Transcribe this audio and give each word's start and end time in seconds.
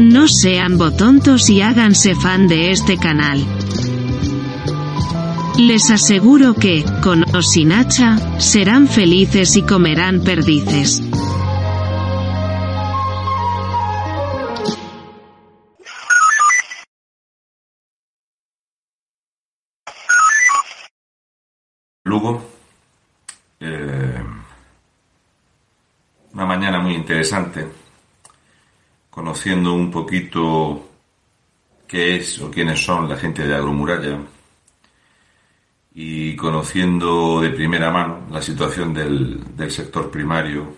no 0.00 0.28
sean 0.28 0.78
botontos 0.78 1.50
y 1.50 1.60
háganse 1.60 2.14
fan 2.14 2.48
de 2.48 2.70
este 2.70 2.96
canal. 2.96 3.44
Les 5.58 5.90
aseguro 5.90 6.54
que, 6.54 6.84
con 7.02 7.22
o 7.36 7.42
sin 7.42 7.70
hacha, 7.70 8.40
serán 8.40 8.88
felices 8.88 9.56
y 9.56 9.62
comerán 9.62 10.24
perdices. 10.24 11.02
Lugo. 22.04 22.42
Eh, 23.60 24.24
una 26.32 26.46
mañana 26.46 26.80
muy 26.80 26.94
interesante, 26.94 27.68
conociendo 29.10 29.74
un 29.74 29.90
poquito 29.90 30.88
qué 31.86 32.16
es 32.16 32.40
o 32.40 32.50
quiénes 32.50 32.82
son 32.84 33.08
la 33.08 33.16
gente 33.16 33.46
de 33.46 33.54
Agromuralla 33.54 34.18
y 35.92 36.36
conociendo 36.36 37.40
de 37.40 37.50
primera 37.50 37.90
mano 37.90 38.26
la 38.30 38.40
situación 38.40 38.94
del, 38.94 39.56
del 39.56 39.70
sector 39.70 40.10
primario, 40.10 40.72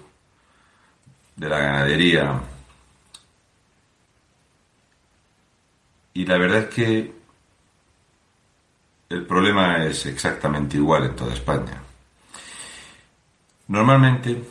de 1.36 1.48
la 1.48 1.58
ganadería. 1.58 2.40
Y 6.14 6.24
la 6.24 6.38
verdad 6.38 6.58
es 6.60 6.74
que 6.74 7.12
el 9.10 9.26
problema 9.26 9.84
es 9.84 10.06
exactamente 10.06 10.78
igual 10.78 11.04
en 11.04 11.16
toda 11.16 11.34
España. 11.34 11.82
Normalmente, 13.68 14.42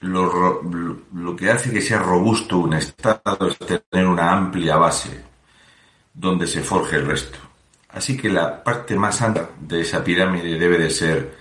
lo, 0.00 1.36
que 1.36 1.50
hace 1.50 1.70
que 1.70 1.80
sea 1.80 1.98
robusto 1.98 2.58
un 2.58 2.74
Estado 2.74 3.48
es 3.48 3.58
tener 3.88 4.06
una 4.06 4.32
amplia 4.32 4.76
base 4.76 5.24
donde 6.12 6.46
se 6.46 6.62
forje 6.62 6.96
el 6.96 7.06
resto. 7.06 7.38
Así 7.90 8.16
que 8.16 8.28
la 8.28 8.62
parte 8.62 8.96
más 8.96 9.20
alta 9.20 9.50
de 9.60 9.80
esa 9.80 10.02
pirámide 10.02 10.58
debe 10.58 10.78
de 10.78 10.90
ser 10.90 11.34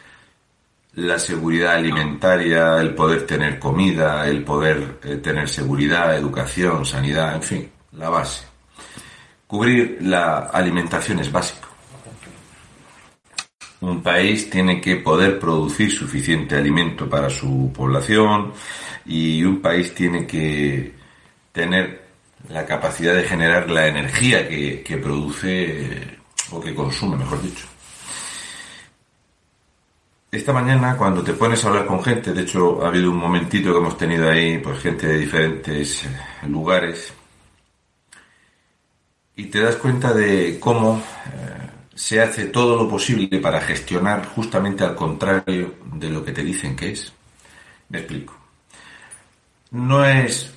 la 0.94 1.19
seguridad 1.19 1.75
alimentaria, 1.75 2.78
el 2.80 2.96
poder 2.96 3.25
tener 3.25 3.59
comida, 3.59 4.28
el 4.28 4.44
poder 4.44 5.00
eh, 5.03 5.18
tener 5.18 5.48
seguridad, 5.48 6.18
educación, 6.18 6.86
sanidad, 6.86 7.36
en 7.36 7.44
fin, 7.44 7.72
la 7.94 8.09
base. 8.09 8.46
Cubrir 9.48 10.00
la 10.02 10.40
alimentación 10.40 11.19
es 11.19 11.31
básico. 11.31 11.59
Un 13.82 14.04
país 14.04 14.50
tiene 14.50 14.82
que 14.82 14.98
poder 14.98 15.40
producir 15.40 15.92
suficiente 15.92 16.56
alimento 16.56 17.10
para 17.10 17.30
su 17.30 17.72
población 17.74 18.54
y 19.06 19.44
un 19.44 19.62
país 19.62 19.94
tiene 19.96 20.28
que 20.28 20.94
tener 21.52 22.10
la 22.50 22.66
capacidad 22.66 23.16
de 23.16 23.24
generar 23.24 23.70
la 23.70 23.88
energía 23.88 24.48
que, 24.48 24.82
que 24.84 24.98
produce 24.98 26.18
o 26.52 26.60
que 26.60 26.76
consume, 26.76 27.18
mejor 27.18 27.42
dicho. 27.42 27.66
Esta 30.32 30.54
mañana, 30.54 30.96
cuando 30.96 31.24
te 31.24 31.34
pones 31.34 31.64
a 31.64 31.70
hablar 31.70 31.88
con 31.88 32.04
gente, 32.04 32.34
de 32.34 32.42
hecho 32.42 32.84
ha 32.84 32.90
habido 32.90 33.10
un 33.10 33.18
momentito 33.18 33.72
que 33.72 33.80
hemos 33.80 33.98
tenido 33.98 34.30
ahí, 34.30 34.60
pues 34.60 34.80
gente 34.80 35.08
de 35.08 35.18
diferentes 35.18 36.04
lugares, 36.48 37.12
y 39.36 39.46
te 39.46 39.62
das 39.62 39.78
cuenta 39.78 40.14
de 40.14 40.60
cómo 40.60 41.02
eh, 41.28 41.59
se 42.00 42.22
hace 42.22 42.46
todo 42.46 42.78
lo 42.78 42.88
posible 42.88 43.40
para 43.40 43.60
gestionar 43.60 44.26
justamente 44.26 44.86
al 44.86 44.96
contrario 44.96 45.74
de 45.84 46.10
lo 46.10 46.24
que 46.24 46.32
te 46.32 46.46
dicen 46.46 46.74
que 46.74 46.92
es. 46.92 47.12
Me 47.90 48.00
explico. 48.00 48.38
No 49.72 50.06
es 50.06 50.50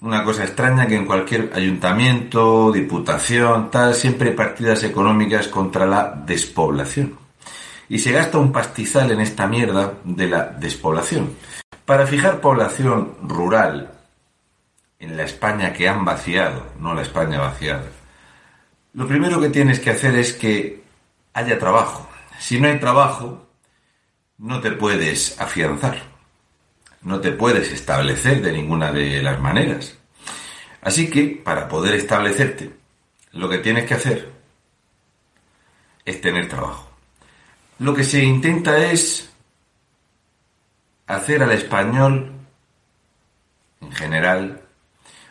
una 0.00 0.24
cosa 0.24 0.42
extraña 0.42 0.88
que 0.88 0.96
en 0.96 1.06
cualquier 1.06 1.52
ayuntamiento, 1.54 2.72
diputación, 2.72 3.70
tal, 3.70 3.94
siempre 3.94 4.30
hay 4.30 4.34
partidas 4.34 4.82
económicas 4.82 5.46
contra 5.46 5.86
la 5.86 6.12
despoblación. 6.26 7.16
Y 7.88 8.00
se 8.00 8.10
gasta 8.10 8.38
un 8.38 8.50
pastizal 8.50 9.12
en 9.12 9.20
esta 9.20 9.46
mierda 9.46 9.94
de 10.02 10.26
la 10.26 10.46
despoblación. 10.46 11.36
Para 11.84 12.04
fijar 12.04 12.40
población 12.40 13.14
rural 13.22 13.92
en 14.98 15.16
la 15.16 15.22
España 15.22 15.72
que 15.72 15.88
han 15.88 16.04
vaciado, 16.04 16.66
no 16.80 16.94
la 16.94 17.02
España 17.02 17.38
vaciada, 17.38 17.84
lo 18.92 19.06
primero 19.06 19.40
que 19.40 19.50
tienes 19.50 19.78
que 19.80 19.90
hacer 19.90 20.16
es 20.16 20.32
que 20.32 20.82
haya 21.32 21.58
trabajo. 21.58 22.08
Si 22.38 22.60
no 22.60 22.68
hay 22.68 22.80
trabajo, 22.80 23.46
no 24.38 24.60
te 24.60 24.72
puedes 24.72 25.40
afianzar, 25.40 26.02
no 27.02 27.20
te 27.20 27.32
puedes 27.32 27.70
establecer 27.70 28.42
de 28.42 28.52
ninguna 28.52 28.90
de 28.90 29.22
las 29.22 29.38
maneras. 29.38 29.96
Así 30.82 31.08
que, 31.08 31.40
para 31.44 31.68
poder 31.68 31.94
establecerte, 31.94 32.72
lo 33.32 33.48
que 33.48 33.58
tienes 33.58 33.86
que 33.86 33.94
hacer 33.94 34.32
es 36.04 36.20
tener 36.20 36.48
trabajo. 36.48 36.90
Lo 37.78 37.94
que 37.94 38.04
se 38.04 38.24
intenta 38.24 38.90
es 38.90 39.30
hacer 41.06 41.42
al 41.42 41.52
español, 41.52 42.32
en 43.80 43.92
general, 43.92 44.62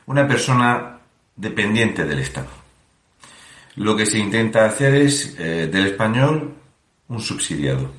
una 0.05 0.27
persona 0.27 0.99
dependiente 1.35 2.05
del 2.05 2.19
Estado 2.19 2.58
lo 3.79 3.95
que 3.95 4.05
se 4.05 4.19
intenta 4.19 4.65
hacer 4.65 4.93
es 4.93 5.35
eh, 5.39 5.69
del 5.71 5.87
español 5.87 6.53
un 7.07 7.21
subsidiado. 7.21 7.89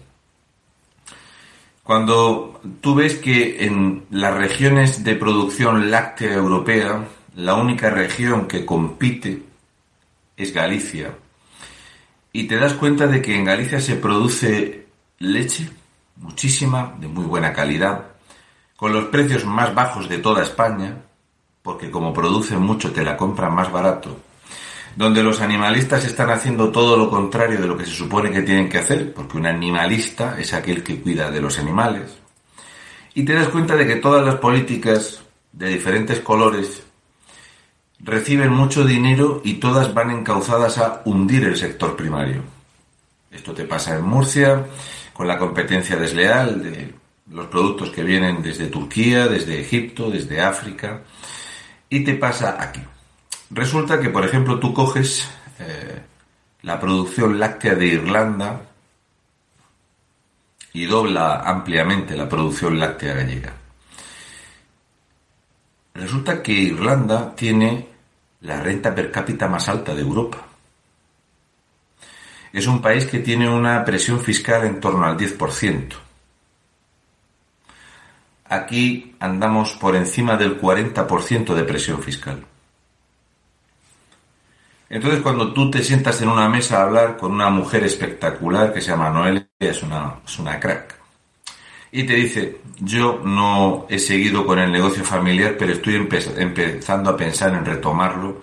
Cuando 1.83 2.61
tú 2.83 2.95
ves 2.95 3.15
que 3.15 3.65
en 3.65 4.05
las 4.11 4.35
regiones 4.35 5.03
de 5.03 5.17
producción 5.17 5.91
láctea 5.91 6.35
europea, 6.35 7.09
la 7.35 7.55
única 7.55 7.89
región 7.89 8.47
que 8.47 8.67
compite 8.67 9.43
es 10.37 10.53
Galicia, 10.53 11.17
y 12.31 12.45
te 12.45 12.57
das 12.57 12.75
cuenta 12.75 13.07
de 13.07 13.23
que 13.23 13.35
en 13.35 13.47
Galicia 13.47 13.81
se 13.81 13.97
produce 13.97 14.87
leche, 15.19 15.67
muchísima, 16.17 16.95
de 17.01 17.09
muy 17.09 17.25
buena 17.25 17.55
calidad, 17.55 18.05
con 18.77 18.93
los 18.93 19.07
precios 19.07 19.47
más 19.47 19.75
bajos 19.75 20.11
de 20.11 20.19
toda 20.19 20.43
España, 20.43 20.99
porque 21.63 21.91
como 21.91 22.13
produce 22.13 22.59
mucho 22.59 22.93
te 22.93 23.03
la 23.03 23.17
compran 23.17 23.55
más 23.55 23.73
barato, 23.73 24.21
donde 24.97 25.23
los 25.23 25.41
animalistas 25.41 26.05
están 26.05 26.31
haciendo 26.31 26.71
todo 26.71 26.97
lo 26.97 27.09
contrario 27.11 27.61
de 27.61 27.67
lo 27.67 27.77
que 27.77 27.87
se 27.87 27.93
supone 27.93 28.31
que 28.31 28.43
tienen 28.43 28.69
que 28.69 28.79
hacer, 28.79 29.13
porque 29.13 29.39
un 29.39 29.47
animalista 29.47 30.39
es 30.39 30.53
aquel 30.53 30.83
que 30.83 31.01
cuida 31.01 31.31
de 31.31 31.41
los 31.41 31.59
animales, 31.59 32.19
y 33.15 33.25
te 33.25 33.35
das 33.35 33.49
cuenta 33.49 33.77
de 33.77 33.87
que 33.87 33.97
todas 33.97 34.25
las 34.25 34.37
políticas 34.37 35.23
de 35.53 35.69
diferentes 35.69 36.21
colores 36.21 36.85
reciben 37.99 38.53
mucho 38.53 38.85
dinero 38.85 39.43
y 39.45 39.55
todas 39.55 39.93
van 39.93 40.11
encauzadas 40.11 40.79
a 40.79 41.03
hundir 41.05 41.45
el 41.45 41.57
sector 41.57 41.97
primario. 41.97 42.43
Esto 43.31 43.53
te 43.53 43.65
pasa 43.65 43.97
en 43.97 44.05
Murcia, 44.05 44.67
con 45.13 45.29
la 45.29 45.39
competencia 45.39 45.97
desleal 45.97 46.63
de 46.63 46.95
los 47.31 47.47
productos 47.47 47.91
que 47.91 48.03
vienen 48.03 48.43
desde 48.43 48.69
Turquía, 48.69 49.29
desde 49.29 49.61
Egipto, 49.61 50.11
desde 50.11 50.41
África, 50.41 51.03
y 51.89 52.03
te 52.03 52.15
pasa 52.15 52.57
aquí. 52.59 52.81
Resulta 53.51 54.01
que, 54.01 54.11
por 54.11 54.25
ejemplo, 54.25 54.61
tú 54.61 54.73
coges 54.73 55.29
eh, 55.59 56.01
la 56.63 56.79
producción 56.79 57.39
láctea 57.39 57.75
de 57.75 57.87
Irlanda 57.87 58.63
y 60.73 60.87
dobla 60.87 61.41
ampliamente 61.41 62.17
la 62.17 62.29
producción 62.29 62.79
láctea 62.79 63.15
gallega. 63.15 63.53
Resulta 65.95 66.43
que 66.43 66.53
Irlanda 66.53 67.35
tiene 67.35 67.89
la 68.43 68.61
renta 68.61 68.95
per 68.95 69.11
cápita 69.11 69.49
más 69.49 69.69
alta 69.69 69.95
de 69.95 70.03
Europa. 70.03 70.47
es 72.53 72.67
un 72.67 72.81
país 72.81 73.07
que 73.07 73.21
tiene 73.21 73.49
una 73.49 73.85
presión 73.85 74.21
fiscal 74.21 74.65
en 74.65 74.81
torno 74.81 75.05
al 75.05 75.17
10%. 75.17 75.95
Aquí 78.47 79.15
andamos 79.21 79.75
por 79.75 79.95
encima 79.95 80.37
del 80.37 80.61
40% 80.61 81.55
de 81.55 81.65
presión 81.65 82.03
fiscal. 82.03 82.45
Entonces, 84.91 85.23
cuando 85.23 85.53
tú 85.53 85.71
te 85.71 85.85
sientas 85.85 86.21
en 86.21 86.29
una 86.29 86.49
mesa 86.49 86.79
a 86.79 86.83
hablar 86.83 87.17
con 87.17 87.31
una 87.31 87.49
mujer 87.49 87.85
espectacular 87.85 88.75
que 88.75 88.81
se 88.81 88.91
llama 88.91 89.09
Noelia, 89.09 89.47
es 89.61 89.85
una, 89.85 90.17
es 90.27 90.39
una 90.41 90.59
crack, 90.59 90.97
y 91.93 92.03
te 92.03 92.15
dice, 92.15 92.61
yo 92.81 93.21
no 93.25 93.87
he 93.89 94.01
seguido 94.01 94.45
con 94.45 94.59
el 94.59 94.73
negocio 94.73 95.05
familiar, 95.05 95.55
pero 95.57 95.73
estoy 95.73 95.95
empezando 95.95 97.11
a 97.11 97.17
pensar 97.17 97.55
en 97.55 97.65
retomarlo, 97.65 98.43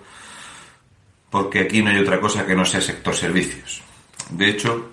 porque 1.28 1.60
aquí 1.60 1.82
no 1.82 1.90
hay 1.90 1.98
otra 1.98 2.18
cosa 2.18 2.46
que 2.46 2.54
no 2.54 2.64
sea 2.64 2.80
sector 2.80 3.14
servicios. 3.14 3.82
De 4.30 4.48
hecho, 4.48 4.90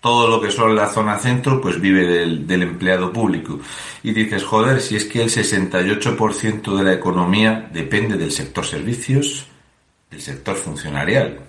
todo 0.00 0.28
lo 0.28 0.40
que 0.40 0.52
son 0.52 0.76
la 0.76 0.88
zona 0.88 1.18
centro, 1.18 1.60
pues 1.60 1.80
vive 1.80 2.06
del, 2.06 2.46
del 2.46 2.62
empleado 2.62 3.12
público. 3.12 3.58
Y 4.04 4.12
dices, 4.12 4.44
joder, 4.44 4.80
si 4.80 4.94
es 4.94 5.06
que 5.06 5.22
el 5.22 5.28
68% 5.28 6.76
de 6.76 6.84
la 6.84 6.92
economía 6.92 7.68
depende 7.72 8.16
del 8.16 8.30
sector 8.30 8.64
servicios, 8.64 9.47
del 10.10 10.20
sector 10.20 10.56
funcionarial. 10.56 11.40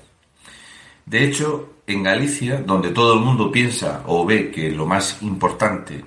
De 1.06 1.24
hecho, 1.24 1.82
en 1.88 2.04
Galicia, 2.04 2.62
donde 2.62 2.92
todo 2.92 3.16
el 3.16 3.22
mundo 3.22 3.52
piensa 3.52 4.04
o 4.06 4.26
ve 4.26 4.52
que 4.52 4.70
lo 4.70 4.86
más 4.86 5.22
importante 5.22 6.06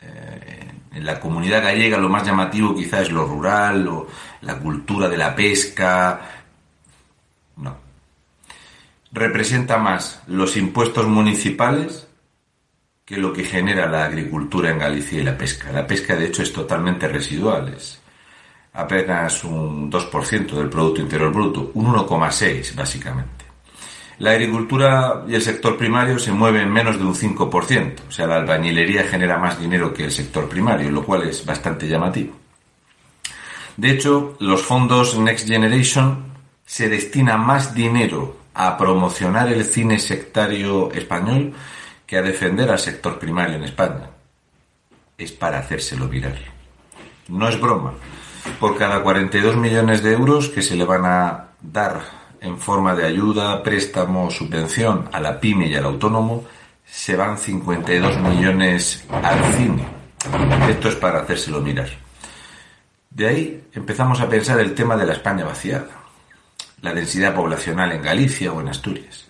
eh, 0.00 0.70
en 0.92 1.04
la 1.04 1.20
comunidad 1.20 1.62
gallega, 1.62 1.98
lo 1.98 2.08
más 2.08 2.24
llamativo 2.26 2.74
quizá 2.74 3.02
es 3.02 3.10
lo 3.10 3.26
rural, 3.26 3.86
o 3.88 4.06
la 4.42 4.58
cultura 4.58 5.08
de 5.08 5.16
la 5.16 5.34
pesca. 5.34 6.20
No. 7.56 7.76
Representa 9.12 9.76
más 9.78 10.22
los 10.26 10.56
impuestos 10.56 11.06
municipales 11.06 12.06
que 13.04 13.16
lo 13.16 13.32
que 13.32 13.44
genera 13.44 13.86
la 13.86 14.04
agricultura 14.04 14.70
en 14.70 14.78
Galicia 14.78 15.20
y 15.20 15.24
la 15.24 15.36
pesca. 15.36 15.72
La 15.72 15.86
pesca, 15.86 16.14
de 16.16 16.26
hecho, 16.26 16.42
es 16.42 16.52
totalmente 16.52 17.08
residual. 17.08 17.68
Es, 17.74 18.00
apenas 18.72 19.44
un 19.44 19.90
2% 19.90 20.52
del 20.52 20.68
Producto 20.68 21.00
Interior 21.00 21.32
Bruto, 21.32 21.70
un 21.74 21.86
1,6% 21.86 22.74
básicamente. 22.74 23.44
La 24.18 24.32
agricultura 24.32 25.24
y 25.28 25.34
el 25.34 25.42
sector 25.42 25.76
primario 25.76 26.18
se 26.18 26.32
mueven 26.32 26.72
menos 26.72 26.98
de 26.98 27.04
un 27.04 27.14
5%, 27.14 27.94
o 28.08 28.10
sea, 28.10 28.26
la 28.26 28.36
albañilería 28.36 29.04
genera 29.04 29.38
más 29.38 29.60
dinero 29.60 29.94
que 29.94 30.04
el 30.04 30.10
sector 30.10 30.48
primario, 30.48 30.90
lo 30.90 31.04
cual 31.04 31.22
es 31.22 31.46
bastante 31.46 31.86
llamativo. 31.86 32.34
De 33.76 33.90
hecho, 33.90 34.36
los 34.40 34.62
fondos 34.62 35.16
Next 35.16 35.46
Generation 35.46 36.24
se 36.66 36.88
destina 36.88 37.36
más 37.36 37.74
dinero 37.74 38.36
a 38.54 38.76
promocionar 38.76 39.52
el 39.52 39.64
cine 39.64 40.00
sectario 40.00 40.90
español 40.90 41.54
que 42.04 42.16
a 42.16 42.22
defender 42.22 42.70
al 42.70 42.78
sector 42.80 43.20
primario 43.20 43.54
en 43.54 43.64
España. 43.64 44.10
Es 45.16 45.30
para 45.30 45.60
hacérselo 45.60 46.08
mirar. 46.08 46.36
No 47.28 47.48
es 47.48 47.60
broma 47.60 47.94
por 48.60 48.76
cada 48.76 49.02
42 49.02 49.56
millones 49.56 50.02
de 50.02 50.12
euros 50.12 50.48
que 50.48 50.62
se 50.62 50.76
le 50.76 50.84
van 50.84 51.04
a 51.04 51.48
dar 51.60 52.00
en 52.40 52.58
forma 52.58 52.94
de 52.94 53.06
ayuda, 53.06 53.62
préstamo, 53.62 54.30
subvención 54.30 55.08
a 55.12 55.20
la 55.20 55.40
pyme 55.40 55.68
y 55.68 55.74
al 55.74 55.84
autónomo, 55.84 56.44
se 56.84 57.16
van 57.16 57.38
52 57.38 58.18
millones 58.18 59.04
al 59.10 59.52
cine. 59.54 59.86
Esto 60.68 60.88
es 60.88 60.96
para 60.96 61.20
hacérselo 61.20 61.60
mirar. 61.60 61.88
De 63.10 63.26
ahí 63.26 63.64
empezamos 63.72 64.20
a 64.20 64.28
pensar 64.28 64.60
el 64.60 64.74
tema 64.74 64.96
de 64.96 65.06
la 65.06 65.14
España 65.14 65.44
vaciada, 65.44 65.88
la 66.82 66.94
densidad 66.94 67.34
poblacional 67.34 67.92
en 67.92 68.02
Galicia 68.02 68.52
o 68.52 68.60
en 68.60 68.68
Asturias. 68.68 69.26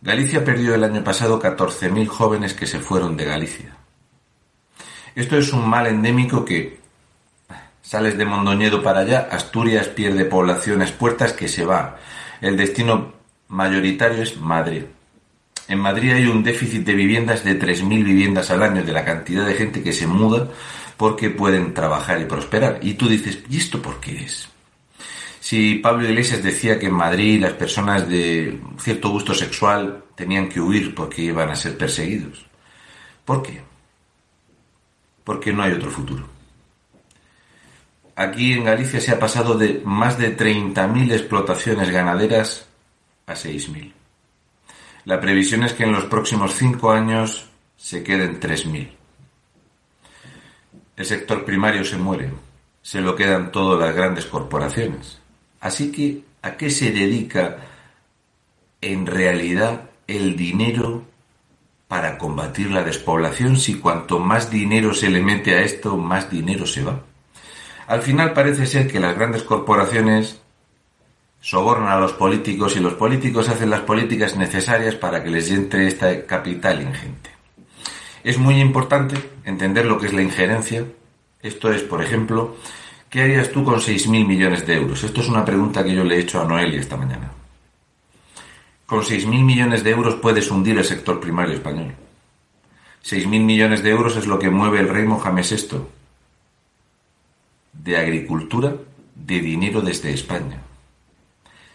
Galicia 0.00 0.44
perdió 0.44 0.74
el 0.74 0.84
año 0.84 1.02
pasado 1.02 1.40
14.000 1.40 2.06
jóvenes 2.06 2.54
que 2.54 2.66
se 2.66 2.78
fueron 2.78 3.16
de 3.16 3.24
Galicia. 3.24 3.76
Esto 5.14 5.36
es 5.36 5.52
un 5.52 5.68
mal 5.68 5.88
endémico 5.88 6.44
que 6.44 6.78
Sales 7.88 8.18
de 8.18 8.26
Mondoñedo 8.26 8.82
para 8.82 9.00
allá, 9.00 9.30
Asturias 9.32 9.88
pierde 9.88 10.26
poblaciones 10.26 10.92
puertas 10.92 11.32
que 11.32 11.48
se 11.48 11.64
va. 11.64 11.96
El 12.38 12.54
destino 12.54 13.14
mayoritario 13.48 14.22
es 14.22 14.38
Madrid. 14.38 14.82
En 15.68 15.78
Madrid 15.78 16.12
hay 16.12 16.26
un 16.26 16.42
déficit 16.42 16.84
de 16.84 16.92
viviendas 16.92 17.44
de 17.44 17.58
3.000 17.58 18.04
viviendas 18.04 18.50
al 18.50 18.62
año 18.62 18.84
de 18.84 18.92
la 18.92 19.06
cantidad 19.06 19.46
de 19.46 19.54
gente 19.54 19.82
que 19.82 19.94
se 19.94 20.06
muda 20.06 20.50
porque 20.98 21.30
pueden 21.30 21.72
trabajar 21.72 22.20
y 22.20 22.26
prosperar. 22.26 22.78
Y 22.82 22.92
tú 22.92 23.08
dices, 23.08 23.38
¿y 23.48 23.56
esto 23.56 23.80
por 23.80 24.00
qué 24.00 24.22
es? 24.22 24.46
Si 25.40 25.76
Pablo 25.76 26.06
Iglesias 26.06 26.42
decía 26.42 26.78
que 26.78 26.88
en 26.88 26.94
Madrid 26.94 27.40
las 27.40 27.54
personas 27.54 28.06
de 28.06 28.60
cierto 28.78 29.08
gusto 29.08 29.32
sexual 29.32 30.04
tenían 30.14 30.50
que 30.50 30.60
huir 30.60 30.94
porque 30.94 31.22
iban 31.22 31.48
a 31.48 31.56
ser 31.56 31.78
perseguidos. 31.78 32.44
¿Por 33.24 33.42
qué? 33.42 33.62
Porque 35.24 35.54
no 35.54 35.62
hay 35.62 35.72
otro 35.72 35.90
futuro. 35.90 36.37
Aquí 38.18 38.52
en 38.52 38.64
Galicia 38.64 39.00
se 39.00 39.12
ha 39.12 39.18
pasado 39.20 39.54
de 39.54 39.80
más 39.84 40.18
de 40.18 40.36
30.000 40.36 41.12
explotaciones 41.12 41.88
ganaderas 41.90 42.66
a 43.26 43.34
6.000. 43.34 43.92
La 45.04 45.20
previsión 45.20 45.62
es 45.62 45.72
que 45.72 45.84
en 45.84 45.92
los 45.92 46.06
próximos 46.06 46.56
cinco 46.56 46.90
años 46.90 47.48
se 47.76 48.02
queden 48.02 48.40
3.000. 48.40 48.90
El 50.96 51.06
sector 51.06 51.44
primario 51.44 51.84
se 51.84 51.96
muere, 51.96 52.32
se 52.82 53.00
lo 53.00 53.14
quedan 53.14 53.52
todas 53.52 53.78
las 53.78 53.94
grandes 53.94 54.26
corporaciones. 54.26 55.20
Así 55.60 55.92
que, 55.92 56.24
¿a 56.42 56.56
qué 56.56 56.70
se 56.70 56.90
dedica 56.90 57.58
en 58.80 59.06
realidad 59.06 59.90
el 60.08 60.34
dinero 60.34 61.04
para 61.86 62.18
combatir 62.18 62.72
la 62.72 62.82
despoblación 62.82 63.56
si 63.56 63.74
cuanto 63.74 64.18
más 64.18 64.50
dinero 64.50 64.92
se 64.92 65.08
le 65.08 65.22
mete 65.22 65.54
a 65.54 65.62
esto, 65.62 65.96
más 65.96 66.28
dinero 66.28 66.66
se 66.66 66.82
va? 66.82 67.00
Al 67.88 68.02
final 68.02 68.34
parece 68.34 68.66
ser 68.66 68.86
que 68.86 69.00
las 69.00 69.16
grandes 69.16 69.44
corporaciones 69.44 70.42
sobornan 71.40 71.88
a 71.88 71.98
los 71.98 72.12
políticos 72.12 72.76
y 72.76 72.80
los 72.80 72.92
políticos 72.92 73.48
hacen 73.48 73.70
las 73.70 73.80
políticas 73.80 74.36
necesarias 74.36 74.94
para 74.94 75.24
que 75.24 75.30
les 75.30 75.50
entre 75.50 75.86
esta 75.86 76.26
capital 76.26 76.82
ingente. 76.82 77.30
Es 78.22 78.36
muy 78.36 78.60
importante 78.60 79.16
entender 79.44 79.86
lo 79.86 79.98
que 79.98 80.08
es 80.08 80.12
la 80.12 80.20
injerencia. 80.20 80.84
Esto 81.42 81.72
es, 81.72 81.82
por 81.82 82.02
ejemplo, 82.02 82.58
¿qué 83.08 83.22
harías 83.22 83.50
tú 83.50 83.64
con 83.64 83.76
6.000 83.76 84.26
millones 84.26 84.66
de 84.66 84.74
euros? 84.74 85.02
Esto 85.02 85.22
es 85.22 85.28
una 85.30 85.46
pregunta 85.46 85.82
que 85.82 85.94
yo 85.94 86.04
le 86.04 86.16
he 86.16 86.20
hecho 86.20 86.42
a 86.42 86.44
Noelia 86.44 86.80
esta 86.80 86.98
mañana. 86.98 87.32
Con 88.84 89.00
6.000 89.00 89.44
millones 89.44 89.82
de 89.82 89.92
euros 89.92 90.16
puedes 90.16 90.50
hundir 90.50 90.76
el 90.76 90.84
sector 90.84 91.20
primario 91.20 91.54
español. 91.54 91.94
6.000 93.02 93.28
millones 93.28 93.82
de 93.82 93.88
euros 93.88 94.14
es 94.16 94.26
lo 94.26 94.38
que 94.38 94.50
mueve 94.50 94.80
el 94.80 94.90
rey 94.90 95.06
Mohamed 95.06 95.46
VI 95.50 95.97
de 97.82 97.96
agricultura 97.96 98.76
de 99.14 99.40
dinero 99.40 99.80
desde 99.80 100.12
España. 100.12 100.62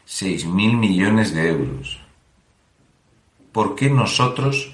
6.000 0.07 0.77
millones 0.77 1.33
de 1.33 1.49
euros. 1.49 1.99
¿Por 3.51 3.75
qué 3.75 3.89
nosotros 3.89 4.73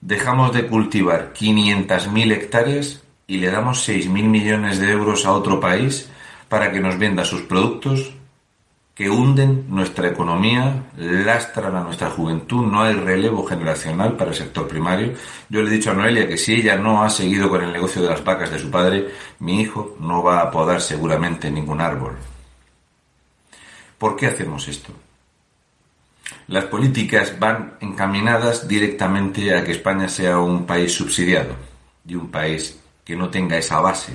dejamos 0.00 0.52
de 0.52 0.66
cultivar 0.66 1.32
500.000 1.32 2.32
hectáreas 2.32 3.02
y 3.26 3.38
le 3.38 3.50
damos 3.50 3.88
6.000 3.88 4.08
millones 4.08 4.78
de 4.78 4.90
euros 4.90 5.26
a 5.26 5.32
otro 5.32 5.60
país 5.60 6.10
para 6.48 6.70
que 6.72 6.80
nos 6.80 6.98
venda 6.98 7.24
sus 7.24 7.42
productos 7.42 8.12
que 8.96 9.10
hunden 9.10 9.66
nuestra 9.68 10.08
economía, 10.08 10.86
lastran 10.96 11.76
a 11.76 11.82
nuestra 11.82 12.08
juventud, 12.08 12.64
no 12.64 12.82
hay 12.82 12.94
relevo 12.94 13.44
generacional 13.44 14.16
para 14.16 14.30
el 14.30 14.36
sector 14.36 14.66
primario. 14.66 15.12
Yo 15.50 15.60
le 15.60 15.68
he 15.68 15.74
dicho 15.74 15.90
a 15.90 15.94
Noelia 15.94 16.26
que 16.26 16.38
si 16.38 16.54
ella 16.54 16.76
no 16.78 17.04
ha 17.04 17.10
seguido 17.10 17.50
con 17.50 17.62
el 17.62 17.74
negocio 17.74 18.00
de 18.00 18.08
las 18.08 18.24
vacas 18.24 18.50
de 18.50 18.58
su 18.58 18.70
padre, 18.70 19.10
mi 19.40 19.60
hijo 19.60 19.98
no 20.00 20.22
va 20.22 20.40
a 20.40 20.50
podar 20.50 20.80
seguramente 20.80 21.50
ningún 21.50 21.82
árbol. 21.82 22.16
¿Por 23.98 24.16
qué 24.16 24.28
hacemos 24.28 24.66
esto? 24.66 24.94
Las 26.48 26.64
políticas 26.64 27.38
van 27.38 27.76
encaminadas 27.82 28.66
directamente 28.66 29.54
a 29.54 29.62
que 29.62 29.72
España 29.72 30.08
sea 30.08 30.38
un 30.38 30.64
país 30.64 30.94
subsidiado 30.94 31.54
y 32.06 32.14
un 32.14 32.30
país 32.30 32.80
que 33.04 33.14
no 33.14 33.28
tenga 33.28 33.58
esa 33.58 33.78
base, 33.78 34.14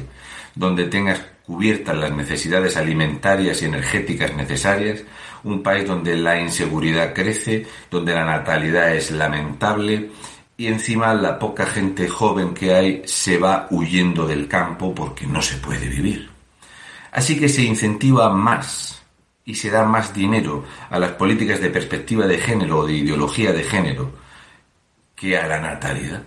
donde 0.56 0.86
tengas 0.86 1.22
cubiertas 1.52 1.98
las 1.98 2.14
necesidades 2.14 2.78
alimentarias 2.78 3.62
y 3.62 3.66
energéticas 3.66 4.34
necesarias, 4.34 5.04
un 5.44 5.62
país 5.62 5.86
donde 5.86 6.16
la 6.16 6.40
inseguridad 6.40 7.14
crece, 7.14 7.68
donde 7.90 8.14
la 8.14 8.24
natalidad 8.24 8.96
es 8.96 9.12
lamentable 9.12 10.12
y 10.56 10.68
encima 10.68 11.14
la 11.14 11.38
poca 11.38 11.66
gente 11.66 12.08
joven 12.08 12.54
que 12.54 12.74
hay 12.74 13.02
se 13.04 13.38
va 13.38 13.68
huyendo 13.70 14.26
del 14.26 14.48
campo 14.48 14.96
porque 14.96 15.28
no 15.28 15.42
se 15.42 15.58
puede 15.58 15.90
vivir. 15.90 16.30
Así 17.12 17.38
que 17.38 17.50
se 17.50 17.64
incentiva 17.64 18.30
más 18.30 19.04
y 19.44 19.56
se 19.56 19.70
da 19.70 19.84
más 19.84 20.14
dinero 20.14 20.64
a 20.90 21.00
las 21.00 21.12
políticas 21.12 21.60
de 21.60 21.70
perspectiva 21.70 22.28
de 22.28 22.38
género 22.38 22.80
o 22.80 22.88
de 22.88 22.94
ideología 22.94 23.52
de 23.52 23.64
género 23.64 24.14
que 25.18 25.38
a 25.38 25.48
la 25.48 25.60
natalidad. 25.60 26.24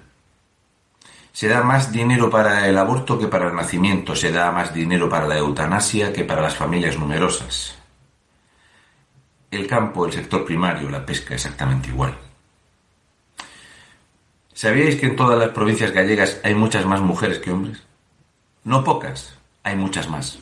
Se 1.35 1.49
da 1.49 1.65
más 1.65 1.91
dinero 1.91 2.31
para 2.31 2.69
el 2.69 2.79
aborto 2.79 3.19
que 3.19 3.27
para 3.27 3.49
el 3.49 3.57
nacimiento, 3.57 4.15
se 4.15 4.31
da 4.31 4.53
más 4.53 4.73
dinero 4.73 5.09
para 5.09 5.27
la 5.27 5.37
eutanasia 5.37 6.13
que 6.13 6.23
para 6.23 6.41
las 6.41 6.55
familias 6.55 6.97
numerosas. 6.97 7.75
El 9.51 9.67
campo, 9.67 10.07
el 10.07 10.13
sector 10.13 10.45
primario, 10.45 10.89
la 10.89 11.05
pesca 11.05 11.35
exactamente 11.35 11.89
igual. 11.89 12.17
¿Sabíais 14.53 14.95
que 14.95 15.07
en 15.07 15.17
todas 15.17 15.37
las 15.37 15.49
provincias 15.49 15.91
gallegas 15.91 16.41
hay 16.45 16.55
muchas 16.55 16.87
más 16.87 17.01
mujeres 17.01 17.41
que 17.41 17.51
hombres? 17.51 17.83
No 18.63 18.85
pocas, 18.85 19.37
hay 19.65 19.75
muchas 19.75 20.09
más. 20.09 20.39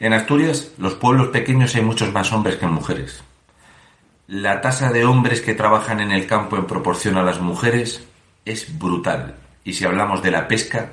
En 0.00 0.14
Asturias, 0.14 0.72
los 0.78 0.94
pueblos 0.94 1.28
pequeños 1.28 1.76
hay 1.76 1.82
muchos 1.82 2.12
más 2.12 2.32
hombres 2.32 2.56
que 2.56 2.66
mujeres. 2.66 3.22
La 4.26 4.60
tasa 4.62 4.90
de 4.90 5.04
hombres 5.04 5.42
que 5.42 5.54
trabajan 5.54 6.00
en 6.00 6.10
el 6.10 6.26
campo 6.26 6.56
en 6.56 6.66
proporción 6.66 7.16
a 7.18 7.22
las 7.22 7.40
mujeres 7.40 8.04
es 8.44 8.76
brutal. 8.80 9.36
Y 9.68 9.74
si 9.74 9.84
hablamos 9.84 10.22
de 10.22 10.30
la 10.30 10.48
pesca, 10.48 10.92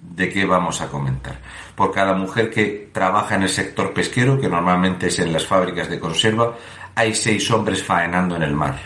¿de 0.00 0.28
qué 0.28 0.44
vamos 0.44 0.80
a 0.80 0.86
comentar? 0.86 1.40
Por 1.74 1.90
cada 1.90 2.14
mujer 2.14 2.50
que 2.50 2.88
trabaja 2.92 3.34
en 3.34 3.42
el 3.42 3.48
sector 3.48 3.92
pesquero, 3.92 4.40
que 4.40 4.48
normalmente 4.48 5.08
es 5.08 5.18
en 5.18 5.32
las 5.32 5.44
fábricas 5.44 5.90
de 5.90 5.98
conserva, 5.98 6.56
hay 6.94 7.16
seis 7.16 7.50
hombres 7.50 7.82
faenando 7.82 8.36
en 8.36 8.44
el 8.44 8.54
mar. 8.54 8.78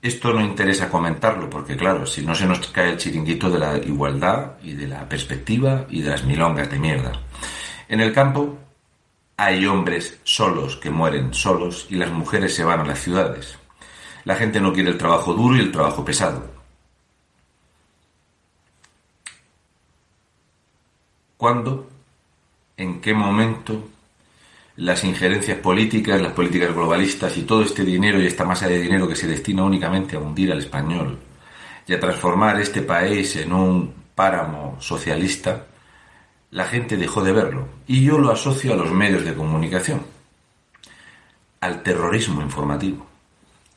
Esto 0.00 0.32
no 0.32 0.42
interesa 0.42 0.88
comentarlo 0.88 1.50
porque, 1.50 1.76
claro, 1.76 2.06
si 2.06 2.24
no 2.24 2.36
se 2.36 2.46
nos 2.46 2.64
cae 2.68 2.90
el 2.90 2.98
chiringuito 2.98 3.50
de 3.50 3.58
la 3.58 3.76
igualdad 3.76 4.52
y 4.62 4.74
de 4.74 4.86
la 4.86 5.08
perspectiva 5.08 5.86
y 5.88 6.02
de 6.02 6.10
las 6.10 6.22
milongas 6.22 6.70
de 6.70 6.78
mierda. 6.78 7.10
En 7.88 8.00
el 8.00 8.12
campo 8.12 8.56
hay 9.36 9.66
hombres 9.66 10.20
solos 10.22 10.76
que 10.76 10.90
mueren 10.90 11.34
solos 11.34 11.88
y 11.90 11.96
las 11.96 12.12
mujeres 12.12 12.54
se 12.54 12.62
van 12.62 12.78
a 12.78 12.84
las 12.84 13.00
ciudades. 13.00 13.58
La 14.22 14.36
gente 14.36 14.60
no 14.60 14.72
quiere 14.72 14.90
el 14.90 14.98
trabajo 14.98 15.34
duro 15.34 15.56
y 15.56 15.60
el 15.60 15.72
trabajo 15.72 16.04
pesado. 16.04 16.59
¿Cuándo? 21.40 21.88
¿En 22.76 23.00
qué 23.00 23.14
momento 23.14 23.88
las 24.76 25.04
injerencias 25.04 25.56
políticas, 25.56 26.20
las 26.20 26.34
políticas 26.34 26.74
globalistas 26.74 27.34
y 27.38 27.44
todo 27.44 27.62
este 27.62 27.82
dinero 27.82 28.20
y 28.20 28.26
esta 28.26 28.44
masa 28.44 28.68
de 28.68 28.78
dinero 28.78 29.08
que 29.08 29.16
se 29.16 29.26
destina 29.26 29.64
únicamente 29.64 30.16
a 30.16 30.18
hundir 30.18 30.52
al 30.52 30.58
español 30.58 31.18
y 31.86 31.94
a 31.94 31.98
transformar 31.98 32.60
este 32.60 32.82
país 32.82 33.36
en 33.36 33.54
un 33.54 33.90
páramo 34.14 34.76
socialista, 34.80 35.64
la 36.50 36.66
gente 36.66 36.98
dejó 36.98 37.24
de 37.24 37.32
verlo. 37.32 37.68
Y 37.86 38.04
yo 38.04 38.18
lo 38.18 38.32
asocio 38.32 38.74
a 38.74 38.76
los 38.76 38.92
medios 38.92 39.24
de 39.24 39.32
comunicación, 39.32 40.02
al 41.62 41.82
terrorismo 41.82 42.42
informativo. 42.42 43.06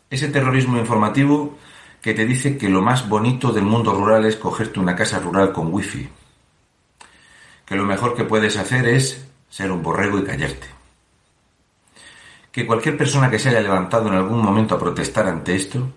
Ese 0.10 0.28
terrorismo 0.28 0.78
informativo 0.78 1.58
que 2.02 2.14
te 2.14 2.26
dice 2.26 2.58
que 2.58 2.68
lo 2.68 2.82
más 2.82 3.08
bonito 3.08 3.54
del 3.54 3.64
mundo 3.64 3.94
rural 3.94 4.26
es 4.26 4.36
cogerte 4.36 4.82
una 4.82 4.98
casa 4.98 5.20
rural 5.20 5.54
con 5.54 5.74
wifi, 5.74 6.10
que 7.66 7.76
lo 7.76 7.86
mejor 7.86 8.16
que 8.16 8.24
puedes 8.24 8.58
hacer 8.58 8.88
es 8.88 9.26
ser 9.50 9.72
un 9.72 9.84
borrego 9.84 10.20
y 10.20 10.24
callarte 10.24 10.74
que 12.54 12.68
cualquier 12.68 12.96
persona 12.96 13.32
que 13.32 13.40
se 13.40 13.50
haya 13.50 13.62
levantado 13.62 14.08
en 14.08 14.14
algún 14.14 14.40
momento 14.40 14.76
a 14.76 14.80
protestar 14.80 15.28
ante 15.28 15.56
esto, 15.56 15.90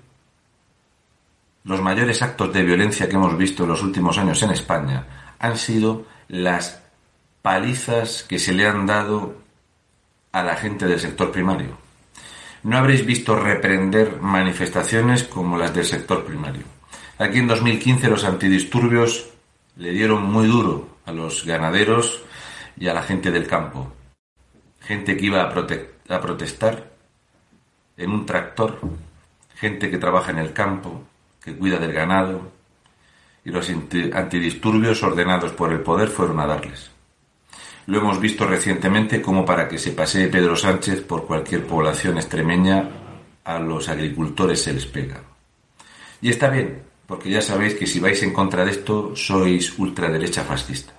los 1.64 1.82
mayores 1.82 2.22
actos 2.22 2.50
de 2.50 2.62
violencia 2.62 3.08
que 3.08 3.16
hemos 3.16 3.36
visto 3.36 3.64
en 3.64 3.68
los 3.68 3.82
últimos 3.82 4.16
años 4.16 4.42
en 4.42 4.52
España 4.52 5.34
han 5.38 5.58
sido 5.58 6.06
las 6.28 6.82
palizas 7.42 8.22
que 8.22 8.38
se 8.38 8.54
le 8.54 8.66
han 8.66 8.86
dado 8.86 9.36
a 10.32 10.42
la 10.42 10.56
gente 10.56 10.86
del 10.86 10.98
sector 10.98 11.30
primario. 11.30 11.76
No 12.62 12.78
habréis 12.78 13.04
visto 13.04 13.36
reprender 13.36 14.18
manifestaciones 14.22 15.24
como 15.24 15.58
las 15.58 15.74
del 15.74 15.84
sector 15.84 16.24
primario. 16.24 16.64
Aquí 17.18 17.38
en 17.38 17.48
2015 17.48 18.08
los 18.08 18.24
antidisturbios 18.24 19.28
le 19.76 19.90
dieron 19.90 20.22
muy 20.22 20.46
duro 20.46 20.95
a 21.06 21.12
los 21.12 21.44
ganaderos 21.46 22.22
y 22.76 22.88
a 22.88 22.94
la 22.94 23.02
gente 23.02 23.30
del 23.30 23.46
campo. 23.46 23.92
Gente 24.80 25.16
que 25.16 25.26
iba 25.26 25.42
a, 25.42 26.20
protestar 26.20 26.90
en 27.96 28.10
un 28.10 28.26
tractor, 28.26 28.78
gente 29.54 29.90
que 29.90 29.98
trabaja 29.98 30.32
en 30.32 30.38
el 30.38 30.52
campo, 30.52 31.02
que 31.42 31.56
cuida 31.56 31.78
del 31.78 31.92
ganado, 31.92 32.52
y 33.44 33.50
los 33.50 33.70
antidisturbios 33.70 35.02
ordenados 35.02 35.52
por 35.52 35.72
el 35.72 35.80
poder 35.80 36.08
fueron 36.08 36.40
a 36.40 36.46
darles. 36.46 36.90
Lo 37.86 37.98
hemos 37.98 38.20
visto 38.20 38.46
recientemente 38.46 39.22
como 39.22 39.44
para 39.44 39.68
que 39.68 39.78
se 39.78 39.92
pasee 39.92 40.26
Pedro 40.26 40.56
Sánchez 40.56 41.02
por 41.02 41.24
cualquier 41.26 41.64
población 41.64 42.16
extremeña, 42.16 42.90
a 43.44 43.60
los 43.60 43.88
agricultores 43.88 44.60
se 44.60 44.72
les 44.72 44.86
pega. 44.86 45.22
Y 46.20 46.30
está 46.30 46.50
bien, 46.50 46.82
porque 47.06 47.30
ya 47.30 47.40
sabéis 47.40 47.74
que 47.74 47.86
si 47.86 48.00
vais 48.00 48.20
en 48.22 48.32
contra 48.32 48.64
de 48.64 48.72
esto 48.72 49.14
sois 49.14 49.78
ultraderecha 49.78 50.42
fascista. 50.44 50.92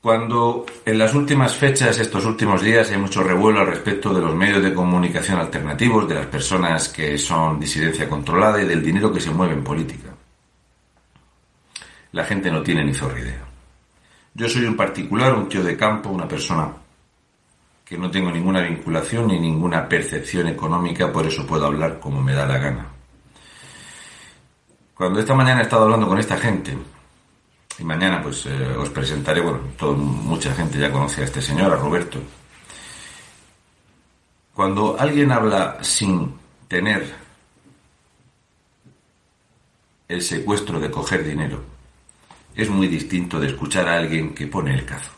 Cuando 0.00 0.64
en 0.84 0.96
las 0.96 1.12
últimas 1.12 1.56
fechas, 1.56 1.98
estos 1.98 2.24
últimos 2.24 2.62
días, 2.62 2.90
hay 2.90 2.98
mucho 2.98 3.22
revuelo 3.22 3.60
al 3.60 3.66
respecto 3.66 4.14
de 4.14 4.20
los 4.20 4.34
medios 4.34 4.62
de 4.62 4.72
comunicación 4.72 5.40
alternativos, 5.40 6.08
de 6.08 6.14
las 6.14 6.26
personas 6.26 6.88
que 6.88 7.18
son 7.18 7.58
disidencia 7.58 8.08
controlada 8.08 8.62
y 8.62 8.66
del 8.66 8.82
dinero 8.82 9.12
que 9.12 9.20
se 9.20 9.32
mueve 9.32 9.54
en 9.54 9.64
política. 9.64 10.14
La 12.12 12.24
gente 12.24 12.50
no 12.50 12.62
tiene 12.62 12.84
ni 12.84 12.94
zorra 12.94 13.18
idea. 13.18 13.44
Yo 14.34 14.48
soy 14.48 14.66
un 14.66 14.76
particular, 14.76 15.34
un 15.34 15.48
tío 15.48 15.64
de 15.64 15.76
campo, 15.76 16.10
una 16.10 16.28
persona 16.28 16.70
que 17.84 17.98
no 17.98 18.08
tengo 18.08 18.30
ninguna 18.30 18.62
vinculación 18.62 19.26
ni 19.26 19.40
ninguna 19.40 19.88
percepción 19.88 20.46
económica, 20.46 21.12
por 21.12 21.26
eso 21.26 21.44
puedo 21.44 21.66
hablar 21.66 21.98
como 21.98 22.22
me 22.22 22.34
da 22.34 22.46
la 22.46 22.58
gana. 22.58 22.97
Cuando 24.98 25.20
esta 25.20 25.32
mañana 25.32 25.60
he 25.60 25.62
estado 25.62 25.84
hablando 25.84 26.08
con 26.08 26.18
esta 26.18 26.36
gente, 26.36 26.76
y 27.78 27.84
mañana 27.84 28.20
pues 28.20 28.46
eh, 28.46 28.76
os 28.76 28.90
presentaré, 28.90 29.40
bueno, 29.40 29.60
mucha 29.96 30.52
gente 30.52 30.76
ya 30.76 30.90
conoce 30.90 31.20
a 31.20 31.24
este 31.24 31.40
señor, 31.40 31.72
a 31.72 31.76
Roberto. 31.76 32.18
Cuando 34.52 34.98
alguien 34.98 35.30
habla 35.30 35.78
sin 35.82 36.34
tener 36.66 37.14
el 40.08 40.20
secuestro 40.20 40.80
de 40.80 40.90
coger 40.90 41.24
dinero, 41.24 41.62
es 42.56 42.68
muy 42.68 42.88
distinto 42.88 43.38
de 43.38 43.46
escuchar 43.46 43.88
a 43.88 43.98
alguien 43.98 44.34
que 44.34 44.48
pone 44.48 44.74
el 44.74 44.84
cazo. 44.84 45.12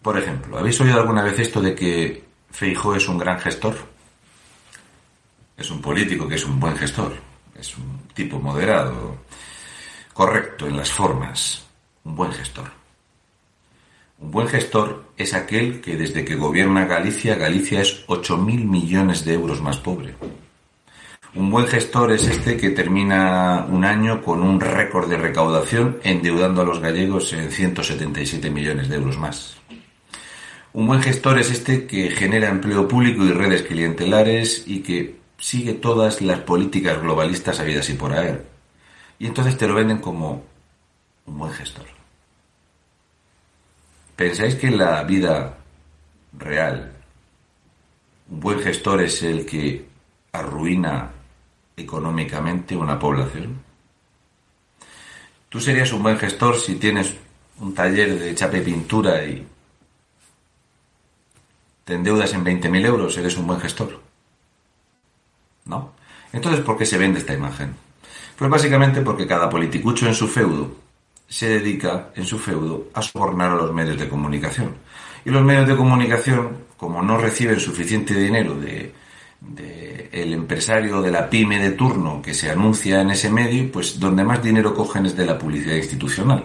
Por 0.00 0.16
ejemplo, 0.16 0.56
¿habéis 0.56 0.80
oído 0.80 0.98
alguna 0.98 1.22
vez 1.22 1.38
esto 1.38 1.60
de 1.60 1.74
que 1.74 2.24
Feijó 2.50 2.94
es 2.94 3.06
un 3.06 3.18
gran 3.18 3.38
gestor? 3.38 3.95
Es 5.56 5.70
un 5.70 5.80
político 5.80 6.28
que 6.28 6.34
es 6.34 6.44
un 6.44 6.60
buen 6.60 6.76
gestor 6.76 7.26
es 7.58 7.76
un 7.76 8.00
tipo 8.14 8.38
moderado, 8.38 9.16
correcto 10.12 10.66
en 10.66 10.76
las 10.76 10.90
formas, 10.90 11.64
un 12.04 12.16
buen 12.16 12.32
gestor. 12.32 12.70
Un 14.18 14.30
buen 14.30 14.48
gestor 14.48 15.04
es 15.16 15.34
aquel 15.34 15.80
que 15.80 15.96
desde 15.96 16.24
que 16.24 16.36
gobierna 16.36 16.86
Galicia, 16.86 17.34
Galicia 17.34 17.82
es 17.82 18.06
8.000 18.06 18.64
millones 18.64 19.24
de 19.24 19.34
euros 19.34 19.60
más 19.60 19.76
pobre. 19.76 20.14
Un 21.34 21.50
buen 21.50 21.66
gestor 21.66 22.12
es 22.12 22.26
este 22.26 22.56
que 22.56 22.70
termina 22.70 23.66
un 23.68 23.84
año 23.84 24.22
con 24.22 24.42
un 24.42 24.58
récord 24.58 25.10
de 25.10 25.18
recaudación 25.18 25.98
endeudando 26.02 26.62
a 26.62 26.64
los 26.64 26.80
gallegos 26.80 27.30
en 27.34 27.50
177 27.50 28.48
millones 28.48 28.88
de 28.88 28.96
euros 28.96 29.18
más. 29.18 29.58
Un 30.72 30.86
buen 30.86 31.02
gestor 31.02 31.38
es 31.38 31.50
este 31.50 31.86
que 31.86 32.08
genera 32.08 32.48
empleo 32.48 32.88
público 32.88 33.22
y 33.22 33.32
redes 33.32 33.62
clientelares 33.62 34.64
y 34.66 34.80
que 34.80 35.25
sigue 35.38 35.74
todas 35.74 36.22
las 36.22 36.40
políticas 36.40 37.00
globalistas 37.00 37.60
habidas 37.60 37.88
y 37.90 37.94
por 37.94 38.12
haber. 38.12 38.46
Y 39.18 39.26
entonces 39.26 39.56
te 39.56 39.66
lo 39.66 39.74
venden 39.74 39.98
como 39.98 40.44
un 41.26 41.38
buen 41.38 41.52
gestor. 41.52 41.86
¿Pensáis 44.14 44.54
que 44.54 44.68
en 44.68 44.78
la 44.78 45.02
vida 45.02 45.58
real 46.38 46.92
un 48.30 48.40
buen 48.40 48.60
gestor 48.60 49.02
es 49.02 49.22
el 49.22 49.44
que 49.44 49.86
arruina 50.32 51.10
económicamente 51.76 52.76
una 52.76 52.98
población? 52.98 53.60
Tú 55.48 55.60
serías 55.60 55.92
un 55.92 56.02
buen 56.02 56.18
gestor 56.18 56.56
si 56.58 56.76
tienes 56.76 57.14
un 57.58 57.74
taller 57.74 58.18
de 58.18 58.34
chape 58.34 58.60
pintura 58.60 59.24
y 59.24 59.46
te 61.84 61.94
endeudas 61.94 62.32
en 62.32 62.44
20.000 62.44 62.86
euros, 62.86 63.16
eres 63.16 63.36
un 63.36 63.46
buen 63.46 63.60
gestor. 63.60 64.05
¿No? 65.66 65.92
Entonces, 66.32 66.60
¿por 66.64 66.76
qué 66.76 66.86
se 66.86 66.98
vende 66.98 67.18
esta 67.18 67.34
imagen? 67.34 67.74
Pues 68.36 68.50
básicamente 68.50 69.00
porque 69.00 69.26
cada 69.26 69.48
politicucho 69.48 70.06
en 70.06 70.14
su 70.14 70.28
feudo 70.28 70.70
se 71.28 71.48
dedica 71.48 72.10
en 72.14 72.24
su 72.24 72.38
feudo 72.38 72.88
a 72.94 73.02
sobornar 73.02 73.52
a 73.52 73.56
los 73.56 73.72
medios 73.72 73.98
de 73.98 74.08
comunicación. 74.08 74.74
Y 75.24 75.30
los 75.30 75.42
medios 75.42 75.66
de 75.66 75.76
comunicación, 75.76 76.64
como 76.76 77.02
no 77.02 77.18
reciben 77.18 77.58
suficiente 77.58 78.14
dinero 78.14 78.54
de, 78.54 78.92
el 80.12 80.32
empresario 80.32 81.02
de 81.02 81.10
la 81.10 81.28
pyme 81.28 81.58
de 81.58 81.72
turno 81.72 82.22
que 82.22 82.34
se 82.34 82.50
anuncia 82.50 83.00
en 83.00 83.10
ese 83.10 83.30
medio, 83.30 83.70
pues 83.72 83.98
donde 83.98 84.24
más 84.24 84.42
dinero 84.42 84.74
cogen 84.74 85.06
es 85.06 85.16
de 85.16 85.26
la 85.26 85.38
publicidad 85.38 85.76
institucional. 85.76 86.44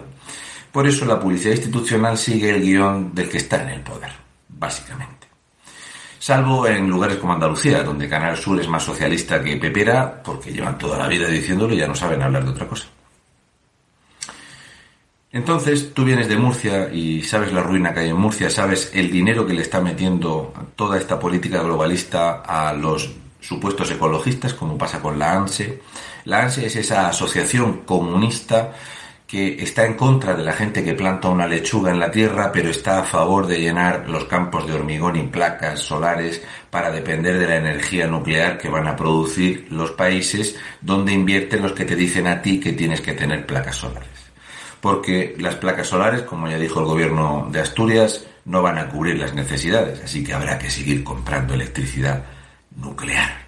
Por 0.72 0.86
eso 0.86 1.04
la 1.04 1.20
publicidad 1.20 1.52
institucional 1.52 2.16
sigue 2.16 2.50
el 2.50 2.62
guion 2.62 3.14
del 3.14 3.28
que 3.28 3.38
está 3.38 3.62
en 3.62 3.68
el 3.70 3.80
poder, 3.82 4.12
básicamente 4.48 5.21
salvo 6.22 6.68
en 6.68 6.88
lugares 6.88 7.16
como 7.16 7.32
Andalucía, 7.32 7.82
donde 7.82 8.08
Canal 8.08 8.36
Sur 8.36 8.60
es 8.60 8.68
más 8.68 8.84
socialista 8.84 9.42
que 9.42 9.56
Pepera, 9.56 10.22
porque 10.22 10.52
llevan 10.52 10.78
toda 10.78 10.96
la 10.96 11.08
vida 11.08 11.26
diciéndolo 11.26 11.74
y 11.74 11.78
ya 11.78 11.88
no 11.88 11.96
saben 11.96 12.22
hablar 12.22 12.44
de 12.44 12.50
otra 12.50 12.68
cosa. 12.68 12.86
Entonces, 15.32 15.92
tú 15.92 16.04
vienes 16.04 16.28
de 16.28 16.36
Murcia 16.36 16.92
y 16.92 17.24
sabes 17.24 17.52
la 17.52 17.64
ruina 17.64 17.92
que 17.92 18.00
hay 18.00 18.10
en 18.10 18.16
Murcia, 18.16 18.50
sabes 18.50 18.92
el 18.94 19.10
dinero 19.10 19.44
que 19.44 19.52
le 19.52 19.62
está 19.62 19.80
metiendo 19.80 20.54
toda 20.76 20.96
esta 20.96 21.18
política 21.18 21.60
globalista 21.60 22.42
a 22.42 22.72
los 22.72 23.10
supuestos 23.40 23.90
ecologistas, 23.90 24.54
como 24.54 24.78
pasa 24.78 25.02
con 25.02 25.18
la 25.18 25.32
ANSE. 25.32 25.82
La 26.26 26.44
ANSE 26.44 26.66
es 26.66 26.76
esa 26.76 27.08
asociación 27.08 27.78
comunista 27.78 28.74
que 29.32 29.62
está 29.62 29.86
en 29.86 29.94
contra 29.94 30.34
de 30.34 30.42
la 30.42 30.52
gente 30.52 30.84
que 30.84 30.92
planta 30.92 31.30
una 31.30 31.46
lechuga 31.46 31.90
en 31.90 31.98
la 31.98 32.10
tierra, 32.10 32.52
pero 32.52 32.68
está 32.68 32.98
a 32.98 33.04
favor 33.04 33.46
de 33.46 33.60
llenar 33.60 34.06
los 34.06 34.26
campos 34.26 34.66
de 34.66 34.74
hormigón 34.74 35.16
y 35.16 35.22
placas 35.22 35.80
solares 35.80 36.42
para 36.68 36.90
depender 36.90 37.38
de 37.38 37.46
la 37.46 37.56
energía 37.56 38.06
nuclear 38.06 38.58
que 38.58 38.68
van 38.68 38.86
a 38.86 38.94
producir 38.94 39.68
los 39.70 39.92
países 39.92 40.56
donde 40.82 41.14
invierten 41.14 41.62
los 41.62 41.72
que 41.72 41.86
te 41.86 41.96
dicen 41.96 42.26
a 42.26 42.42
ti 42.42 42.60
que 42.60 42.74
tienes 42.74 43.00
que 43.00 43.14
tener 43.14 43.46
placas 43.46 43.76
solares 43.76 44.10
porque 44.82 45.34
las 45.38 45.54
placas 45.54 45.86
solares, 45.86 46.22
como 46.22 46.46
ya 46.46 46.58
dijo 46.58 46.80
el 46.80 46.86
gobierno 46.86 47.48
de 47.50 47.60
Asturias, 47.60 48.26
no 48.44 48.60
van 48.60 48.76
a 48.76 48.90
cubrir 48.90 49.16
las 49.16 49.32
necesidades, 49.32 50.02
así 50.04 50.22
que 50.22 50.34
habrá 50.34 50.58
que 50.58 50.68
seguir 50.68 51.02
comprando 51.02 51.54
electricidad 51.54 52.22
nuclear. 52.76 53.46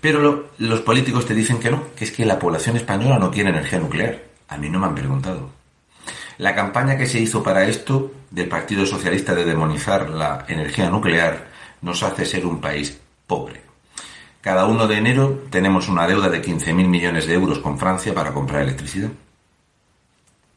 Pero 0.00 0.50
los 0.58 0.80
políticos 0.80 1.26
te 1.26 1.34
dicen 1.34 1.60
que 1.60 1.70
no, 1.70 1.94
que 1.94 2.06
es 2.06 2.10
que 2.10 2.26
la 2.26 2.40
población 2.40 2.76
española 2.76 3.20
no 3.20 3.30
quiere 3.30 3.50
energía 3.50 3.78
nuclear. 3.78 4.31
A 4.52 4.56
mí 4.56 4.68
no 4.68 4.78
me 4.78 4.86
han 4.86 4.94
preguntado. 4.94 5.50
La 6.38 6.54
campaña 6.54 6.96
que 6.96 7.06
se 7.06 7.20
hizo 7.20 7.42
para 7.42 7.64
esto 7.64 8.12
del 8.30 8.48
Partido 8.48 8.86
Socialista 8.86 9.34
de 9.34 9.44
demonizar 9.44 10.10
la 10.10 10.44
energía 10.48 10.90
nuclear 10.90 11.48
nos 11.82 12.02
hace 12.02 12.24
ser 12.24 12.46
un 12.46 12.60
país 12.60 12.98
pobre. 13.26 13.62
Cada 14.40 14.66
1 14.66 14.86
de 14.88 14.96
enero 14.96 15.44
tenemos 15.50 15.88
una 15.88 16.06
deuda 16.06 16.28
de 16.28 16.42
15.000 16.42 16.74
millones 16.88 17.26
de 17.26 17.34
euros 17.34 17.58
con 17.58 17.78
Francia 17.78 18.14
para 18.14 18.32
comprar 18.32 18.62
electricidad 18.62 19.10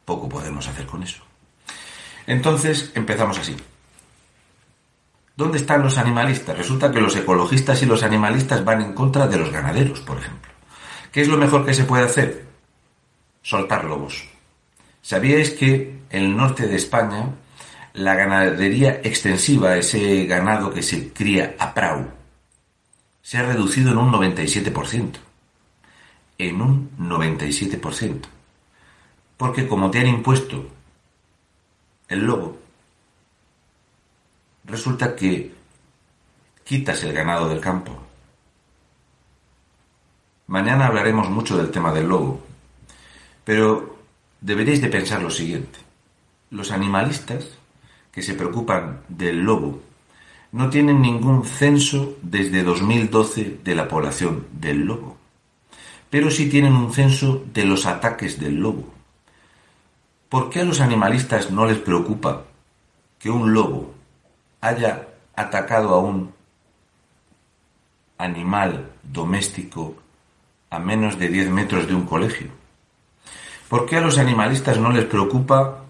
poco 0.06 0.28
podemos 0.28 0.66
hacer 0.66 0.86
con 0.86 1.02
eso. 1.02 1.22
Entonces 2.26 2.92
empezamos 2.94 3.38
así. 3.38 3.54
¿Dónde 5.36 5.58
están 5.58 5.82
los 5.82 5.98
animalistas? 5.98 6.56
Resulta 6.56 6.90
que 6.90 7.00
los 7.00 7.14
ecologistas 7.14 7.82
y 7.82 7.86
los 7.86 8.02
animalistas 8.02 8.64
van 8.64 8.80
en 8.80 8.94
contra 8.94 9.26
de 9.26 9.36
los 9.36 9.50
ganaderos, 9.50 10.00
por 10.00 10.16
ejemplo. 10.16 10.50
¿Qué 11.12 11.20
es 11.20 11.28
lo 11.28 11.36
mejor 11.36 11.66
que 11.66 11.74
se 11.74 11.84
puede 11.84 12.04
hacer? 12.04 12.45
Soltar 13.46 13.84
lobos. 13.84 14.24
¿Sabíais 15.02 15.50
que 15.50 16.00
en 16.10 16.22
el 16.24 16.36
norte 16.36 16.66
de 16.66 16.74
España 16.74 17.30
la 17.94 18.14
ganadería 18.14 19.00
extensiva, 19.04 19.76
ese 19.76 20.26
ganado 20.26 20.74
que 20.74 20.82
se 20.82 21.12
cría 21.12 21.54
a 21.58 21.72
prau, 21.72 22.10
se 23.22 23.38
ha 23.38 23.46
reducido 23.46 23.92
en 23.92 23.98
un 23.98 24.10
97%? 24.10 25.18
En 26.38 26.60
un 26.60 26.90
97% 26.98 28.36
porque 29.36 29.68
como 29.68 29.90
te 29.90 30.00
han 30.00 30.06
impuesto 30.06 30.66
el 32.08 32.24
lobo, 32.24 32.58
resulta 34.64 35.14
que 35.14 35.54
quitas 36.64 37.02
el 37.04 37.12
ganado 37.12 37.48
del 37.48 37.60
campo. 37.60 37.92
Mañana 40.46 40.86
hablaremos 40.86 41.28
mucho 41.28 41.56
del 41.56 41.70
tema 41.70 41.92
del 41.92 42.08
lobo, 42.08 42.45
pero 43.46 43.96
deberéis 44.40 44.82
de 44.82 44.88
pensar 44.88 45.22
lo 45.22 45.30
siguiente. 45.30 45.78
Los 46.50 46.72
animalistas 46.72 47.46
que 48.10 48.20
se 48.20 48.34
preocupan 48.34 49.02
del 49.08 49.44
lobo 49.44 49.80
no 50.50 50.68
tienen 50.68 51.00
ningún 51.00 51.44
censo 51.44 52.16
desde 52.22 52.64
2012 52.64 53.60
de 53.62 53.74
la 53.76 53.86
población 53.86 54.48
del 54.50 54.80
lobo, 54.80 55.16
pero 56.10 56.28
sí 56.32 56.48
tienen 56.48 56.72
un 56.72 56.92
censo 56.92 57.44
de 57.54 57.64
los 57.64 57.86
ataques 57.86 58.40
del 58.40 58.56
lobo. 58.56 58.92
¿Por 60.28 60.50
qué 60.50 60.62
a 60.62 60.64
los 60.64 60.80
animalistas 60.80 61.52
no 61.52 61.66
les 61.66 61.78
preocupa 61.78 62.42
que 63.20 63.30
un 63.30 63.54
lobo 63.54 63.94
haya 64.60 65.06
atacado 65.36 65.94
a 65.94 66.00
un 66.00 66.32
animal 68.18 68.90
doméstico 69.04 69.94
a 70.68 70.80
menos 70.80 71.16
de 71.16 71.28
10 71.28 71.50
metros 71.50 71.86
de 71.86 71.94
un 71.94 72.06
colegio? 72.06 72.65
¿Por 73.68 73.86
qué 73.86 73.96
a 73.96 74.00
los 74.00 74.18
animalistas 74.18 74.78
no 74.78 74.90
les 74.90 75.04
preocupa 75.04 75.86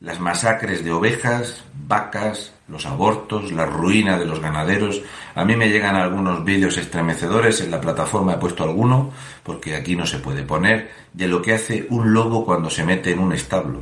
las 0.00 0.18
masacres 0.18 0.82
de 0.82 0.92
ovejas, 0.92 1.62
vacas, 1.74 2.52
los 2.68 2.86
abortos, 2.86 3.52
la 3.52 3.66
ruina 3.66 4.18
de 4.18 4.24
los 4.24 4.40
ganaderos. 4.40 5.02
A 5.34 5.44
mí 5.44 5.56
me 5.56 5.68
llegan 5.68 5.94
algunos 5.94 6.42
vídeos 6.42 6.78
estremecedores, 6.78 7.60
en 7.60 7.70
la 7.70 7.80
plataforma 7.80 8.34
he 8.34 8.38
puesto 8.38 8.64
alguno, 8.64 9.10
porque 9.42 9.76
aquí 9.76 9.96
no 9.96 10.06
se 10.06 10.18
puede 10.18 10.42
poner, 10.42 10.90
de 11.12 11.28
lo 11.28 11.42
que 11.42 11.52
hace 11.52 11.86
un 11.90 12.14
lobo 12.14 12.46
cuando 12.46 12.70
se 12.70 12.84
mete 12.84 13.12
en 13.12 13.18
un 13.18 13.34
establo. 13.34 13.80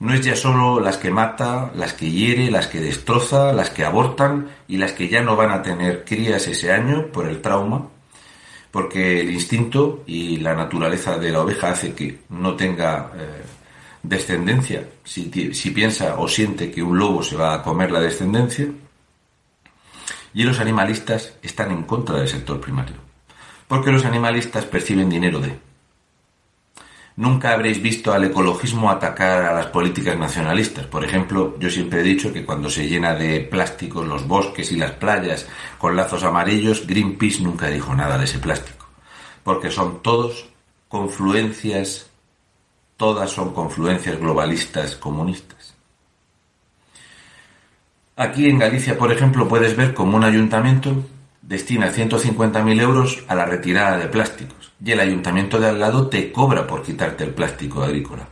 No 0.00 0.12
es 0.12 0.22
ya 0.22 0.36
solo 0.36 0.80
las 0.80 0.98
que 0.98 1.10
mata, 1.10 1.70
las 1.74 1.94
que 1.94 2.10
hiere, 2.10 2.50
las 2.50 2.66
que 2.66 2.80
destroza, 2.80 3.52
las 3.52 3.70
que 3.70 3.84
abortan 3.84 4.48
y 4.68 4.76
las 4.76 4.92
que 4.92 5.08
ya 5.08 5.22
no 5.22 5.36
van 5.36 5.50
a 5.50 5.62
tener 5.62 6.04
crías 6.04 6.46
ese 6.46 6.72
año 6.72 7.06
por 7.06 7.26
el 7.26 7.40
trauma, 7.40 7.86
porque 8.70 9.20
el 9.20 9.30
instinto 9.30 10.04
y 10.06 10.38
la 10.38 10.54
naturaleza 10.54 11.18
de 11.18 11.32
la 11.32 11.40
oveja 11.40 11.70
hace 11.70 11.92
que 11.94 12.20
no 12.28 12.54
tenga 12.54 13.10
eh, 13.16 13.42
descendencia, 14.02 14.88
si, 15.04 15.24
piensa 15.74 16.18
o 16.18 16.28
siente 16.28 16.70
que 16.70 16.82
un 16.82 16.98
lobo 16.98 17.22
se 17.22 17.36
va 17.36 17.54
a 17.54 17.62
comer 17.62 17.90
la 17.90 18.00
descendencia, 18.00 18.68
y 20.32 20.44
los 20.44 20.60
animalistas 20.60 21.34
están 21.42 21.72
en 21.72 21.82
contra 21.82 22.16
del 22.16 22.28
sector 22.28 22.60
primario, 22.60 22.96
porque 23.66 23.90
los 23.90 24.04
animalistas 24.04 24.64
perciben 24.64 25.10
dinero 25.10 25.40
de. 25.40 25.58
Nunca 27.20 27.52
habréis 27.52 27.82
visto 27.82 28.14
al 28.14 28.24
ecologismo 28.24 28.90
atacar 28.90 29.44
a 29.44 29.52
las 29.52 29.66
políticas 29.66 30.16
nacionalistas. 30.16 30.86
Por 30.86 31.04
ejemplo, 31.04 31.54
yo 31.58 31.68
siempre 31.68 32.00
he 32.00 32.02
dicho 32.02 32.32
que 32.32 32.46
cuando 32.46 32.70
se 32.70 32.88
llena 32.88 33.12
de 33.12 33.40
plásticos 33.40 34.06
los 34.06 34.26
bosques 34.26 34.72
y 34.72 34.76
las 34.76 34.92
playas 34.92 35.46
con 35.76 35.94
lazos 35.94 36.24
amarillos, 36.24 36.86
Greenpeace 36.86 37.42
nunca 37.42 37.66
dijo 37.66 37.94
nada 37.94 38.16
de 38.16 38.24
ese 38.24 38.38
plástico, 38.38 38.86
porque 39.44 39.70
son 39.70 40.02
todos 40.02 40.48
confluencias 40.88 42.08
todas 42.96 43.30
son 43.30 43.52
confluencias 43.52 44.18
globalistas 44.18 44.96
comunistas. 44.96 45.74
Aquí 48.16 48.48
en 48.48 48.58
Galicia, 48.58 48.96
por 48.96 49.12
ejemplo, 49.12 49.46
puedes 49.46 49.76
ver 49.76 49.92
cómo 49.92 50.16
un 50.16 50.24
ayuntamiento 50.24 51.04
destina 51.50 51.92
150.000 51.92 52.80
euros 52.80 53.22
a 53.28 53.34
la 53.34 53.44
retirada 53.44 53.98
de 53.98 54.06
plásticos 54.06 54.72
y 54.82 54.92
el 54.92 55.00
ayuntamiento 55.00 55.60
de 55.60 55.68
al 55.68 55.78
lado 55.78 56.08
te 56.08 56.32
cobra 56.32 56.66
por 56.66 56.82
quitarte 56.82 57.24
el 57.24 57.34
plástico 57.34 57.82
agrícola. 57.82 58.26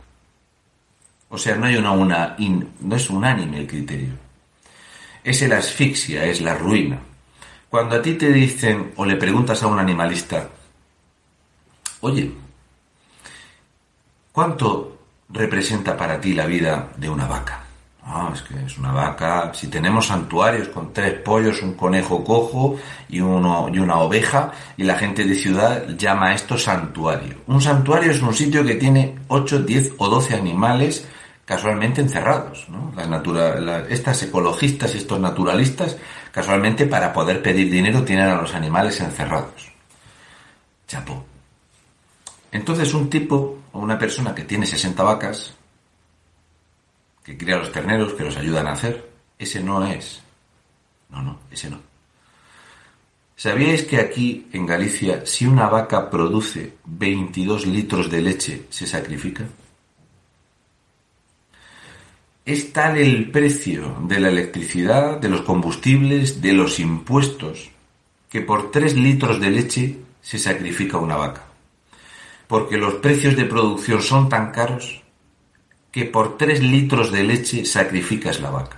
O 1.29 1.37
sea, 1.37 1.55
no 1.55 1.67
hay 1.67 1.75
una, 1.75 2.35
no 2.79 2.95
es 2.95 3.09
unánime 3.11 3.59
el 3.59 3.67
criterio. 3.67 4.13
Es 5.23 5.43
el 5.43 5.53
asfixia, 5.53 6.25
es 6.25 6.41
la 6.41 6.55
ruina. 6.55 6.97
Cuando 7.69 7.97
a 7.97 8.01
ti 8.01 8.15
te 8.15 8.33
dicen 8.33 8.93
o 8.95 9.05
le 9.05 9.15
preguntas 9.15 9.61
a 9.61 9.67
un 9.67 9.77
animalista, 9.77 10.49
oye, 12.01 12.31
¿Cuánto 14.39 14.99
representa 15.29 15.97
para 15.97 16.21
ti 16.21 16.33
la 16.33 16.45
vida 16.45 16.93
de 16.95 17.09
una 17.09 17.27
vaca? 17.27 17.68
Ah, 18.03 18.31
es 18.33 18.41
que 18.41 18.55
es 18.65 18.77
una 18.77 18.91
vaca. 18.91 19.51
Si 19.53 19.67
tenemos 19.67 20.07
santuarios 20.07 20.69
con 20.69 20.91
tres 20.93 21.21
pollos, 21.21 21.61
un 21.61 21.73
conejo 21.73 22.23
cojo 22.23 22.77
y, 23.07 23.19
uno, 23.19 23.69
y 23.71 23.77
una 23.79 23.99
oveja, 23.99 24.51
y 24.77 24.83
la 24.83 24.95
gente 24.95 25.25
de 25.25 25.35
ciudad 25.35 25.87
llama 25.89 26.33
esto 26.33 26.57
santuario. 26.57 27.37
Un 27.47 27.61
santuario 27.61 28.11
es 28.11 28.21
un 28.21 28.33
sitio 28.33 28.63
que 28.65 28.75
tiene 28.75 29.19
8, 29.27 29.59
10 29.59 29.93
o 29.97 30.09
12 30.09 30.35
animales 30.35 31.07
casualmente 31.45 32.01
encerrados. 32.01 32.67
¿no? 32.69 32.93
Las 32.95 33.89
estas 33.89 34.21
ecologistas 34.23 34.93
y 34.93 34.99
estos 34.99 35.19
naturalistas, 35.19 35.97
casualmente 36.31 36.85
para 36.85 37.11
poder 37.11 37.41
pedir 37.41 37.71
dinero, 37.71 38.03
tienen 38.03 38.27
a 38.27 38.35
los 38.35 38.53
animales 38.53 38.99
encerrados. 39.01 39.71
Chapo. 40.87 41.25
Entonces 42.51 42.93
un 42.93 43.09
tipo 43.09 43.57
o 43.71 43.79
una 43.79 43.97
persona 43.97 44.33
que 44.33 44.43
tiene 44.43 44.65
60 44.65 45.01
vacas, 45.03 45.55
que 47.29 47.37
cría 47.37 47.57
los 47.57 47.71
terneros, 47.71 48.13
que 48.13 48.23
los 48.23 48.35
ayudan 48.37 48.65
a 48.65 48.71
hacer, 48.71 49.07
ese 49.37 49.61
no 49.61 49.85
es. 49.85 50.19
No, 51.11 51.21
no, 51.21 51.41
ese 51.51 51.69
no. 51.69 51.79
¿Sabíais 53.35 53.83
que 53.83 53.97
aquí 53.97 54.47
en 54.51 54.65
Galicia, 54.65 55.27
si 55.27 55.45
una 55.45 55.69
vaca 55.69 56.09
produce 56.09 56.73
22 56.85 57.67
litros 57.67 58.09
de 58.09 58.21
leche, 58.21 58.65
se 58.71 58.87
sacrifica? 58.87 59.45
Es 62.43 62.73
tal 62.73 62.97
el 62.97 63.29
precio 63.29 63.97
de 64.07 64.19
la 64.19 64.29
electricidad, 64.29 65.19
de 65.19 65.29
los 65.29 65.41
combustibles, 65.41 66.41
de 66.41 66.53
los 66.53 66.79
impuestos, 66.79 67.69
que 68.27 68.41
por 68.41 68.71
3 68.71 68.95
litros 68.95 69.39
de 69.39 69.51
leche 69.51 69.97
se 70.19 70.39
sacrifica 70.39 70.97
una 70.97 71.15
vaca 71.15 71.43
porque 72.47 72.77
los 72.77 72.95
precios 72.95 73.35
de 73.35 73.45
producción 73.45 74.01
son 74.01 74.27
tan 74.27 74.51
caros 74.51 75.03
que 75.91 76.05
por 76.05 76.37
tres 76.37 76.61
litros 76.61 77.11
de 77.11 77.23
leche 77.23 77.65
sacrificas 77.65 78.39
la 78.39 78.51
vaca. 78.51 78.77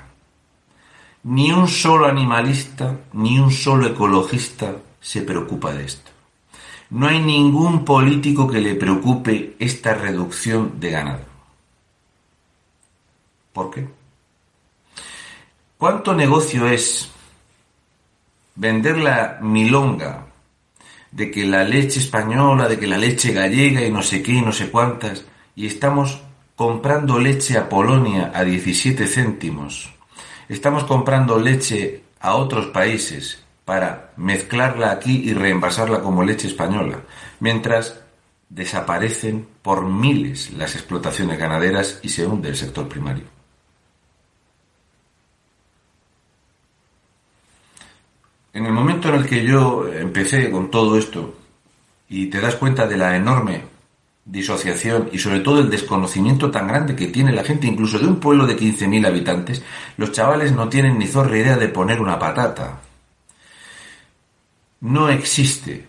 Ni 1.24 1.52
un 1.52 1.68
solo 1.68 2.08
animalista, 2.08 2.98
ni 3.14 3.40
un 3.40 3.52
solo 3.52 3.88
ecologista 3.88 4.76
se 5.00 5.22
preocupa 5.22 5.74
de 5.74 5.86
esto. 5.86 6.12
No 6.90 7.08
hay 7.08 7.20
ningún 7.20 7.86
político 7.86 8.48
que 8.48 8.60
le 8.60 8.76
preocupe 8.76 9.56
esta 9.60 9.94
reducción 9.94 10.80
de 10.80 10.92
ganado. 10.92 11.26
¿Por 13.54 13.72
qué? 13.72 13.88
¿Cuánto 15.78 16.14
negocio 16.14 16.68
es 16.68 17.10
vender 18.56 18.98
la 18.98 19.40
milonga 19.42 20.28
de 21.12 21.32
que 21.32 21.46
la 21.46 21.64
leche 21.64 22.00
española, 22.00 22.68
de 22.68 22.80
que 22.80 22.88
la 22.88 22.98
leche 22.98 23.34
gallega 23.34 23.82
y 23.82 23.92
no 23.92 24.02
sé 24.02 24.22
qué 24.22 24.34
y 24.34 24.42
no 24.42 24.52
sé 24.52 24.70
cuántas, 24.70 25.26
y 25.56 25.68
estamos 25.68 26.22
comprando 26.62 27.18
leche 27.18 27.58
a 27.58 27.68
Polonia 27.68 28.30
a 28.36 28.44
17 28.44 29.08
céntimos, 29.08 29.90
estamos 30.48 30.84
comprando 30.84 31.40
leche 31.40 32.04
a 32.20 32.36
otros 32.36 32.68
países 32.68 33.42
para 33.66 34.14
mezclarla 34.18 34.92
aquí 34.92 35.28
y 35.28 35.34
reenvasarla 35.34 36.02
como 36.02 36.24
leche 36.24 36.46
española, 36.48 37.02
mientras 37.40 38.00
desaparecen 38.48 39.48
por 39.64 39.88
miles 39.88 40.52
las 40.52 40.76
explotaciones 40.76 41.40
ganaderas 41.40 42.00
y 42.04 42.10
se 42.10 42.28
hunde 42.28 42.50
el 42.50 42.56
sector 42.56 42.88
primario. 42.88 43.26
En 48.54 48.68
el 48.68 48.72
momento 48.72 49.10
en 49.10 49.16
el 49.16 49.26
que 49.26 49.44
yo 49.44 49.88
empecé 49.92 50.52
con 50.52 50.70
todo 50.70 50.96
esto 50.96 51.34
y 52.08 52.28
te 52.28 52.40
das 52.40 52.56
cuenta 52.56 52.86
de 52.86 52.98
la 52.98 53.16
enorme 53.16 53.71
disociación 54.32 55.10
y 55.12 55.20
sobre 55.20 55.42
todo 55.42 55.60
el 55.60 55.70
desconocimiento 55.70 56.50
tan 56.50 56.68
grande 56.68 56.96
que 56.96 57.08
tiene 57.08 57.34
la 57.34 57.44
gente, 57.44 57.68
incluso 57.68 58.00
de 58.00 58.08
un 58.08 58.20
pueblo 58.20 58.48
de 58.48 58.58
15.000 58.58 59.06
habitantes, 59.06 59.62
los 59.98 60.14
chavales 60.14 60.54
no 60.54 60.70
tienen 60.70 60.98
ni 60.98 61.06
zorra 61.06 61.38
idea 61.38 61.58
de 61.58 61.68
poner 61.68 62.02
una 62.02 62.18
patata. 62.18 62.80
No 64.80 65.10
existe 65.10 65.86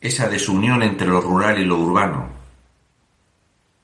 esa 0.00 0.28
desunión 0.28 0.82
entre 0.82 1.06
lo 1.06 1.20
rural 1.20 1.60
y 1.60 1.64
lo 1.64 1.78
urbano. 1.78 2.28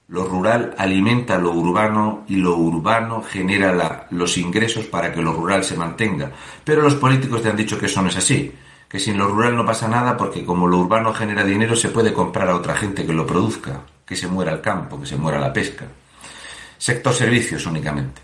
Lo 0.08 0.24
rural 0.24 0.74
alimenta 0.76 1.38
lo 1.38 1.52
urbano 1.52 2.24
y 2.28 2.36
lo 2.36 2.56
urbano 2.56 3.22
genera 3.22 4.08
los 4.10 4.36
ingresos 4.36 4.86
para 4.86 5.12
que 5.12 5.22
lo 5.22 5.32
rural 5.32 5.62
se 5.62 5.76
mantenga. 5.76 6.32
Pero 6.64 6.82
los 6.82 6.94
políticos 6.96 7.42
te 7.42 7.50
han 7.50 7.56
dicho 7.56 7.78
que 7.78 7.86
eso 7.86 8.02
no 8.02 8.08
es 8.08 8.16
así, 8.16 8.52
que 8.88 8.98
sin 8.98 9.18
lo 9.18 9.28
rural 9.28 9.54
no 9.54 9.66
pasa 9.66 9.86
nada 9.86 10.16
porque 10.16 10.44
como 10.44 10.66
lo 10.66 10.78
urbano 10.78 11.12
genera 11.12 11.44
dinero 11.44 11.76
se 11.76 11.90
puede 11.90 12.12
comprar 12.12 12.48
a 12.48 12.56
otra 12.56 12.74
gente 12.74 13.04
que 13.04 13.12
lo 13.12 13.26
produzca, 13.26 13.82
que 14.06 14.16
se 14.16 14.26
muera 14.26 14.52
el 14.52 14.60
campo, 14.60 14.98
que 14.98 15.06
se 15.06 15.16
muera 15.16 15.38
la 15.38 15.52
pesca. 15.52 15.84
Sector 16.78 17.12
servicios 17.12 17.66
únicamente. 17.66 18.22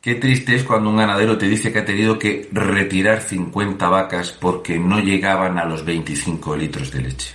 Qué 0.00 0.16
triste 0.16 0.54
es 0.54 0.62
cuando 0.62 0.90
un 0.90 0.98
ganadero 0.98 1.36
te 1.36 1.48
dice 1.48 1.72
que 1.72 1.80
ha 1.80 1.84
tenido 1.84 2.18
que 2.18 2.48
retirar 2.52 3.22
50 3.22 3.88
vacas 3.88 4.30
porque 4.30 4.78
no 4.78 5.00
llegaban 5.00 5.58
a 5.58 5.64
los 5.64 5.84
25 5.84 6.56
litros 6.56 6.92
de 6.92 7.00
leche. 7.00 7.34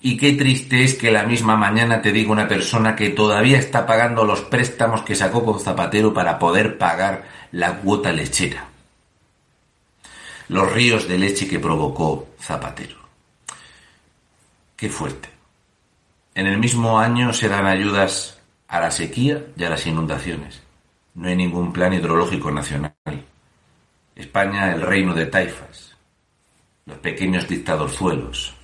Y 0.00 0.16
qué 0.16 0.32
triste 0.32 0.82
es 0.82 0.94
que 0.94 1.12
la 1.12 1.24
misma 1.24 1.56
mañana 1.56 2.00
te 2.02 2.10
diga 2.10 2.32
una 2.32 2.48
persona 2.48 2.96
que 2.96 3.10
todavía 3.10 3.58
está 3.58 3.86
pagando 3.86 4.24
los 4.24 4.40
préstamos 4.42 5.02
que 5.02 5.14
sacó 5.14 5.44
con 5.44 5.60
Zapatero 5.60 6.14
para 6.14 6.38
poder 6.38 6.78
pagar 6.78 7.24
la 7.52 7.76
cuota 7.76 8.10
lechera. 8.10 8.68
Los 10.48 10.72
ríos 10.72 11.08
de 11.08 11.18
leche 11.18 11.46
que 11.46 11.58
provocó 11.58 12.28
Zapatero. 12.40 12.96
Qué 14.76 14.88
fuerte. 14.88 15.28
En 16.34 16.46
el 16.46 16.58
mismo 16.58 16.98
año 16.98 17.32
se 17.32 17.48
dan 17.48 17.66
ayudas 17.66 18.40
a 18.68 18.80
la 18.80 18.90
sequía 18.90 19.46
y 19.56 19.64
a 19.64 19.70
las 19.70 19.86
inundaciones. 19.86 20.62
No 21.14 21.28
hay 21.28 21.36
ningún 21.36 21.72
plan 21.72 21.92
hidrológico 21.92 22.50
nacional. 22.50 22.94
España, 24.14 24.72
el 24.72 24.82
reino 24.82 25.14
de 25.14 25.26
taifas. 25.26 25.96
Los 26.86 26.98
pequeños 26.98 27.46
dictadorzuelos 27.46 28.54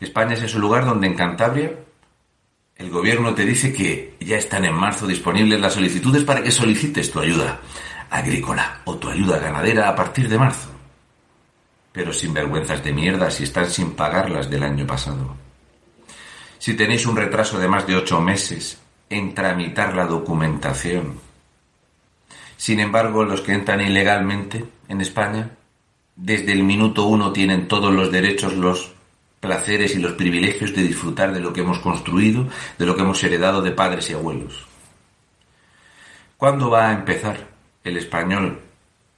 España 0.00 0.34
es 0.34 0.42
ese 0.42 0.58
lugar 0.58 0.84
donde 0.84 1.06
en 1.06 1.14
Cantabria 1.14 1.72
el 2.76 2.90
gobierno 2.90 3.34
te 3.34 3.44
dice 3.44 3.72
que 3.72 4.14
ya 4.20 4.36
están 4.36 4.64
en 4.64 4.74
marzo 4.74 5.06
disponibles 5.06 5.60
las 5.60 5.74
solicitudes 5.74 6.24
para 6.24 6.42
que 6.42 6.50
solicites 6.50 7.10
tu 7.10 7.20
ayuda 7.20 7.60
agrícola 8.10 8.80
o 8.84 8.96
tu 8.96 9.08
ayuda 9.08 9.38
ganadera 9.38 9.88
a 9.88 9.94
partir 9.94 10.28
de 10.28 10.38
marzo. 10.38 10.73
Pero 11.94 12.12
sin 12.12 12.34
vergüenzas 12.34 12.82
de 12.84 12.92
mierda 12.92 13.30
si 13.30 13.44
están 13.44 13.70
sin 13.70 13.92
pagarlas 13.92 14.50
del 14.50 14.64
año 14.64 14.86
pasado. 14.86 15.36
Si 16.58 16.74
tenéis 16.74 17.06
un 17.06 17.16
retraso 17.16 17.58
de 17.58 17.68
más 17.68 17.86
de 17.86 17.94
ocho 17.96 18.20
meses 18.20 18.78
en 19.08 19.32
tramitar 19.32 19.94
la 19.94 20.04
documentación. 20.04 21.20
Sin 22.56 22.80
embargo, 22.80 23.24
los 23.24 23.40
que 23.42 23.52
entran 23.52 23.80
ilegalmente 23.80 24.64
en 24.88 25.00
España, 25.00 25.50
desde 26.16 26.52
el 26.52 26.64
minuto 26.64 27.04
uno 27.04 27.32
tienen 27.32 27.68
todos 27.68 27.92
los 27.94 28.10
derechos 28.10 28.54
los 28.54 28.92
placeres 29.40 29.94
y 29.94 29.98
los 29.98 30.12
privilegios 30.14 30.74
de 30.74 30.82
disfrutar 30.82 31.32
de 31.32 31.40
lo 31.40 31.52
que 31.52 31.60
hemos 31.60 31.78
construido, 31.78 32.48
de 32.78 32.86
lo 32.86 32.96
que 32.96 33.02
hemos 33.02 33.22
heredado 33.22 33.60
de 33.62 33.72
padres 33.72 34.08
y 34.10 34.14
abuelos. 34.14 34.66
¿Cuándo 36.38 36.70
va 36.70 36.88
a 36.88 36.92
empezar 36.92 37.46
el 37.84 37.98
español 37.98 38.60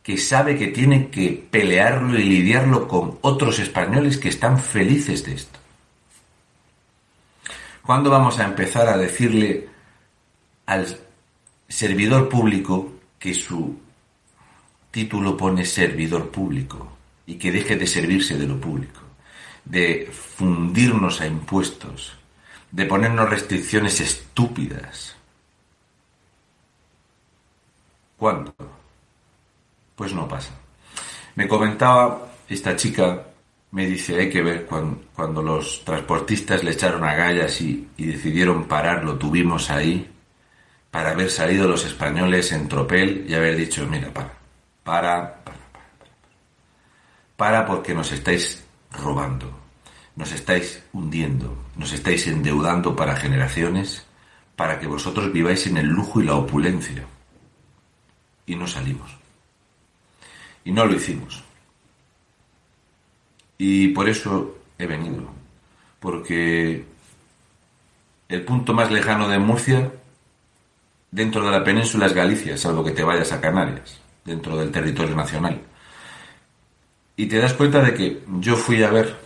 que 0.06 0.16
sabe 0.16 0.56
que 0.56 0.68
tiene 0.68 1.08
que 1.08 1.32
pelearlo 1.50 2.16
y 2.16 2.22
lidiarlo 2.22 2.86
con 2.86 3.18
otros 3.22 3.58
españoles 3.58 4.18
que 4.18 4.28
están 4.28 4.60
felices 4.60 5.24
de 5.24 5.34
esto? 5.34 5.58
¿Cuándo 7.82 8.08
vamos 8.08 8.38
a 8.38 8.44
empezar 8.44 8.88
a 8.88 8.96
decirle 8.96 9.68
al 10.66 10.86
servidor 11.68 12.28
público 12.28 12.92
que 13.18 13.34
su 13.34 13.80
título 14.92 15.36
pone 15.36 15.64
servidor 15.64 16.30
público 16.30 16.96
y 17.26 17.34
que 17.34 17.50
deje 17.50 17.74
de 17.74 17.88
servirse 17.88 18.38
de 18.38 18.46
lo 18.46 18.60
público? 18.60 19.00
de 19.66 20.08
fundirnos 20.12 21.20
a 21.20 21.26
impuestos, 21.26 22.16
de 22.70 22.86
ponernos 22.86 23.28
restricciones 23.28 24.00
estúpidas. 24.00 25.16
¿Cuándo? 28.16 28.54
Pues 29.96 30.14
no 30.14 30.28
pasa. 30.28 30.52
Me 31.34 31.48
comentaba 31.48 32.28
esta 32.48 32.76
chica, 32.76 33.24
me 33.72 33.86
dice, 33.86 34.16
hay 34.16 34.30
que 34.30 34.42
ver 34.42 34.66
cuando, 34.66 35.42
los 35.42 35.84
transportistas 35.84 36.62
le 36.62 36.70
echaron 36.70 37.02
a 37.02 37.14
gallas 37.14 37.60
y, 37.60 37.88
y 37.96 38.06
decidieron 38.06 38.64
parar, 38.64 39.02
lo 39.02 39.16
tuvimos 39.16 39.70
ahí, 39.70 40.08
para 40.90 41.10
haber 41.10 41.30
salido 41.30 41.66
los 41.66 41.84
españoles 41.84 42.52
en 42.52 42.68
tropel 42.68 43.26
y 43.28 43.34
haber 43.34 43.56
dicho, 43.56 43.86
mira, 43.86 44.12
para, 44.14 44.32
para, 44.84 45.34
para, 45.42 45.42
para, 45.44 45.58
para, 45.72 46.06
para 47.36 47.66
porque 47.66 47.94
nos 47.94 48.12
estáis 48.12 48.64
robando. 48.92 49.50
Nos 50.14 50.32
estáis 50.32 50.82
hundiendo, 50.94 51.54
nos 51.76 51.92
estáis 51.92 52.26
endeudando 52.26 52.96
para 52.96 53.16
generaciones, 53.16 54.06
para 54.56 54.80
que 54.80 54.86
vosotros 54.86 55.30
viváis 55.30 55.66
en 55.66 55.76
el 55.76 55.86
lujo 55.86 56.22
y 56.22 56.24
la 56.24 56.36
opulencia. 56.36 57.04
Y 58.46 58.56
no 58.56 58.66
salimos. 58.66 59.25
Y 60.66 60.72
no 60.72 60.84
lo 60.84 60.96
hicimos. 60.96 61.44
Y 63.56 63.88
por 63.88 64.08
eso 64.08 64.58
he 64.76 64.84
venido. 64.84 65.30
Porque 66.00 66.84
el 68.28 68.44
punto 68.44 68.74
más 68.74 68.90
lejano 68.90 69.28
de 69.28 69.38
Murcia, 69.38 69.92
dentro 71.12 71.44
de 71.44 71.52
la 71.52 71.62
península, 71.62 72.06
es 72.06 72.12
Galicia, 72.14 72.58
salvo 72.58 72.82
que 72.82 72.90
te 72.90 73.04
vayas 73.04 73.30
a 73.30 73.40
Canarias, 73.40 74.00
dentro 74.24 74.56
del 74.56 74.72
territorio 74.72 75.14
nacional. 75.14 75.62
Y 77.14 77.26
te 77.26 77.38
das 77.38 77.54
cuenta 77.54 77.80
de 77.80 77.94
que 77.94 78.22
yo 78.40 78.56
fui 78.56 78.82
a 78.82 78.90
ver 78.90 79.16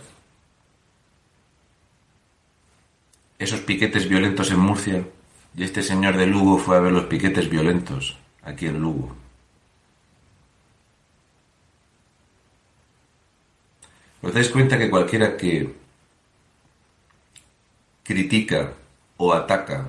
esos 3.39 3.61
piquetes 3.61 4.07
violentos 4.07 4.51
en 4.51 4.59
Murcia 4.59 5.03
y 5.57 5.63
este 5.63 5.81
señor 5.81 6.17
de 6.17 6.27
Lugo 6.27 6.59
fue 6.59 6.77
a 6.77 6.81
ver 6.81 6.91
los 6.91 7.05
piquetes 7.05 7.49
violentos 7.49 8.15
aquí 8.43 8.67
en 8.67 8.79
Lugo. 8.79 9.20
¿Os 14.21 14.33
dais 14.33 14.49
cuenta 14.49 14.77
que 14.77 14.89
cualquiera 14.89 15.35
que 15.35 15.75
critica 18.03 18.73
o 19.17 19.33
ataca 19.33 19.87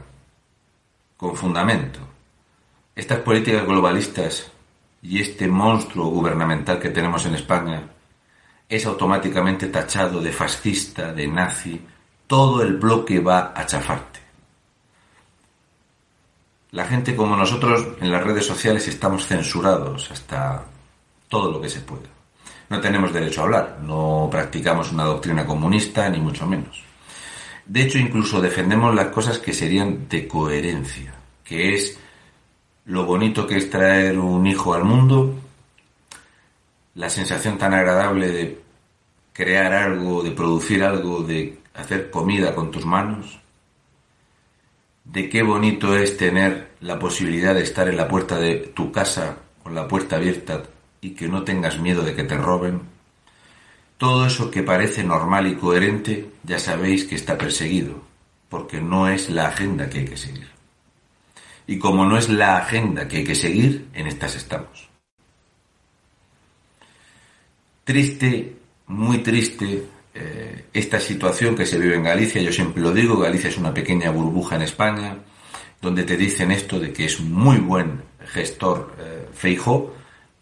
con 1.16 1.36
fundamento 1.36 2.00
estas 2.94 3.20
políticas 3.20 3.66
globalistas 3.66 4.50
y 5.00 5.20
este 5.20 5.48
monstruo 5.48 6.08
gubernamental 6.08 6.78
que 6.78 6.90
tenemos 6.90 7.24
en 7.24 7.34
España 7.34 7.88
es 8.68 8.86
automáticamente 8.86 9.68
tachado 9.68 10.20
de 10.20 10.32
fascista, 10.32 11.12
de 11.12 11.26
nazi, 11.26 11.80
todo 12.26 12.62
el 12.62 12.76
bloque 12.76 13.20
va 13.20 13.52
a 13.54 13.66
chafarte. 13.66 14.20
La 16.70 16.86
gente 16.86 17.14
como 17.16 17.36
nosotros 17.36 17.96
en 18.00 18.10
las 18.10 18.22
redes 18.22 18.46
sociales 18.46 18.88
estamos 18.88 19.26
censurados 19.26 20.10
hasta 20.10 20.64
todo 21.28 21.50
lo 21.50 21.60
que 21.60 21.68
se 21.68 21.80
pueda. 21.80 22.21
No 22.72 22.80
tenemos 22.80 23.12
derecho 23.12 23.42
a 23.42 23.44
hablar, 23.44 23.78
no 23.82 24.30
practicamos 24.30 24.92
una 24.92 25.04
doctrina 25.04 25.44
comunista, 25.44 26.08
ni 26.08 26.18
mucho 26.18 26.46
menos. 26.46 26.82
De 27.66 27.82
hecho, 27.82 27.98
incluso 27.98 28.40
defendemos 28.40 28.94
las 28.94 29.08
cosas 29.08 29.38
que 29.38 29.52
serían 29.52 30.08
de 30.08 30.26
coherencia, 30.26 31.12
que 31.44 31.74
es 31.74 31.98
lo 32.86 33.04
bonito 33.04 33.46
que 33.46 33.58
es 33.58 33.68
traer 33.68 34.18
un 34.18 34.46
hijo 34.46 34.72
al 34.72 34.84
mundo, 34.84 35.34
la 36.94 37.10
sensación 37.10 37.58
tan 37.58 37.74
agradable 37.74 38.28
de 38.32 38.58
crear 39.34 39.74
algo, 39.74 40.22
de 40.22 40.30
producir 40.30 40.82
algo, 40.82 41.22
de 41.22 41.58
hacer 41.74 42.10
comida 42.10 42.54
con 42.54 42.70
tus 42.70 42.86
manos, 42.86 43.38
de 45.04 45.28
qué 45.28 45.42
bonito 45.42 45.94
es 45.94 46.16
tener 46.16 46.70
la 46.80 46.98
posibilidad 46.98 47.54
de 47.54 47.64
estar 47.64 47.86
en 47.88 47.98
la 47.98 48.08
puerta 48.08 48.38
de 48.38 48.72
tu 48.74 48.90
casa 48.90 49.36
con 49.62 49.74
la 49.74 49.86
puerta 49.86 50.16
abierta 50.16 50.62
y 51.02 51.10
que 51.10 51.28
no 51.28 51.42
tengas 51.42 51.78
miedo 51.78 52.02
de 52.02 52.14
que 52.14 52.22
te 52.22 52.38
roben. 52.38 52.80
Todo 53.98 54.24
eso 54.24 54.50
que 54.50 54.62
parece 54.62 55.02
normal 55.02 55.48
y 55.48 55.56
coherente 55.56 56.30
ya 56.44 56.58
sabéis 56.58 57.04
que 57.04 57.16
está 57.16 57.36
perseguido, 57.36 58.00
porque 58.48 58.80
no 58.80 59.08
es 59.08 59.28
la 59.28 59.48
agenda 59.48 59.90
que 59.90 59.98
hay 59.98 60.04
que 60.06 60.16
seguir. 60.16 60.48
Y 61.66 61.78
como 61.78 62.04
no 62.04 62.16
es 62.16 62.28
la 62.28 62.56
agenda 62.56 63.08
que 63.08 63.18
hay 63.18 63.24
que 63.24 63.34
seguir, 63.34 63.88
en 63.92 64.06
estas 64.06 64.36
estamos. 64.36 64.88
Triste, 67.84 68.56
muy 68.86 69.18
triste, 69.18 69.84
eh, 70.14 70.66
esta 70.72 71.00
situación 71.00 71.56
que 71.56 71.66
se 71.66 71.78
vive 71.78 71.96
en 71.96 72.04
Galicia, 72.04 72.40
yo 72.40 72.52
siempre 72.52 72.80
lo 72.80 72.92
digo, 72.92 73.18
Galicia 73.18 73.50
es 73.50 73.58
una 73.58 73.74
pequeña 73.74 74.10
burbuja 74.10 74.54
en 74.54 74.62
España, 74.62 75.16
donde 75.80 76.04
te 76.04 76.16
dicen 76.16 76.52
esto 76.52 76.78
de 76.78 76.92
que 76.92 77.06
es 77.06 77.20
muy 77.20 77.56
buen 77.58 78.02
gestor 78.24 78.94
eh, 79.00 79.28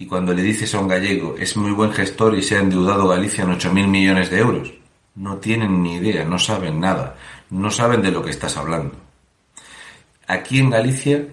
y 0.00 0.06
cuando 0.06 0.32
le 0.32 0.42
dices 0.42 0.74
a 0.74 0.80
un 0.80 0.88
gallego 0.88 1.36
es 1.38 1.58
muy 1.58 1.72
buen 1.72 1.92
gestor 1.92 2.34
y 2.34 2.42
se 2.42 2.56
ha 2.56 2.60
endeudado 2.60 3.06
Galicia 3.06 3.44
en 3.44 3.50
8.000 3.50 3.86
millones 3.86 4.30
de 4.30 4.38
euros, 4.38 4.72
no 5.14 5.36
tienen 5.36 5.82
ni 5.82 5.96
idea, 5.96 6.24
no 6.24 6.38
saben 6.38 6.80
nada, 6.80 7.16
no 7.50 7.70
saben 7.70 8.00
de 8.00 8.10
lo 8.10 8.24
que 8.24 8.30
estás 8.30 8.56
hablando. 8.56 8.94
Aquí 10.26 10.58
en 10.58 10.70
Galicia, 10.70 11.26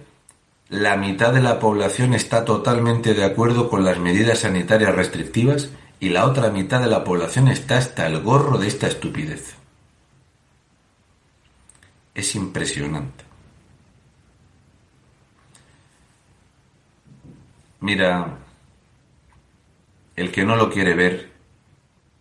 la 0.68 0.98
mitad 0.98 1.32
de 1.34 1.42
la 1.42 1.62
población 1.62 2.14
está 2.14 2.44
totalmente 2.44 3.14
de 3.14 3.24
acuerdo 3.24 3.70
con 3.70 3.86
las 3.86 4.00
medidas 4.00 4.40
sanitarias 4.40 4.94
restrictivas 4.94 5.70
y 6.02 6.10
la 6.10 6.26
otra 6.26 6.50
mitad 6.50 6.82
de 6.82 6.88
la 6.88 7.06
población 7.06 7.48
está 7.48 7.78
hasta 7.78 8.06
el 8.06 8.22
gorro 8.22 8.58
de 8.58 8.68
esta 8.68 8.88
estupidez. 8.88 9.56
Es 12.14 12.36
impresionante. 12.36 13.24
Mira, 17.80 18.40
el 20.18 20.32
que 20.32 20.44
no 20.44 20.56
lo 20.56 20.70
quiere 20.70 20.96
ver, 20.96 21.32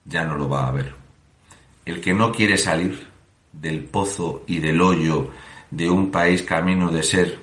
ya 0.05 0.25
no 0.25 0.37
lo 0.37 0.49
va 0.49 0.69
a 0.69 0.71
ver. 0.71 0.95
El 1.87 2.01
que 2.03 2.13
no 2.13 2.31
quiere 2.31 2.59
salir 2.59 3.09
del 3.53 3.85
pozo 3.85 4.45
y 4.47 4.59
del 4.59 4.83
hoyo 4.83 5.31
de 5.71 5.89
un 5.89 6.11
país 6.11 6.43
camino 6.43 6.91
de 6.91 7.03
ser 7.03 7.39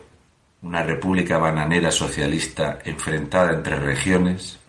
una 0.62 0.84
república 0.84 1.40
bananera 1.40 1.92
socialista 1.92 2.80
enfrentada 2.86 3.52
entre 3.52 3.78
regiones, 3.78 4.60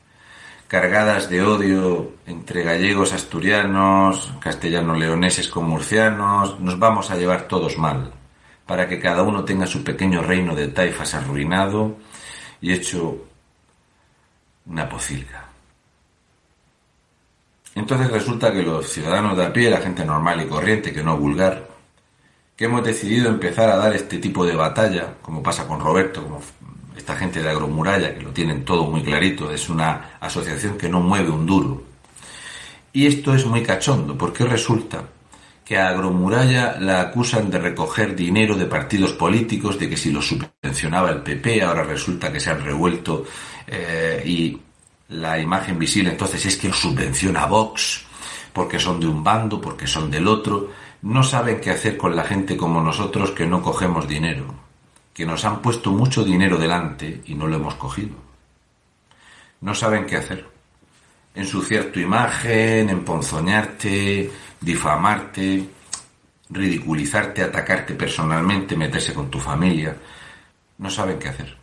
cargadas 0.69 1.29
de 1.29 1.43
odio 1.43 2.15
entre 2.27 2.63
gallegos, 2.63 3.13
asturianos, 3.13 4.33
castellanos, 4.41 4.99
leoneses 4.99 5.49
con 5.49 5.69
murcianos, 5.69 6.59
nos 6.61 6.79
vamos 6.79 7.11
a 7.11 7.17
llevar 7.17 7.47
todos 7.47 7.77
mal, 7.77 8.11
para 8.65 8.89
que 8.89 8.99
cada 8.99 9.23
uno 9.23 9.45
tenga 9.45 9.67
su 9.67 9.85
pequeño 9.85 10.23
reino 10.23 10.57
de 10.57 10.69
taifas 10.69 11.15
arruinado 11.15 11.99
y 12.63 12.73
hecho 12.73 13.19
una 14.65 14.89
pocilga. 14.89 15.54
Entonces 17.75 18.11
resulta 18.11 18.53
que 18.53 18.63
los 18.63 18.89
ciudadanos 18.89 19.37
de 19.37 19.45
a 19.45 19.53
pie, 19.53 19.71
la 19.71 19.81
gente 19.81 20.05
normal 20.05 20.43
y 20.43 20.47
corriente, 20.47 20.93
que 20.93 21.03
no 21.03 21.17
vulgar, 21.17 21.69
que 22.57 22.67
hemos 22.67 22.85
decidido 22.85 23.29
empezar 23.29 23.69
a 23.69 23.77
dar 23.77 23.95
este 23.95 24.19
tipo 24.19 24.47
de 24.47 24.55
batalla, 24.55 25.15
como 25.21 25.43
pasa 25.43 25.67
con 25.67 25.81
Roberto, 25.81 26.23
como 26.23 26.41
esta 26.97 27.17
gente 27.17 27.43
de 27.43 27.51
Agromuralla, 27.51 28.15
que 28.15 28.23
lo 28.23 28.31
tienen 28.31 28.65
todo 28.65 28.85
muy 28.85 29.03
clarito, 29.03 29.51
es 29.51 29.69
una 29.69 30.17
asociación 30.21 30.79
que 30.79 30.89
no 30.89 31.01
mueve 31.01 31.31
un 31.31 31.47
duro. 31.47 31.83
Y 32.93 33.07
esto 33.07 33.35
es 33.35 33.45
muy 33.45 33.63
cachondo, 33.65 34.17
porque 34.17 34.45
resulta 34.45 35.03
que 35.65 35.77
a 35.77 35.89
Agromuralla 35.89 36.79
la 36.79 37.01
acusan 37.01 37.51
de 37.51 37.59
recoger 37.59 38.15
dinero 38.15 38.55
de 38.55 38.67
partidos 38.67 39.15
políticos, 39.15 39.79
de 39.79 39.89
que 39.89 39.97
si 39.97 40.13
lo 40.13 40.23
subvencionaba 40.23 41.11
el 41.11 41.23
PP, 41.23 41.63
ahora 41.63 41.83
resulta 41.83 42.33
que 42.33 42.39
se 42.39 42.51
han 42.51 42.65
revuelto 42.65 43.25
eh, 43.67 44.23
y 44.25 44.61
la 45.09 45.39
imagen 45.39 45.79
visible 45.79 46.11
entonces 46.11 46.45
es 46.47 46.57
que 46.57 46.73
subvenciona 46.73 47.47
Vox, 47.47 48.05
porque 48.53 48.79
son 48.79 49.01
de 49.01 49.07
un 49.07 49.23
bando, 49.23 49.61
porque 49.61 49.87
son 49.87 50.11
del 50.11 50.27
otro. 50.27 50.71
No 51.03 51.23
saben 51.23 51.61
qué 51.61 51.71
hacer 51.71 51.97
con 51.97 52.17
la 52.17 52.25
gente 52.25 52.57
como 52.57 52.81
nosotros 52.81 53.33
que 53.33 53.47
no 53.47 53.63
cogemos 53.63 54.09
dinero 54.09 54.65
que 55.15 55.25
nos 55.25 55.45
han 55.45 55.63
puesto 55.63 55.93
mucho 55.93 56.25
dinero 56.25 56.59
delante 56.59 57.23
y 57.27 57.37
no 57.37 57.47
lo 57.47 57.57
hemos 57.57 57.77
cogido. 57.77 58.17
No 59.61 59.73
saben 59.75 60.05
qué 60.05 60.17
hacer. 60.17 60.45
Ensuciar 61.35 61.85
tu 61.85 62.01
imagen, 62.01 62.91
emponzoñarte, 62.91 64.31
difamarte, 64.61 65.69
ridiculizarte, 66.51 67.43
atacarte 67.43 67.95
personalmente, 67.95 68.77
meterse 68.77 69.15
con 69.15 69.31
tu 69.31 69.39
familia. 69.39 69.97
No 70.79 70.91
saben 70.91 71.19
qué 71.19 71.29
hacer. 71.29 71.57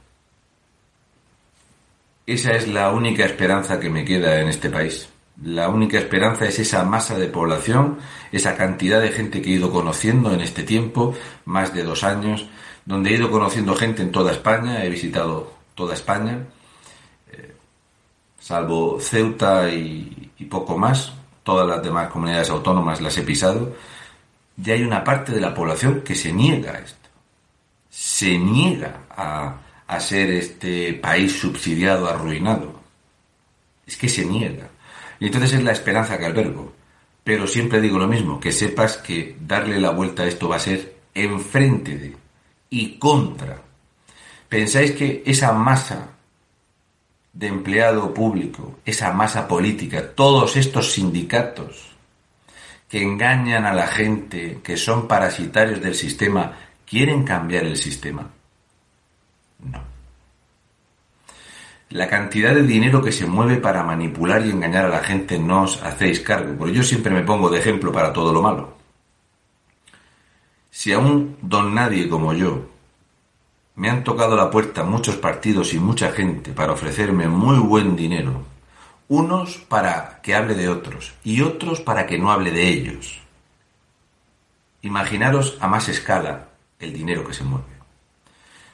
Esa 2.32 2.54
es 2.54 2.70
la 2.70 2.92
única 2.92 3.26
esperanza 3.26 3.78
que 3.78 3.90
me 3.90 4.06
queda 4.06 4.40
en 4.40 4.48
este 4.48 4.70
país. 4.70 5.10
La 5.44 5.68
única 5.68 5.98
esperanza 5.98 6.46
es 6.46 6.60
esa 6.60 6.86
masa 6.86 7.20
de 7.20 7.28
población, 7.28 7.98
esa 8.32 8.56
cantidad 8.56 9.02
de 9.02 9.12
gente 9.12 9.42
que 9.42 9.50
he 9.50 9.56
ido 9.56 9.70
conociendo 9.70 10.32
en 10.32 10.40
este 10.40 10.64
tiempo, 10.64 11.14
más 11.44 11.74
de 11.74 11.84
dos 11.84 12.06
años, 12.06 12.48
donde 12.86 13.10
he 13.10 13.18
ido 13.18 13.30
conociendo 13.30 13.76
gente 13.76 14.02
en 14.02 14.14
toda 14.14 14.32
España, 14.32 14.82
he 14.82 14.90
visitado 14.90 15.52
toda 15.76 15.94
España, 15.94 16.46
eh, 17.34 17.54
salvo 18.40 18.98
Ceuta 19.02 19.68
y, 19.68 20.32
poco 20.50 20.78
más, 20.78 21.12
todas 21.44 21.68
las 21.68 21.84
demás 21.84 22.08
comunidades 22.12 22.50
autónomas 22.50 23.02
las 23.02 23.18
he 23.18 23.24
pisado, 23.24 23.76
ya 24.56 24.74
hay 24.74 24.84
una 24.84 25.04
parte 25.04 25.34
de 25.34 25.42
la 25.42 25.54
población 25.54 26.00
que 26.00 26.16
se 26.16 26.32
niega 26.32 26.72
a 26.72 26.80
esto, 26.80 27.10
se 27.90 28.38
niega 28.38 29.02
a, 29.10 29.58
a 29.92 30.00
ser 30.00 30.32
este 30.32 30.94
país 30.94 31.38
subsidiado, 31.38 32.08
arruinado. 32.08 32.80
Es 33.86 33.98
que 33.98 34.08
se 34.08 34.26
niega. 34.26 34.70
Y 35.20 35.26
entonces 35.26 35.52
es 35.52 35.64
la 35.66 35.74
esperanza 35.74 36.18
que 36.18 36.26
albergo. 36.26 36.72
Pero 37.26 37.46
siempre 37.46 37.82
digo 37.82 38.00
lo 38.00 38.08
mismo, 38.08 38.40
que 38.40 38.54
sepas 38.54 38.96
que 38.96 39.36
darle 39.42 39.82
la 39.82 39.90
vuelta 39.90 40.24
a 40.24 40.28
esto 40.28 40.48
va 40.48 40.56
a 40.56 40.60
ser 40.60 40.96
enfrente 41.14 41.98
de, 41.98 42.16
y 42.70 42.98
contra. 42.98 43.62
¿Pensáis 44.48 44.94
que 44.94 45.24
esa 45.26 45.52
masa 45.52 46.12
de 47.34 47.48
empleado 47.48 48.14
público, 48.14 48.80
esa 48.86 49.12
masa 49.12 49.46
política, 49.46 50.16
todos 50.16 50.56
estos 50.56 50.94
sindicatos 50.94 51.92
que 52.88 53.02
engañan 53.04 53.66
a 53.66 53.74
la 53.74 53.88
gente, 53.88 54.62
que 54.64 54.78
son 54.78 55.06
parasitarios 55.06 55.82
del 55.82 55.96
sistema, 55.96 56.54
quieren 56.86 57.26
cambiar 57.26 57.66
el 57.66 57.76
sistema? 57.76 58.32
No. 59.64 59.82
La 61.90 62.08
cantidad 62.08 62.56
de 62.56 62.64
dinero 62.64 63.02
que 63.02 63.12
se 63.12 63.26
mueve 63.26 63.58
para 63.58 63.84
manipular 63.84 64.46
y 64.46 64.50
engañar 64.50 64.86
a 64.86 64.90
la 64.90 65.04
gente 65.04 65.38
no 65.38 65.64
os 65.64 65.84
hacéis 65.84 66.22
cargo, 66.22 66.56
porque 66.58 66.74
yo 66.74 66.84
siempre 66.84 67.14
me 67.14 67.24
pongo 67.24 67.50
de 67.50 67.60
ejemplo 67.60 67.92
para 67.92 68.14
todo 68.14 68.32
lo 68.32 68.42
malo. 68.42 68.78
Si 70.70 70.94
a 70.94 71.00
un 71.00 71.36
don 71.42 71.76
nadie 71.76 72.08
como 72.08 72.34
yo 72.34 72.70
me 73.76 73.90
han 73.90 74.06
tocado 74.06 74.38
la 74.38 74.50
puerta 74.50 74.84
muchos 74.84 75.18
partidos 75.18 75.74
y 75.74 75.80
mucha 75.80 76.12
gente 76.12 76.54
para 76.54 76.72
ofrecerme 76.72 77.28
muy 77.28 77.58
buen 77.58 77.98
dinero, 77.98 78.44
unos 79.10 79.58
para 79.58 80.22
que 80.22 80.34
hable 80.34 80.56
de 80.56 80.70
otros 80.70 81.14
y 81.26 81.42
otros 81.42 81.82
para 81.82 82.08
que 82.08 82.18
no 82.18 82.32
hable 82.32 82.52
de 82.52 82.70
ellos. 82.70 83.20
Imaginaros 84.82 85.58
a 85.60 85.68
más 85.68 85.90
escala 85.90 86.48
el 86.80 86.94
dinero 86.94 87.28
que 87.28 87.34
se 87.34 87.44
mueve. 87.44 87.71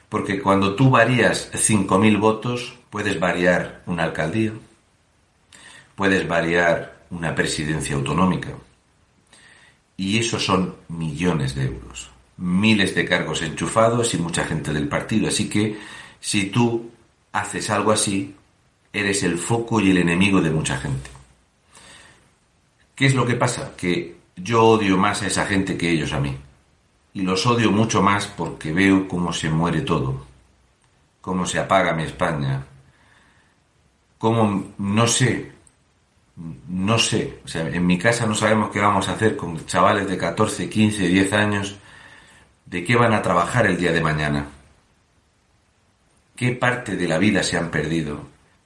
Porque 0.10 0.42
cuando 0.42 0.76
tú 0.76 0.90
varías 0.90 1.52
5.000 1.54 2.20
votos, 2.20 2.74
puedes 2.90 3.20
variar 3.20 3.82
una 3.86 4.04
alcaldía, 4.04 4.54
puedes 5.96 6.28
variar 6.28 6.98
una 7.10 7.36
presidencia 7.36 7.96
autonómica, 7.96 8.50
y 9.98 10.20
eso 10.20 10.40
son 10.40 10.76
millones 10.90 11.56
de 11.56 11.66
euros, 11.66 12.10
miles 12.38 12.94
de 12.94 13.06
cargos 13.06 13.42
enchufados 13.42 14.14
y 14.14 14.20
mucha 14.20 14.46
gente 14.46 14.72
del 14.72 14.88
partido. 14.88 15.28
Así 15.28 15.50
que 15.50 15.78
si 16.20 16.46
tú 16.46 16.92
haces 17.32 17.70
algo 17.72 17.92
así, 17.92 18.36
eres 18.94 19.24
el 19.24 19.40
foco 19.40 19.82
y 19.82 19.90
el 19.90 19.98
enemigo 19.98 20.40
de 20.40 20.52
mucha 20.52 20.78
gente. 20.78 21.10
¿Qué 22.96 23.08
es 23.08 23.16
lo 23.16 23.26
que 23.26 23.36
pasa? 23.36 23.74
Que 23.76 24.16
yo 24.36 24.64
odio 24.64 24.98
más 24.98 25.24
a 25.24 25.28
esa 25.28 25.46
gente 25.46 25.78
que 25.78 25.90
ellos 25.90 26.14
a 26.14 26.20
mí. 26.20 26.38
Y 27.18 27.22
los 27.22 27.48
odio 27.48 27.72
mucho 27.72 28.04
más 28.04 28.28
porque 28.28 28.72
veo 28.72 29.08
cómo 29.08 29.34
se 29.34 29.50
muere 29.50 29.82
todo, 29.82 30.24
cómo 31.20 31.48
se 31.48 31.58
apaga 31.58 31.94
mi 31.94 32.04
España, 32.04 32.64
cómo 34.20 34.74
no 34.78 35.08
sé 35.08 35.52
no 36.68 37.00
sé, 37.00 37.40
o 37.44 37.48
sea, 37.48 37.68
en 37.68 37.88
mi 37.88 37.98
casa 37.98 38.28
no 38.28 38.36
sabemos 38.36 38.70
qué 38.70 38.80
vamos 38.80 39.10
a 39.10 39.14
hacer 39.14 39.36
con 39.36 39.66
chavales 39.66 40.08
de 40.08 40.16
14, 40.16 40.70
15, 40.70 41.08
10 41.08 41.34
años, 41.34 41.76
de 42.68 42.84
qué 42.84 42.96
van 42.96 43.14
a 43.14 43.24
trabajar 43.24 43.66
el 43.66 43.78
día 43.78 43.92
de 43.92 44.02
mañana. 44.02 44.46
¿Qué 46.36 46.52
parte 46.52 46.96
de 46.96 47.08
la 47.08 47.18
vida 47.18 47.42
se 47.42 47.58
han 47.58 47.72
perdido? 47.72 48.22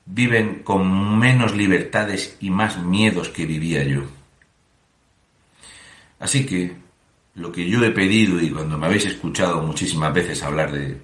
Viven 0.05 0.63
con 0.63 1.17
menos 1.17 1.55
libertades 1.55 2.35
y 2.41 2.49
más 2.49 2.77
miedos 2.83 3.29
que 3.29 3.45
vivía 3.45 3.85
yo. 3.85 4.01
Así 6.19 6.45
que 6.45 6.80
lo 7.35 7.51
que 7.51 7.67
yo 7.67 7.83
he 7.83 7.91
pedido 7.91 8.39
y 8.41 8.51
cuando 8.51 8.77
me 8.77 8.87
habéis 8.87 9.05
escuchado 9.05 9.61
muchísimas 9.61 10.13
veces 10.13 10.43
hablar 10.43 10.71
de, 10.71 11.01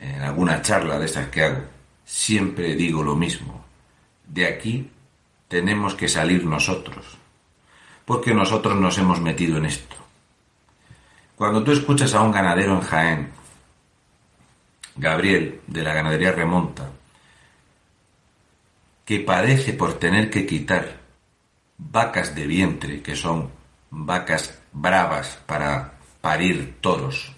en 0.00 0.22
alguna 0.22 0.62
charla 0.62 0.98
de 0.98 1.06
estas 1.06 1.28
que 1.28 1.44
hago, 1.44 1.62
siempre 2.04 2.74
digo 2.74 3.02
lo 3.02 3.14
mismo. 3.14 3.64
De 4.26 4.46
aquí 4.46 4.90
tenemos 5.48 5.94
que 5.94 6.08
salir 6.08 6.44
nosotros, 6.44 7.18
porque 8.04 8.32
nosotros 8.32 8.76
nos 8.76 8.96
hemos 8.98 9.20
metido 9.20 9.58
en 9.58 9.66
esto. 9.66 9.96
Cuando 11.36 11.62
tú 11.62 11.72
escuchas 11.72 12.14
a 12.14 12.22
un 12.22 12.32
ganadero 12.32 12.74
en 12.74 12.80
Jaén, 12.80 13.32
Gabriel, 14.96 15.60
de 15.66 15.82
la 15.82 15.94
ganadería 15.94 16.32
Remonta, 16.32 16.90
que 19.04 19.20
padece 19.20 19.72
por 19.72 19.94
tener 19.94 20.30
que 20.30 20.46
quitar 20.46 20.98
vacas 21.78 22.34
de 22.34 22.46
vientre, 22.46 23.02
que 23.02 23.16
son 23.16 23.50
vacas 23.90 24.58
bravas 24.72 25.38
para 25.46 25.94
parir 26.20 26.76
toros, 26.80 27.32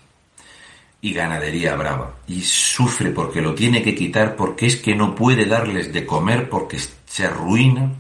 y 1.01 1.13
ganadería 1.13 1.75
brava, 1.75 2.15
y 2.29 2.43
sufre 2.43 3.11
porque 3.11 3.41
lo 3.41 3.55
tiene 3.55 3.83
que 3.83 3.95
quitar 3.95 4.37
porque 4.37 4.67
es 4.67 4.77
que 4.77 4.95
no 4.95 5.15
puede 5.15 5.47
darles 5.47 5.93
de 5.93 6.07
comer 6.07 6.49
porque 6.49 6.79
se 7.07 7.27
arruina, 7.27 7.91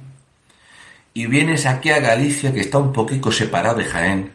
y 1.14 1.26
vienes 1.26 1.66
aquí 1.66 1.90
a 1.90 2.00
Galicia, 2.00 2.52
que 2.52 2.60
está 2.60 2.78
un 2.78 2.92
poquito 2.92 3.32
separado 3.32 3.76
de 3.76 3.84
Jaén, 3.84 4.32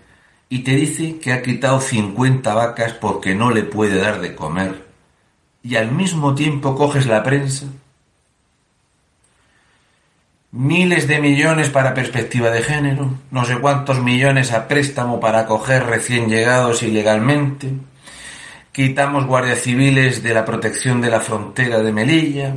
y 0.50 0.60
te 0.60 0.76
dice 0.76 1.20
que 1.20 1.34
ha 1.34 1.42
quitado 1.42 1.80
50 1.80 2.54
vacas 2.54 2.94
porque 2.94 3.36
no 3.36 3.52
le 3.52 3.64
puede 3.64 3.98
dar 3.98 4.20
de 4.20 4.36
comer, 4.36 4.86
y 5.64 5.76
al 5.76 5.92
mismo 5.92 6.36
tiempo 6.36 6.76
coges 6.76 7.06
la 7.06 7.24
prensa 7.24 7.68
miles 10.52 11.08
de 11.08 11.20
millones 11.20 11.70
para 11.70 11.94
perspectiva 11.94 12.50
de 12.50 12.62
género, 12.62 13.12
no 13.32 13.46
sé 13.46 13.60
cuántos 13.60 14.02
millones 14.02 14.54
a 14.54 14.68
préstamo 14.68 15.20
para 15.20 15.40
acoger 15.40 15.86
recién 15.86 16.30
llegados 16.30 16.84
ilegalmente, 16.84 17.72
quitamos 18.72 19.26
guardias 19.26 19.62
civiles 19.62 20.24
de 20.24 20.34
la 20.34 20.46
protección 20.46 21.02
de 21.02 21.10
la 21.10 21.20
frontera 21.20 21.80
de 21.80 21.92
Melilla, 21.92 22.56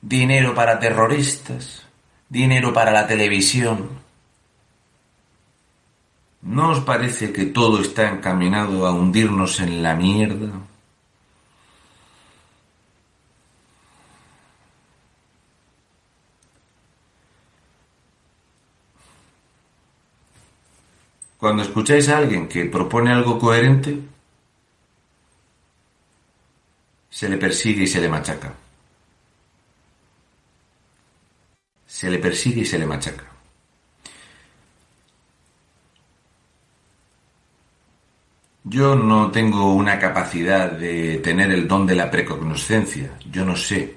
dinero 0.00 0.54
para 0.54 0.78
terroristas, 0.78 1.86
dinero 2.28 2.72
para 2.72 2.90
la 2.90 3.06
televisión. 3.06 3.88
¿No 6.42 6.70
os 6.70 6.80
parece 6.80 7.32
que 7.32 7.46
todo 7.46 7.80
está 7.80 8.08
encaminado 8.08 8.86
a 8.86 8.92
hundirnos 8.92 9.60
en 9.60 9.82
la 9.82 9.94
mierda? 9.94 10.52
Cuando 21.38 21.62
escucháis 21.62 22.08
a 22.08 22.18
alguien 22.18 22.48
que 22.48 22.64
propone 22.64 23.12
algo 23.12 23.38
coherente, 23.38 23.96
se 27.08 27.28
le 27.28 27.36
persigue 27.36 27.84
y 27.84 27.86
se 27.86 28.00
le 28.00 28.08
machaca. 28.08 28.52
Se 31.86 32.10
le 32.10 32.18
persigue 32.18 32.62
y 32.62 32.64
se 32.64 32.78
le 32.78 32.86
machaca. 32.86 33.24
Yo 38.64 38.96
no 38.96 39.30
tengo 39.30 39.72
una 39.74 39.98
capacidad 39.98 40.72
de 40.72 41.18
tener 41.18 41.52
el 41.52 41.68
don 41.68 41.86
de 41.86 41.94
la 41.94 42.10
precognoscencia. 42.10 43.16
Yo 43.30 43.44
no 43.44 43.56
sé 43.56 43.96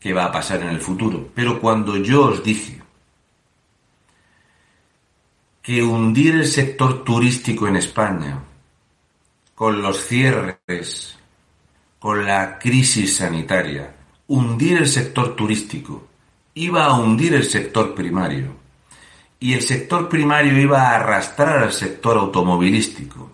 qué 0.00 0.12
va 0.12 0.24
a 0.26 0.32
pasar 0.32 0.60
en 0.62 0.68
el 0.70 0.80
futuro. 0.80 1.28
Pero 1.34 1.60
cuando 1.60 1.96
yo 1.96 2.26
os 2.26 2.42
dije 2.42 2.79
que 5.62 5.82
hundir 5.82 6.36
el 6.36 6.46
sector 6.46 7.04
turístico 7.04 7.68
en 7.68 7.76
España, 7.76 8.38
con 9.54 9.82
los 9.82 10.06
cierres, 10.06 11.18
con 11.98 12.24
la 12.24 12.58
crisis 12.58 13.16
sanitaria, 13.16 13.94
hundir 14.26 14.78
el 14.78 14.88
sector 14.88 15.36
turístico, 15.36 16.08
iba 16.54 16.86
a 16.86 16.94
hundir 16.94 17.34
el 17.34 17.44
sector 17.44 17.94
primario. 17.94 18.58
Y 19.38 19.54
el 19.54 19.62
sector 19.62 20.08
primario 20.08 20.58
iba 20.58 20.82
a 20.82 20.96
arrastrar 20.96 21.58
al 21.58 21.72
sector 21.72 22.16
automovilístico. 22.16 23.30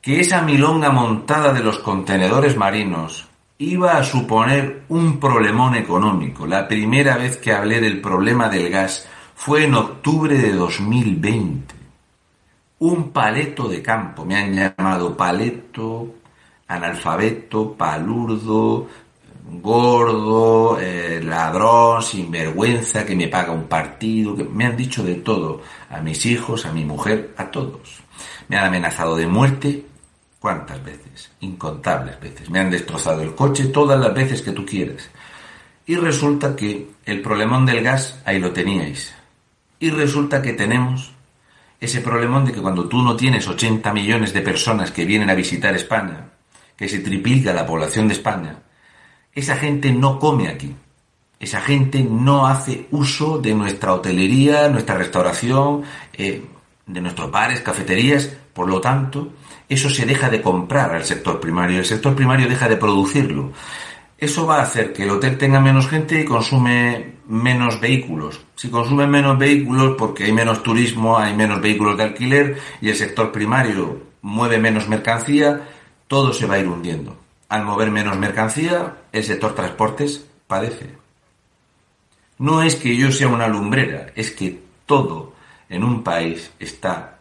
Que 0.00 0.20
esa 0.20 0.42
milonga 0.42 0.90
montada 0.90 1.52
de 1.52 1.62
los 1.62 1.78
contenedores 1.78 2.56
marinos 2.56 3.28
iba 3.58 3.96
a 3.96 4.04
suponer 4.04 4.84
un 4.88 5.18
problemón 5.20 5.74
económico. 5.74 6.46
La 6.46 6.68
primera 6.68 7.16
vez 7.16 7.36
que 7.38 7.52
hablé 7.52 7.80
del 7.80 8.00
problema 8.00 8.48
del 8.48 8.68
gas 8.68 9.08
fue 9.34 9.64
en 9.64 9.74
octubre 9.74 10.36
de 10.36 10.52
2020. 10.52 11.74
Un 12.78 13.10
paleto 13.10 13.68
de 13.68 13.82
campo. 13.82 14.24
Me 14.24 14.36
han 14.36 14.54
llamado 14.54 15.16
paleto, 15.16 16.14
analfabeto, 16.68 17.74
palurdo, 17.74 18.88
gordo, 19.46 20.78
eh, 20.80 21.20
ladrón, 21.22 22.02
sinvergüenza, 22.02 23.04
que 23.04 23.14
me 23.14 23.28
paga 23.28 23.52
un 23.52 23.64
partido, 23.64 24.34
que 24.34 24.44
me 24.44 24.66
han 24.66 24.76
dicho 24.76 25.02
de 25.02 25.16
todo, 25.16 25.62
a 25.90 26.00
mis 26.00 26.24
hijos, 26.26 26.64
a 26.66 26.72
mi 26.72 26.84
mujer, 26.84 27.34
a 27.36 27.50
todos. 27.50 28.02
Me 28.48 28.56
han 28.56 28.66
amenazado 28.66 29.16
de 29.16 29.26
muerte, 29.26 29.84
¿cuántas 30.38 30.82
veces? 30.82 31.30
Incontables 31.40 32.18
veces. 32.20 32.48
Me 32.50 32.60
han 32.60 32.70
destrozado 32.70 33.22
el 33.22 33.34
coche 33.34 33.66
todas 33.66 34.00
las 34.00 34.14
veces 34.14 34.42
que 34.42 34.52
tú 34.52 34.64
quieras. 34.64 35.10
Y 35.86 35.96
resulta 35.96 36.56
que 36.56 36.88
el 37.04 37.20
problemón 37.20 37.66
del 37.66 37.82
gas, 37.82 38.20
ahí 38.24 38.38
lo 38.38 38.52
teníais. 38.52 39.14
Y 39.84 39.90
resulta 39.90 40.40
que 40.40 40.54
tenemos 40.54 41.12
ese 41.78 42.00
problemón 42.00 42.46
de 42.46 42.52
que 42.52 42.62
cuando 42.62 42.88
tú 42.88 43.02
no 43.02 43.14
tienes 43.16 43.46
80 43.46 43.92
millones 43.92 44.32
de 44.32 44.40
personas 44.40 44.90
que 44.90 45.04
vienen 45.04 45.28
a 45.28 45.34
visitar 45.34 45.74
España, 45.74 46.30
que 46.74 46.88
se 46.88 47.00
triplica 47.00 47.52
la 47.52 47.66
población 47.66 48.08
de 48.08 48.14
España, 48.14 48.60
esa 49.34 49.56
gente 49.56 49.92
no 49.92 50.18
come 50.18 50.48
aquí. 50.48 50.74
Esa 51.38 51.60
gente 51.60 52.02
no 52.02 52.46
hace 52.46 52.86
uso 52.92 53.36
de 53.36 53.54
nuestra 53.54 53.92
hotelería, 53.92 54.70
nuestra 54.70 54.96
restauración, 54.96 55.82
eh, 56.14 56.42
de 56.86 57.00
nuestros 57.02 57.30
bares, 57.30 57.60
cafeterías. 57.60 58.34
Por 58.54 58.70
lo 58.70 58.80
tanto, 58.80 59.34
eso 59.68 59.90
se 59.90 60.06
deja 60.06 60.30
de 60.30 60.40
comprar 60.40 60.94
al 60.94 61.04
sector 61.04 61.38
primario. 61.40 61.80
El 61.80 61.84
sector 61.84 62.16
primario 62.16 62.48
deja 62.48 62.70
de 62.70 62.78
producirlo. 62.78 63.52
Eso 64.18 64.46
va 64.46 64.58
a 64.58 64.62
hacer 64.62 64.92
que 64.92 65.02
el 65.02 65.10
hotel 65.10 65.38
tenga 65.38 65.60
menos 65.60 65.88
gente 65.88 66.20
y 66.20 66.24
consume 66.24 67.14
menos 67.26 67.80
vehículos. 67.80 68.40
Si 68.54 68.70
consumen 68.70 69.10
menos 69.10 69.38
vehículos 69.38 69.96
porque 69.98 70.24
hay 70.24 70.32
menos 70.32 70.62
turismo, 70.62 71.18
hay 71.18 71.34
menos 71.34 71.60
vehículos 71.60 71.96
de 71.96 72.04
alquiler 72.04 72.58
y 72.80 72.88
el 72.88 72.96
sector 72.96 73.32
primario 73.32 74.02
mueve 74.22 74.58
menos 74.58 74.88
mercancía, 74.88 75.68
todo 76.06 76.32
se 76.32 76.46
va 76.46 76.54
a 76.54 76.58
ir 76.58 76.68
hundiendo. 76.68 77.16
Al 77.48 77.64
mover 77.64 77.90
menos 77.90 78.16
mercancía, 78.16 78.96
el 79.12 79.24
sector 79.24 79.54
transportes 79.54 80.26
padece. 80.46 80.94
No 82.38 82.62
es 82.62 82.76
que 82.76 82.96
yo 82.96 83.12
sea 83.12 83.28
una 83.28 83.48
lumbrera, 83.48 84.06
es 84.14 84.30
que 84.30 84.60
todo 84.86 85.34
en 85.68 85.84
un 85.84 86.02
país 86.02 86.50
está 86.58 87.18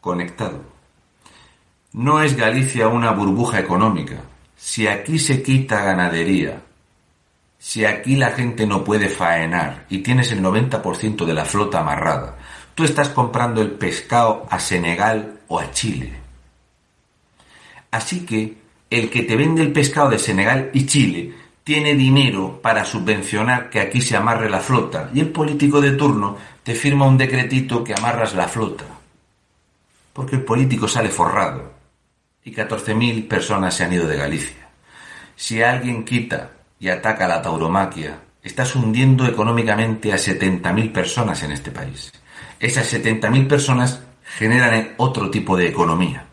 conectado. 0.00 0.60
No 1.92 2.22
es 2.22 2.36
Galicia 2.36 2.88
una 2.88 3.10
burbuja 3.12 3.58
económica, 3.58 4.22
si 4.56 4.86
aquí 4.86 5.18
se 5.18 5.42
quita 5.42 5.82
ganadería, 5.82 6.62
si 7.58 7.84
aquí 7.84 8.16
la 8.16 8.30
gente 8.30 8.66
no 8.66 8.82
puede 8.82 9.08
faenar 9.08 9.86
y 9.90 9.98
tienes 9.98 10.32
el 10.32 10.42
90% 10.42 11.24
de 11.24 11.34
la 11.34 11.44
flota 11.44 11.80
amarrada, 11.80 12.36
tú 12.74 12.84
estás 12.84 13.10
comprando 13.10 13.60
el 13.60 13.72
pescado 13.72 14.46
a 14.50 14.58
Senegal 14.58 15.40
o 15.48 15.60
a 15.60 15.70
Chile. 15.72 16.12
Así 17.90 18.24
que 18.24 18.56
el 18.88 19.10
que 19.10 19.22
te 19.22 19.36
vende 19.36 19.62
el 19.62 19.72
pescado 19.72 20.10
de 20.10 20.18
Senegal 20.18 20.70
y 20.72 20.86
Chile 20.86 21.34
tiene 21.62 21.94
dinero 21.94 22.60
para 22.62 22.84
subvencionar 22.84 23.68
que 23.68 23.80
aquí 23.80 24.00
se 24.00 24.16
amarre 24.16 24.48
la 24.48 24.60
flota 24.60 25.10
y 25.12 25.20
el 25.20 25.30
político 25.30 25.80
de 25.80 25.92
turno 25.92 26.36
te 26.62 26.74
firma 26.74 27.06
un 27.06 27.18
decretito 27.18 27.82
que 27.82 27.94
amarras 27.94 28.34
la 28.34 28.48
flota. 28.48 28.84
Porque 30.12 30.36
el 30.36 30.44
político 30.44 30.88
sale 30.88 31.08
forrado 31.08 31.75
y 32.46 32.52
14.000 32.52 33.26
personas 33.26 33.74
se 33.74 33.84
han 33.84 33.92
ido 33.92 34.06
de 34.06 34.16
Galicia. 34.16 34.68
Si 35.34 35.62
alguien 35.62 36.04
quita 36.04 36.52
y 36.78 36.88
ataca 36.88 37.26
la 37.26 37.42
tauromaquia, 37.42 38.20
estás 38.40 38.76
hundiendo 38.76 39.26
económicamente 39.26 40.12
a 40.12 40.16
70.000 40.16 40.92
personas 40.92 41.42
en 41.42 41.50
este 41.50 41.72
país. 41.72 42.12
Esas 42.60 42.94
70.000 42.94 43.48
personas 43.48 44.00
generan 44.38 44.94
otro 44.96 45.28
tipo 45.28 45.56
de 45.56 45.66
economía. 45.66 46.26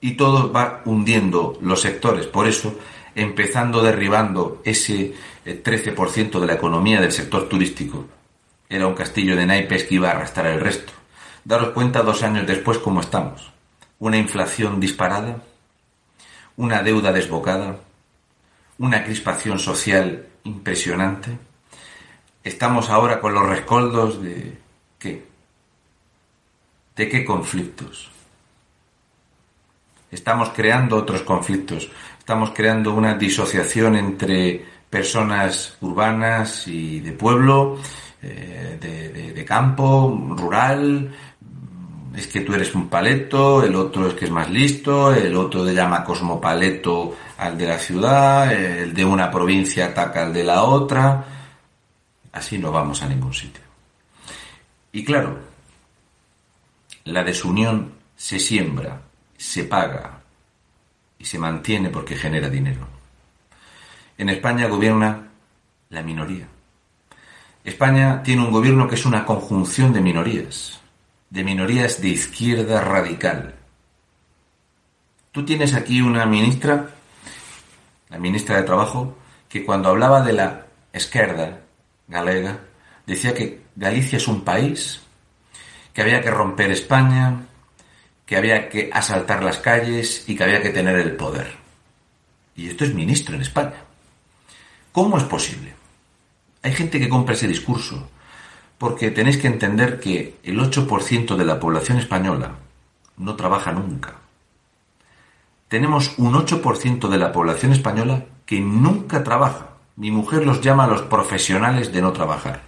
Y 0.00 0.12
todo 0.12 0.50
va 0.50 0.80
hundiendo 0.86 1.58
los 1.60 1.82
sectores. 1.82 2.26
Por 2.26 2.48
eso, 2.48 2.74
empezando 3.14 3.82
derribando 3.82 4.62
ese 4.64 5.12
13% 5.44 6.36
eh, 6.36 6.40
de 6.40 6.46
la 6.46 6.54
economía 6.54 6.98
del 6.98 7.12
sector 7.12 7.46
turístico, 7.46 8.06
era 8.70 8.86
un 8.86 8.94
castillo 8.94 9.36
de 9.36 9.44
naipes 9.44 9.84
que 9.84 9.96
iba 9.96 10.08
a 10.08 10.12
arrastrar 10.12 10.46
el 10.46 10.60
resto. 10.60 10.94
Daros 11.44 11.70
cuenta 11.70 12.02
dos 12.02 12.22
años 12.22 12.46
después 12.46 12.78
cómo 12.78 13.00
estamos 13.00 13.57
una 13.98 14.16
inflación 14.16 14.80
disparada, 14.80 15.42
una 16.56 16.82
deuda 16.82 17.12
desbocada, 17.12 17.78
una 18.78 19.04
crispación 19.04 19.58
social 19.58 20.26
impresionante. 20.44 21.36
Estamos 22.44 22.90
ahora 22.90 23.20
con 23.20 23.34
los 23.34 23.46
rescoldos 23.46 24.22
de 24.22 24.58
¿Qué? 24.98 25.24
¿De 26.96 27.08
qué 27.08 27.24
conflictos? 27.24 28.10
Estamos 30.10 30.50
creando 30.50 30.96
otros 30.96 31.22
conflictos. 31.22 31.88
Estamos 32.18 32.50
creando 32.50 32.94
una 32.94 33.14
disociación 33.14 33.94
entre 33.94 34.64
personas 34.90 35.76
urbanas 35.80 36.66
y 36.66 37.00
de 37.00 37.12
pueblo, 37.12 37.78
eh, 38.22 38.78
de, 38.80 39.44
campo, 39.44 40.34
rural. 40.36 41.14
Es 42.18 42.26
que 42.26 42.40
tú 42.40 42.52
eres 42.52 42.74
un 42.74 42.88
paleto, 42.88 43.62
el 43.62 43.76
otro 43.76 44.08
es 44.08 44.14
que 44.14 44.24
es 44.24 44.30
más 44.32 44.50
listo, 44.50 45.14
el 45.14 45.36
otro 45.36 45.62
le 45.62 45.72
llama 45.72 46.02
cosmopaleto 46.02 47.16
al 47.36 47.56
de 47.56 47.64
la 47.64 47.78
ciudad, 47.78 48.52
el 48.52 48.92
de 48.92 49.04
una 49.04 49.30
provincia 49.30 49.86
ataca 49.86 50.26
al 50.26 50.32
de 50.32 50.42
la 50.42 50.64
otra. 50.64 51.24
Así 52.32 52.58
no 52.58 52.72
vamos 52.72 53.00
a 53.04 53.08
ningún 53.08 53.32
sitio. 53.32 53.62
Y 54.90 55.04
claro, 55.04 55.38
la 57.04 57.22
desunión 57.22 57.92
se 58.16 58.40
siembra, 58.40 59.00
se 59.36 59.62
paga 59.62 60.18
y 61.20 61.24
se 61.24 61.38
mantiene 61.38 61.88
porque 61.88 62.16
genera 62.16 62.50
dinero. 62.50 62.84
En 64.18 64.28
España 64.28 64.66
gobierna 64.66 65.28
la 65.90 66.02
minoría. 66.02 66.48
España 67.62 68.24
tiene 68.24 68.42
un 68.42 68.50
gobierno 68.50 68.88
que 68.88 68.96
es 68.96 69.06
una 69.06 69.24
conjunción 69.24 69.92
de 69.92 70.00
minorías, 70.00 70.80
de 71.30 71.44
minorías 71.44 72.00
de 72.00 72.08
izquierda 72.08 72.80
radical. 72.80 73.54
Tú 75.32 75.44
tienes 75.44 75.74
aquí 75.74 76.00
una 76.00 76.26
ministra, 76.26 76.90
la 78.08 78.18
ministra 78.18 78.56
de 78.56 78.62
Trabajo, 78.62 79.16
que 79.48 79.64
cuando 79.64 79.90
hablaba 79.90 80.22
de 80.22 80.32
la 80.32 80.66
izquierda 80.92 81.60
galega, 82.06 82.60
decía 83.06 83.34
que 83.34 83.62
Galicia 83.76 84.16
es 84.16 84.26
un 84.26 84.42
país, 84.42 85.00
que 85.92 86.02
había 86.02 86.20
que 86.20 86.30
romper 86.30 86.70
España, 86.70 87.46
que 88.24 88.36
había 88.36 88.68
que 88.68 88.90
asaltar 88.92 89.42
las 89.42 89.58
calles 89.58 90.24
y 90.28 90.36
que 90.36 90.44
había 90.44 90.62
que 90.62 90.70
tener 90.70 90.96
el 90.96 91.16
poder. 91.16 91.56
Y 92.56 92.68
esto 92.68 92.84
es 92.84 92.94
ministro 92.94 93.34
en 93.34 93.42
España. 93.42 93.84
¿Cómo 94.92 95.16
es 95.18 95.24
posible? 95.24 95.74
Hay 96.62 96.74
gente 96.74 96.98
que 96.98 97.08
compra 97.08 97.34
ese 97.34 97.46
discurso, 97.46 98.10
porque 98.78 99.10
tenéis 99.10 99.38
que 99.38 99.48
entender 99.48 100.00
que 100.00 100.38
el 100.44 100.58
8% 100.58 101.36
de 101.36 101.44
la 101.44 101.58
población 101.58 101.98
española 101.98 102.52
no 103.16 103.34
trabaja 103.34 103.72
nunca. 103.72 104.14
Tenemos 105.66 106.14
un 106.16 106.32
8% 106.34 107.08
de 107.08 107.18
la 107.18 107.32
población 107.32 107.72
española 107.72 108.24
que 108.46 108.60
nunca 108.60 109.22
trabaja. 109.22 109.70
Mi 109.96 110.10
mujer 110.10 110.46
los 110.46 110.60
llama 110.60 110.86
los 110.86 111.02
profesionales 111.02 111.92
de 111.92 112.00
no 112.00 112.12
trabajar. 112.12 112.62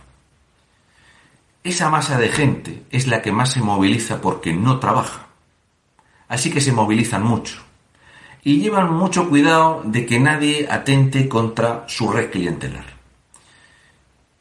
Esa 1.63 1.89
masa 1.89 2.19
de 2.19 2.29
gente 2.29 2.83
es 2.91 3.07
la 3.07 3.23
que 3.23 3.33
más 3.33 3.53
se 3.53 3.63
moviliza 3.63 4.21
porque 4.21 4.53
no 4.53 4.81
trabaja. 4.81 5.29
Así 6.29 6.51
que 6.51 6.61
se 6.61 6.73
movilizan 6.73 7.23
mucho. 7.23 7.59
Y 8.43 8.61
llevan 8.61 8.93
mucho 8.93 9.29
cuidado 9.29 9.83
de 9.85 10.07
que 10.07 10.19
nadie 10.19 10.67
atente 10.71 11.29
contra 11.29 11.85
su 11.87 12.11
red 12.11 12.31
clientelar. 12.31 13.00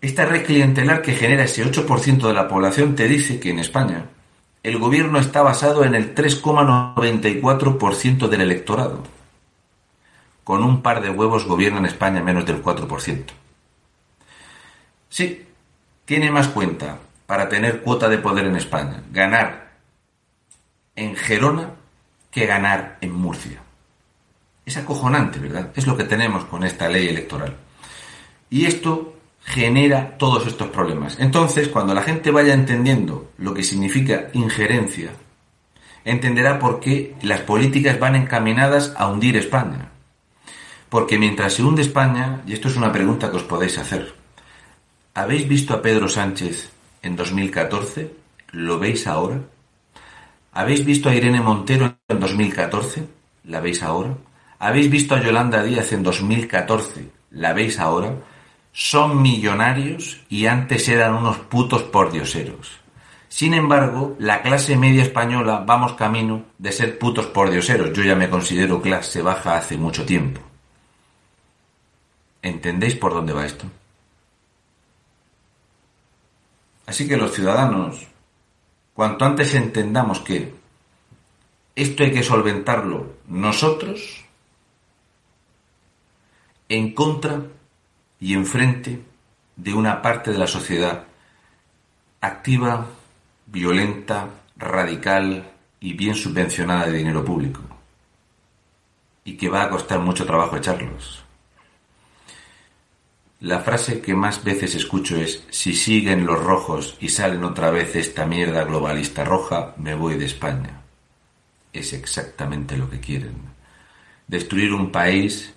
Esta 0.01 0.25
red 0.25 0.45
clientelar 0.45 1.01
que 1.01 1.15
genera 1.15 1.43
ese 1.43 1.65
8% 1.65 2.27
de 2.27 2.33
la 2.33 2.47
población 2.47 2.95
te 2.95 3.07
dice 3.07 3.39
que 3.39 3.49
en 3.49 3.59
España 3.59 4.05
el 4.63 4.77
gobierno 4.77 5.19
está 5.19 5.41
basado 5.41 5.83
en 5.83 5.95
el 5.95 6.15
3,94% 6.15 8.27
del 8.27 8.41
electorado. 8.41 9.03
Con 10.43 10.63
un 10.63 10.81
par 10.81 11.01
de 11.01 11.09
huevos 11.09 11.45
gobierna 11.45 11.79
en 11.79 11.85
España 11.85 12.23
menos 12.23 12.45
del 12.45 12.63
4%. 12.63 13.25
Sí, 15.09 15.45
tiene 16.05 16.31
más 16.31 16.47
cuenta 16.47 16.99
para 17.25 17.49
tener 17.49 17.81
cuota 17.81 18.07
de 18.09 18.19
poder 18.19 18.45
en 18.45 18.55
España. 18.55 19.03
Ganar 19.11 19.69
en 20.95 21.15
Gerona 21.15 21.71
que 22.31 22.45
ganar 22.45 22.97
en 23.01 23.13
Murcia. 23.13 23.61
Es 24.65 24.77
acojonante, 24.77 25.39
¿verdad? 25.39 25.71
Es 25.75 25.87
lo 25.87 25.97
que 25.97 26.03
tenemos 26.03 26.45
con 26.45 26.63
esta 26.63 26.87
ley 26.87 27.07
electoral. 27.07 27.55
Y 28.49 28.65
esto 28.65 29.18
genera 29.49 30.15
todos 30.19 30.45
estos 30.45 30.67
problemas. 30.67 31.17
Entonces, 31.19 31.69
cuando 31.69 31.95
la 31.95 32.03
gente 32.03 32.29
vaya 32.29 32.53
entendiendo 32.53 33.31
lo 33.39 33.55
que 33.55 33.63
significa 33.63 34.27
injerencia, 34.33 35.09
entenderá 36.05 36.59
por 36.59 36.79
qué 36.79 37.15
las 37.23 37.41
políticas 37.41 37.99
van 37.99 38.15
encaminadas 38.15 38.93
a 38.95 39.07
hundir 39.07 39.35
España. 39.37 39.89
Porque 40.87 41.17
mientras 41.17 41.53
se 41.53 41.63
hunde 41.63 41.81
España, 41.81 42.41
y 42.45 42.53
esto 42.53 42.67
es 42.67 42.77
una 42.77 42.91
pregunta 42.91 43.31
que 43.31 43.37
os 43.37 43.43
podéis 43.43 43.79
hacer, 43.79 44.13
¿habéis 45.15 45.47
visto 45.47 45.73
a 45.73 45.81
Pedro 45.81 46.07
Sánchez 46.07 46.69
en 47.01 47.15
2014? 47.15 48.11
¿Lo 48.51 48.77
veis 48.77 49.07
ahora? 49.07 49.39
¿Habéis 50.53 50.85
visto 50.85 51.09
a 51.09 51.15
Irene 51.15 51.41
Montero 51.41 51.95
en 52.07 52.19
2014? 52.19 53.03
¿La 53.45 53.61
veis 53.61 53.81
ahora? 53.81 54.15
¿Habéis 54.59 54.91
visto 54.91 55.15
a 55.15 55.23
Yolanda 55.23 55.63
Díaz 55.63 55.91
en 55.91 56.03
2014? 56.03 57.09
¿La 57.31 57.53
veis 57.53 57.79
ahora? 57.79 58.13
Son 58.71 59.21
millonarios 59.21 60.21
y 60.29 60.45
antes 60.45 60.87
eran 60.87 61.15
unos 61.15 61.37
putos 61.37 61.83
pordioseros. 61.83 62.79
Sin 63.27 63.53
embargo, 63.53 64.15
la 64.19 64.41
clase 64.41 64.75
media 64.75 65.03
española 65.03 65.63
vamos 65.65 65.93
camino 65.93 66.45
de 66.57 66.71
ser 66.71 66.97
putos 66.97 67.27
pordioseros. 67.27 67.93
Yo 67.93 68.03
ya 68.03 68.15
me 68.15 68.29
considero 68.29 68.81
clase 68.81 69.21
baja 69.21 69.57
hace 69.57 69.77
mucho 69.77 70.05
tiempo. 70.05 70.41
¿Entendéis 72.41 72.95
por 72.95 73.13
dónde 73.13 73.33
va 73.33 73.45
esto? 73.45 73.65
Así 76.85 77.07
que 77.07 77.17
los 77.17 77.33
ciudadanos, 77.33 78.07
cuanto 78.95 79.25
antes 79.25 79.53
entendamos 79.53 80.21
que 80.21 80.55
esto 81.75 82.03
hay 82.03 82.11
que 82.11 82.23
solventarlo 82.23 83.13
nosotros, 83.27 84.25
en 86.67 86.93
contra 86.95 87.43
y 88.19 88.33
enfrente 88.33 89.01
de 89.55 89.73
una 89.73 90.01
parte 90.01 90.31
de 90.31 90.37
la 90.37 90.47
sociedad 90.47 91.05
activa, 92.21 92.87
violenta, 93.45 94.29
radical 94.57 95.51
y 95.79 95.93
bien 95.93 96.15
subvencionada 96.15 96.87
de 96.87 96.97
dinero 96.97 97.23
público, 97.23 97.61
y 99.23 99.37
que 99.37 99.49
va 99.49 99.63
a 99.63 99.69
costar 99.69 99.99
mucho 99.99 100.25
trabajo 100.25 100.57
echarlos. 100.57 101.23
La 103.41 103.59
frase 103.61 104.01
que 104.01 104.13
más 104.13 104.43
veces 104.43 104.75
escucho 104.75 105.15
es, 105.15 105.45
si 105.49 105.73
siguen 105.73 106.25
los 106.25 106.43
rojos 106.43 106.97
y 106.99 107.07
salen 107.07 107.45
otra 107.45 107.71
vez 107.71 107.95
esta 107.95 108.25
mierda 108.25 108.65
globalista 108.65 109.23
roja, 109.23 109.73
me 109.77 109.95
voy 109.95 110.17
de 110.17 110.25
España. 110.25 110.81
Es 111.71 111.93
exactamente 111.93 112.75
lo 112.75 112.89
que 112.89 112.99
quieren. 112.99 113.37
Destruir 114.27 114.73
un 114.73 114.91
país, 114.91 115.53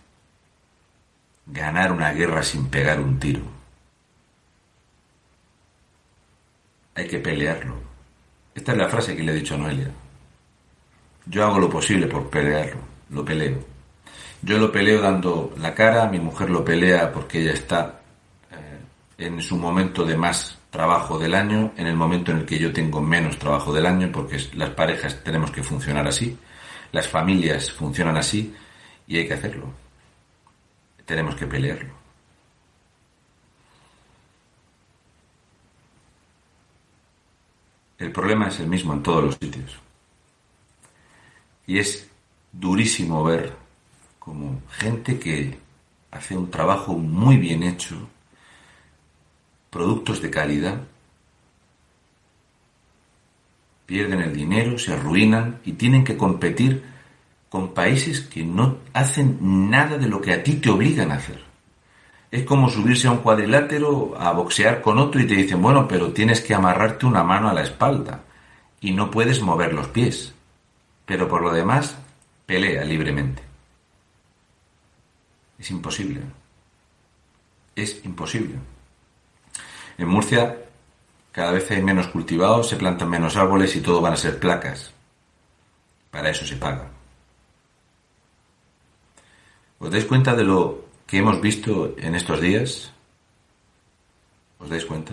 ganar 1.47 1.93
una 1.93 2.12
guerra 2.12 2.43
sin 2.43 2.68
pegar 2.68 3.01
un 3.01 3.18
tiro. 3.18 3.43
Hay 6.95 7.07
que 7.07 7.18
pelearlo. 7.18 7.76
Esta 8.55 8.72
es 8.72 8.78
la 8.78 8.88
frase 8.88 9.16
que 9.16 9.22
le 9.22 9.32
he 9.32 9.36
dicho 9.36 9.55
a 9.55 9.59
Noelia. 9.59 9.90
Yo 11.26 11.45
hago 11.45 11.59
lo 11.59 11.70
posible 11.70 12.07
por 12.07 12.28
pelearlo, 12.28 12.80
lo 13.11 13.24
peleo. 13.24 13.64
Yo 14.43 14.59
lo 14.59 14.72
peleo 14.72 15.01
dando 15.01 15.55
la 15.59 15.72
cara, 15.74 16.09
mi 16.09 16.18
mujer 16.18 16.51
lo 16.51 16.64
pelea 16.64 17.12
porque 17.12 17.40
ella 17.40 17.53
está 17.53 18.01
eh, 18.51 19.24
en 19.24 19.40
su 19.40 19.57
momento 19.57 20.05
de 20.05 20.16
más 20.16 20.59
trabajo 20.68 21.18
del 21.18 21.34
año, 21.34 21.72
en 21.76 21.86
el 21.86 21.95
momento 21.95 22.32
en 22.32 22.38
el 22.38 22.47
que 22.47 22.59
yo 22.59 22.72
tengo 22.72 23.01
menos 23.01 23.38
trabajo 23.38 23.72
del 23.72 23.86
año, 23.86 24.11
porque 24.12 24.38
las 24.55 24.70
parejas 24.70 25.22
tenemos 25.22 25.51
que 25.51 25.62
funcionar 25.62 26.09
así, 26.09 26.36
las 26.90 27.07
familias 27.07 27.70
funcionan 27.70 28.16
así 28.16 28.55
y 29.07 29.18
hay 29.18 29.28
que 29.28 29.34
hacerlo. 29.34 29.82
Tenemos 31.05 31.35
que 31.35 31.47
pelearlo. 31.47 32.03
El 37.99 38.11
problema 38.11 38.49
es 38.49 38.59
el 38.59 38.67
mismo 38.67 38.93
en 38.95 39.03
todos 39.03 39.23
los 39.23 39.37
sitios. 39.37 39.79
Y 41.67 41.79
es 41.79 42.09
durísimo 42.51 43.23
ver 43.23 43.55
como 44.19 44.61
gente 44.71 45.19
que 45.19 45.59
hace 46.11 46.37
un 46.37 46.51
trabajo 46.51 46.95
muy 46.95 47.37
bien 47.37 47.63
hecho, 47.63 47.97
productos 49.71 50.21
de 50.21 50.31
calidad, 50.31 50.83
pierden 53.87 54.21
el 54.21 54.35
dinero, 54.35 54.79
se 54.79 54.93
arruinan 54.93 55.61
y 55.65 55.73
tienen 55.73 56.05
que 56.05 56.17
competir 56.17 56.83
con 57.53 57.75
países 57.75 58.23
que 58.23 58.43
no 58.45 58.79
hacen 58.95 59.37
nada 59.69 59.99
de 59.99 60.09
lo 60.09 60.23
que 60.23 60.33
a 60.33 60.43
ti 60.43 60.55
te 60.55 60.71
obligan 60.71 61.13
a 61.13 61.17
hacer. 61.17 61.45
Es 62.31 62.45
como 62.45 62.71
subirse 62.71 63.09
a 63.09 63.11
un 63.11 63.19
cuadrilátero 63.19 64.15
a 64.19 64.33
boxear 64.33 64.81
con 64.81 64.97
otro 64.97 65.21
y 65.21 65.27
te 65.27 65.35
dicen, 65.35 65.61
bueno, 65.61 65.87
pero 65.87 66.15
tienes 66.15 66.41
que 66.41 66.55
amarrarte 66.55 67.05
una 67.05 67.23
mano 67.23 67.51
a 67.51 67.53
la 67.53 67.63
espalda 67.63 68.23
y 68.81 68.93
no 68.93 69.11
puedes 69.11 69.43
mover 69.43 69.75
los 69.75 69.89
pies. 69.89 70.33
Pero 71.05 71.29
por 71.29 71.43
lo 71.43 71.53
demás, 71.53 71.99
pelea 72.47 72.85
libremente. 72.85 73.43
Es 75.59 75.71
imposible. 75.71 76.23
Es 77.77 78.03
imposible. 78.03 78.55
En 79.99 80.09
Murcia 80.09 80.57
Cada 81.33 81.53
vez 81.53 81.71
hay 81.71 81.83
menos 81.83 82.09
cultivados, 82.09 82.71
se 82.71 82.77
plantan 82.77 83.11
menos 83.11 83.37
árboles 83.37 83.77
y 83.77 83.83
todo 83.83 84.01
van 84.01 84.15
a 84.15 84.17
ser 84.17 84.39
placas. 84.39 84.91
Para 86.11 86.31
eso 86.31 86.47
se 86.47 86.57
paga. 86.57 86.91
¿Os 89.83 89.91
dais 89.91 90.07
cuenta 90.07 90.37
de 90.39 90.45
lo 90.45 90.87
que 91.09 91.18
hemos 91.18 91.41
visto 91.41 91.99
en 91.99 92.14
estos 92.14 92.41
días? 92.41 92.93
¿Os 94.62 94.70
dais 94.70 94.87
cuenta? 94.87 95.12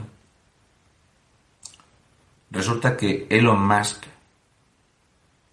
Resulta 2.52 2.96
que 2.96 3.26
Elon 3.32 3.66
Musk 3.66 4.06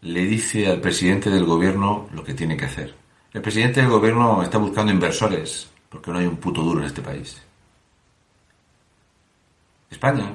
le 0.02 0.20
dice 0.26 0.68
al 0.68 0.82
presidente 0.82 1.30
del 1.30 1.46
gobierno 1.46 2.10
lo 2.12 2.22
que 2.22 2.34
tiene 2.34 2.58
que 2.58 2.66
hacer. 2.66 2.94
El 3.32 3.40
presidente 3.40 3.80
del 3.80 3.88
gobierno 3.88 4.42
está 4.42 4.58
buscando 4.58 4.92
inversores, 4.92 5.66
porque 5.88 6.10
no 6.10 6.18
hay 6.18 6.26
un 6.26 6.36
puto 6.36 6.60
duro 6.60 6.80
en 6.80 6.86
este 6.86 7.00
país. 7.00 7.40
España 9.88 10.30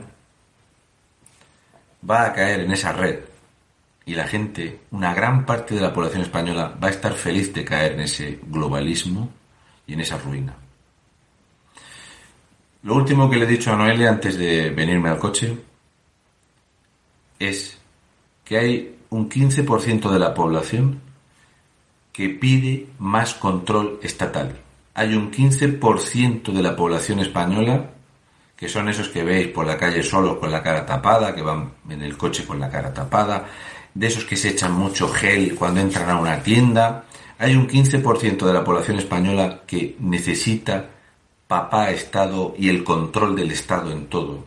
va 2.01 2.25
a 2.25 2.34
caer 2.34 2.61
en 2.61 2.71
esa 2.71 2.93
red 2.93 3.30
y 4.06 4.16
la 4.16 4.28
gente, 4.28 4.82
una 4.91 5.14
gran 5.14 5.45
parte 5.45 5.76
de 5.76 5.82
la 5.82 5.93
población 5.93 6.24
española, 6.24 6.76
va 6.82 6.88
a 6.88 6.91
estar 6.91 7.14
feliz 7.14 7.54
de 7.54 7.64
caer 7.64 7.93
en 7.93 8.02
ese 8.02 8.39
globalismo 8.47 9.30
y 9.86 9.93
en 9.93 10.02
esa 10.02 10.18
ruina. 10.18 10.56
Lo 12.84 12.95
último 12.95 13.30
que 13.30 13.38
le 13.38 13.45
he 13.45 13.47
dicho 13.47 13.72
a 13.72 13.76
Noelia 13.76 14.10
antes 14.10 14.38
de 14.38 14.72
venirme 14.72 15.10
al 15.10 15.20
coche 15.20 15.56
es 17.38 17.78
que 18.43 18.58
hay 18.58 18.95
un 19.12 19.30
15% 19.30 20.10
de 20.10 20.20
la 20.20 20.34
población 20.34 20.99
que 22.12 22.30
pide 22.30 22.88
más 22.97 23.36
control 23.36 23.99
estatal. 24.02 24.58
Hay 24.93 25.14
un 25.14 25.32
15% 25.32 26.52
de 26.52 26.62
la 26.62 26.76
población 26.76 27.20
española 27.20 27.91
que 28.62 28.70
son 28.70 28.89
esos 28.89 29.10
que 29.10 29.24
veis 29.24 29.47
por 29.47 29.66
la 29.66 29.76
calle 29.76 30.04
solos 30.04 30.38
con 30.38 30.52
la 30.52 30.62
cara 30.62 30.86
tapada, 30.86 31.34
que 31.34 31.41
van 31.41 31.72
en 31.89 32.02
el 32.04 32.16
coche 32.16 32.45
con 32.45 32.60
la 32.60 32.70
cara 32.70 32.93
tapada, 32.93 33.47
de 33.93 34.07
esos 34.07 34.25
que 34.25 34.37
se 34.37 34.49
echan 34.49 34.73
mucho 34.73 35.09
gel 35.09 35.55
cuando 35.55 35.81
entran 35.81 36.09
a 36.09 36.19
una 36.19 36.41
tienda. 36.41 37.05
Hay 37.37 37.55
un 37.55 37.67
15% 37.67 38.45
de 38.45 38.53
la 38.53 38.63
población 38.63 38.97
española 38.99 39.61
que 39.65 39.95
necesita 39.99 40.89
papá 41.47 41.91
Estado 41.91 42.53
y 42.57 42.69
el 42.69 42.83
control 42.83 43.35
del 43.35 43.51
Estado 43.51 43.91
en 43.91 44.07
todo. 44.07 44.45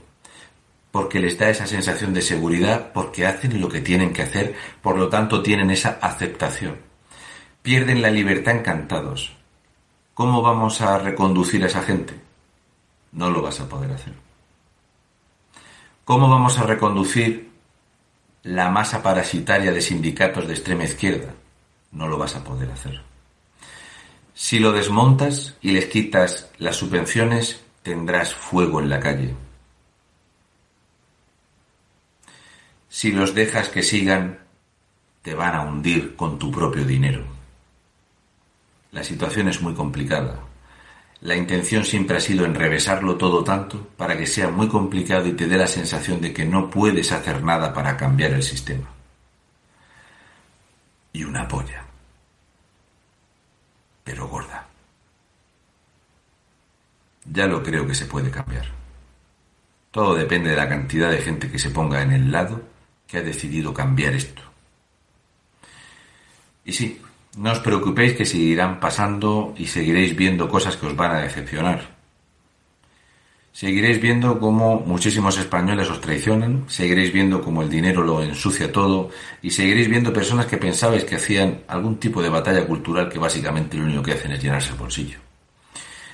Porque 0.91 1.19
les 1.19 1.37
da 1.37 1.51
esa 1.51 1.67
sensación 1.67 2.15
de 2.15 2.23
seguridad, 2.23 2.93
porque 2.93 3.27
hacen 3.27 3.61
lo 3.61 3.69
que 3.69 3.81
tienen 3.81 4.13
que 4.13 4.23
hacer, 4.23 4.55
por 4.81 4.97
lo 4.97 5.09
tanto 5.09 5.43
tienen 5.43 5.71
esa 5.71 5.99
aceptación. 6.01 6.77
Pierden 7.63 8.01
la 8.01 8.11
libertad 8.11 8.57
encantados. 8.57 9.33
¿Cómo 10.15 10.41
vamos 10.41 10.81
a 10.81 10.99
reconducir 10.99 11.65
a 11.65 11.67
esa 11.67 11.83
gente? 11.83 12.15
No 13.13 13.31
lo 13.31 13.43
vas 13.43 13.61
a 13.61 13.69
poder 13.69 13.91
hacer. 13.91 14.15
¿Cómo 16.05 16.29
vamos 16.29 16.59
a 16.59 16.63
reconducir 16.63 17.51
la 18.45 18.71
masa 18.71 19.03
parasitaria 19.03 19.73
de 19.73 19.81
sindicatos 19.81 20.47
de 20.47 20.55
extrema 20.55 20.85
izquierda? 20.85 21.35
No 21.93 22.09
lo 22.09 22.19
vas 22.19 22.37
a 22.37 22.45
poder 22.45 22.71
hacer. 22.71 23.01
Si 24.35 24.59
lo 24.59 24.73
desmontas 24.73 25.57
y 25.63 25.73
les 25.73 25.87
quitas 25.87 26.51
las 26.59 26.77
subvenciones, 26.77 27.63
tendrás 27.83 28.35
fuego 28.35 28.81
en 28.81 28.91
la 28.91 29.01
calle. 29.01 29.35
Si 32.89 33.13
los 33.13 33.35
dejas 33.35 33.69
que 33.71 33.83
sigan, 33.83 34.39
te 35.23 35.35
van 35.35 35.55
a 35.55 35.63
hundir 35.63 36.15
con 36.15 36.39
tu 36.39 36.51
propio 36.51 36.85
dinero. 36.85 37.25
La 38.93 39.03
situación 39.03 39.49
es 39.49 39.61
muy 39.61 39.75
complicada. 39.75 40.39
La 41.25 41.35
intención 41.35 41.87
siempre 41.87 42.19
ha 42.19 42.21
sido 42.21 42.45
enrevesarlo 42.45 43.17
todo 43.17 43.43
tanto 43.43 43.83
para 43.97 44.15
que 44.15 44.27
sea 44.27 44.51
muy 44.51 44.69
complicado 44.69 45.27
y 45.27 45.33
te 45.33 45.47
dé 45.47 45.57
la 45.57 45.67
sensación 45.67 46.21
de 46.21 46.35
que 46.35 46.45
no 46.45 46.69
puedes 46.69 47.13
hacer 47.13 47.43
nada 47.43 47.73
para 47.73 47.97
cambiar 47.97 48.33
el 48.33 48.43
sistema. 48.43 48.87
Y 51.15 51.25
una 51.25 51.49
polla. 51.49 51.83
Pero 54.05 54.29
gorda. 54.29 54.67
Ya 57.25 57.47
lo 57.47 57.63
creo 57.63 57.87
que 57.87 57.95
se 57.95 58.05
puede 58.05 58.31
cambiar. 58.31 58.67
Todo 59.91 60.15
depende 60.15 60.51
de 60.51 60.57
la 60.57 60.69
cantidad 60.69 61.11
de 61.11 61.23
gente 61.23 61.51
que 61.51 61.59
se 61.59 61.71
ponga 61.71 62.03
en 62.03 62.13
el 62.13 62.31
lado 62.31 62.61
que 63.07 63.17
ha 63.17 63.23
decidido 63.23 63.73
cambiar 63.73 64.13
esto. 64.13 64.43
Y 66.67 66.73
sí, 66.75 67.01
no 67.37 67.51
os 67.51 67.59
preocupéis 67.59 68.15
que 68.15 68.25
seguirán 68.25 68.79
pasando 68.79 69.55
y 69.59 69.67
seguiréis 69.67 70.15
viendo 70.15 70.49
cosas 70.49 70.77
que 70.77 70.87
os 70.87 70.97
van 70.97 71.13
a 71.13 71.23
decepcionar. 71.27 71.95
Seguiréis 73.53 74.01
viendo 74.01 74.39
cómo 74.41 74.81
muchísimos 74.81 75.39
españoles 75.39 75.89
os 75.89 76.01
traicionan, 76.01 76.65
seguiréis 76.67 77.13
viendo 77.13 77.41
cómo 77.41 77.63
el 77.63 77.71
dinero 77.71 78.03
lo 78.03 78.23
ensucia 78.23 78.71
todo 78.73 79.11
y 79.43 79.51
seguiréis 79.51 79.89
viendo 79.89 80.13
personas 80.13 80.47
que 80.47 80.59
pensabais 80.59 81.05
que 81.05 81.15
hacían 81.17 81.63
algún 81.69 81.99
tipo 81.99 82.21
de 82.21 82.31
batalla 82.31 82.67
cultural 82.67 83.09
que 83.09 83.19
básicamente 83.19 83.77
lo 83.77 83.85
único 83.85 84.03
que 84.03 84.13
hacen 84.13 84.33
es 84.33 84.43
llenarse 84.43 84.71
el 84.71 84.79
bolsillo. 84.79 85.19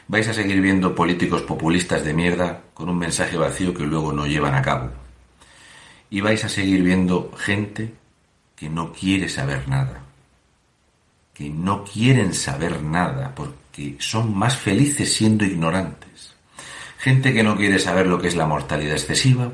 Vais 0.08 0.28
a 0.28 0.34
seguir 0.34 0.60
viendo 0.60 0.94
políticos 0.94 1.42
populistas 1.42 2.04
de 2.04 2.12
mierda 2.12 2.60
con 2.74 2.88
un 2.90 2.98
mensaje 2.98 3.36
vacío 3.38 3.72
que 3.72 3.86
luego 3.86 4.12
no 4.12 4.26
llevan 4.26 4.54
a 4.54 4.62
cabo. 4.62 4.90
Y 6.10 6.20
vais 6.20 6.44
a 6.44 6.48
seguir 6.48 6.82
viendo 6.82 7.32
gente 7.38 7.94
que 8.56 8.68
no 8.68 8.92
quiere 8.92 9.28
saber 9.28 9.66
nada 9.68 10.09
que 11.41 11.49
no 11.49 11.84
quieren 11.84 12.34
saber 12.34 12.82
nada 12.82 13.34
porque 13.34 13.97
son 13.99 14.36
más 14.36 14.59
felices 14.59 15.14
siendo 15.14 15.47
ignorantes. 15.47 16.34
Gente 16.99 17.32
que 17.32 17.43
no 17.43 17.57
quiere 17.57 17.78
saber 17.78 18.07
lo 18.09 18.20
que 18.20 18.28
es 18.28 18.36
la 18.36 18.45
mortalidad 18.45 18.93
excesiva, 18.93 19.51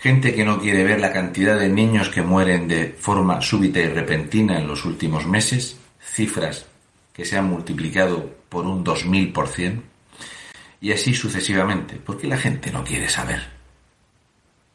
gente 0.00 0.34
que 0.34 0.44
no 0.44 0.60
quiere 0.60 0.82
ver 0.82 0.98
la 1.00 1.12
cantidad 1.12 1.56
de 1.56 1.68
niños 1.68 2.08
que 2.08 2.22
mueren 2.22 2.66
de 2.66 2.88
forma 2.88 3.40
súbita 3.40 3.78
y 3.78 3.86
repentina 3.86 4.58
en 4.58 4.66
los 4.66 4.84
últimos 4.84 5.28
meses, 5.28 5.76
cifras 6.00 6.66
que 7.12 7.24
se 7.24 7.38
han 7.38 7.48
multiplicado 7.48 8.28
por 8.48 8.66
un 8.66 8.84
2000%, 8.84 9.80
y 10.80 10.90
así 10.90 11.14
sucesivamente, 11.14 12.00
porque 12.04 12.26
la 12.26 12.36
gente 12.36 12.72
no 12.72 12.82
quiere 12.82 13.08
saber. 13.08 13.42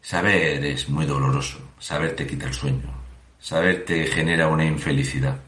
Saber 0.02 0.64
es 0.64 0.88
muy 0.88 1.06
doloroso, 1.06 1.60
saber 1.78 2.16
te 2.16 2.26
quita 2.26 2.48
el 2.48 2.54
sueño, 2.54 2.90
saber 3.38 3.84
te 3.84 4.08
genera 4.08 4.48
una 4.48 4.64
infelicidad 4.64 5.42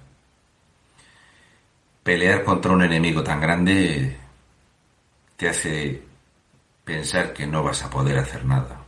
pelear 2.06 2.44
contra 2.44 2.72
un 2.72 2.84
enemigo 2.84 3.24
tan 3.24 3.42
grande 3.42 4.16
te 5.38 5.50
hace 5.50 6.04
pensar 6.84 7.34
que 7.34 7.48
no 7.48 7.64
vas 7.64 7.82
a 7.82 7.90
poder 7.90 8.20
hacer 8.20 8.46
nada. 8.46 8.80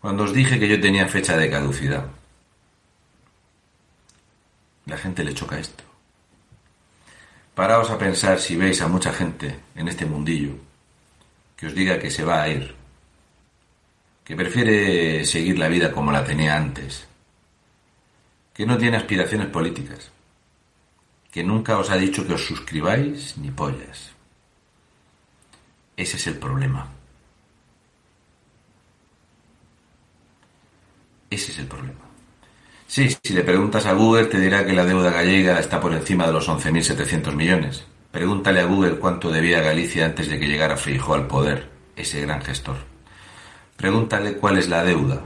Cuando 0.00 0.24
os 0.24 0.32
dije 0.32 0.58
que 0.58 0.66
yo 0.66 0.80
tenía 0.80 1.06
fecha 1.06 1.36
de 1.36 1.50
caducidad, 1.50 2.06
la 4.86 4.96
gente 4.96 5.22
le 5.22 5.34
choca 5.34 5.58
esto. 5.58 5.84
Paraos 7.54 7.90
a 7.90 7.98
pensar 7.98 8.40
si 8.40 8.56
veis 8.56 8.80
a 8.80 8.88
mucha 8.88 9.12
gente 9.12 9.60
en 9.74 9.88
este 9.88 10.06
mundillo 10.06 10.54
que 11.54 11.66
os 11.66 11.74
diga 11.74 11.98
que 11.98 12.10
se 12.10 12.24
va 12.24 12.40
a 12.40 12.48
ir, 12.48 12.74
que 14.24 14.34
prefiere 14.34 15.22
seguir 15.26 15.58
la 15.58 15.68
vida 15.68 15.92
como 15.92 16.12
la 16.12 16.24
tenía 16.24 16.56
antes, 16.56 17.06
que 18.54 18.64
no 18.64 18.78
tiene 18.78 18.96
aspiraciones 18.96 19.48
políticas, 19.48 20.15
que 21.36 21.44
nunca 21.44 21.76
os 21.76 21.90
ha 21.90 21.98
dicho 21.98 22.26
que 22.26 22.32
os 22.32 22.46
suscribáis 22.46 23.36
ni 23.36 23.50
pollas. 23.50 24.16
Ese 25.94 26.16
es 26.16 26.26
el 26.28 26.38
problema. 26.38 26.88
Ese 31.28 31.52
es 31.52 31.58
el 31.58 31.66
problema. 31.66 32.00
Sí, 32.86 33.14
si 33.22 33.34
le 33.34 33.44
preguntas 33.44 33.84
a 33.84 33.92
Google 33.92 34.32
te 34.32 34.40
dirá 34.40 34.64
que 34.64 34.72
la 34.72 34.86
deuda 34.86 35.10
gallega 35.10 35.60
está 35.60 35.78
por 35.78 35.92
encima 35.92 36.26
de 36.26 36.32
los 36.32 36.48
11.700 36.48 37.34
millones. 37.34 37.84
Pregúntale 38.10 38.60
a 38.60 38.64
Google 38.64 38.96
cuánto 38.96 39.30
debía 39.30 39.60
Galicia 39.60 40.06
antes 40.06 40.30
de 40.30 40.40
que 40.40 40.48
llegara 40.48 40.78
Feijóo 40.78 41.16
al 41.16 41.26
poder, 41.26 41.68
ese 41.96 42.22
gran 42.22 42.40
gestor. 42.40 42.78
Pregúntale 43.76 44.38
cuál 44.38 44.56
es 44.56 44.70
la 44.70 44.82
deuda, 44.82 45.20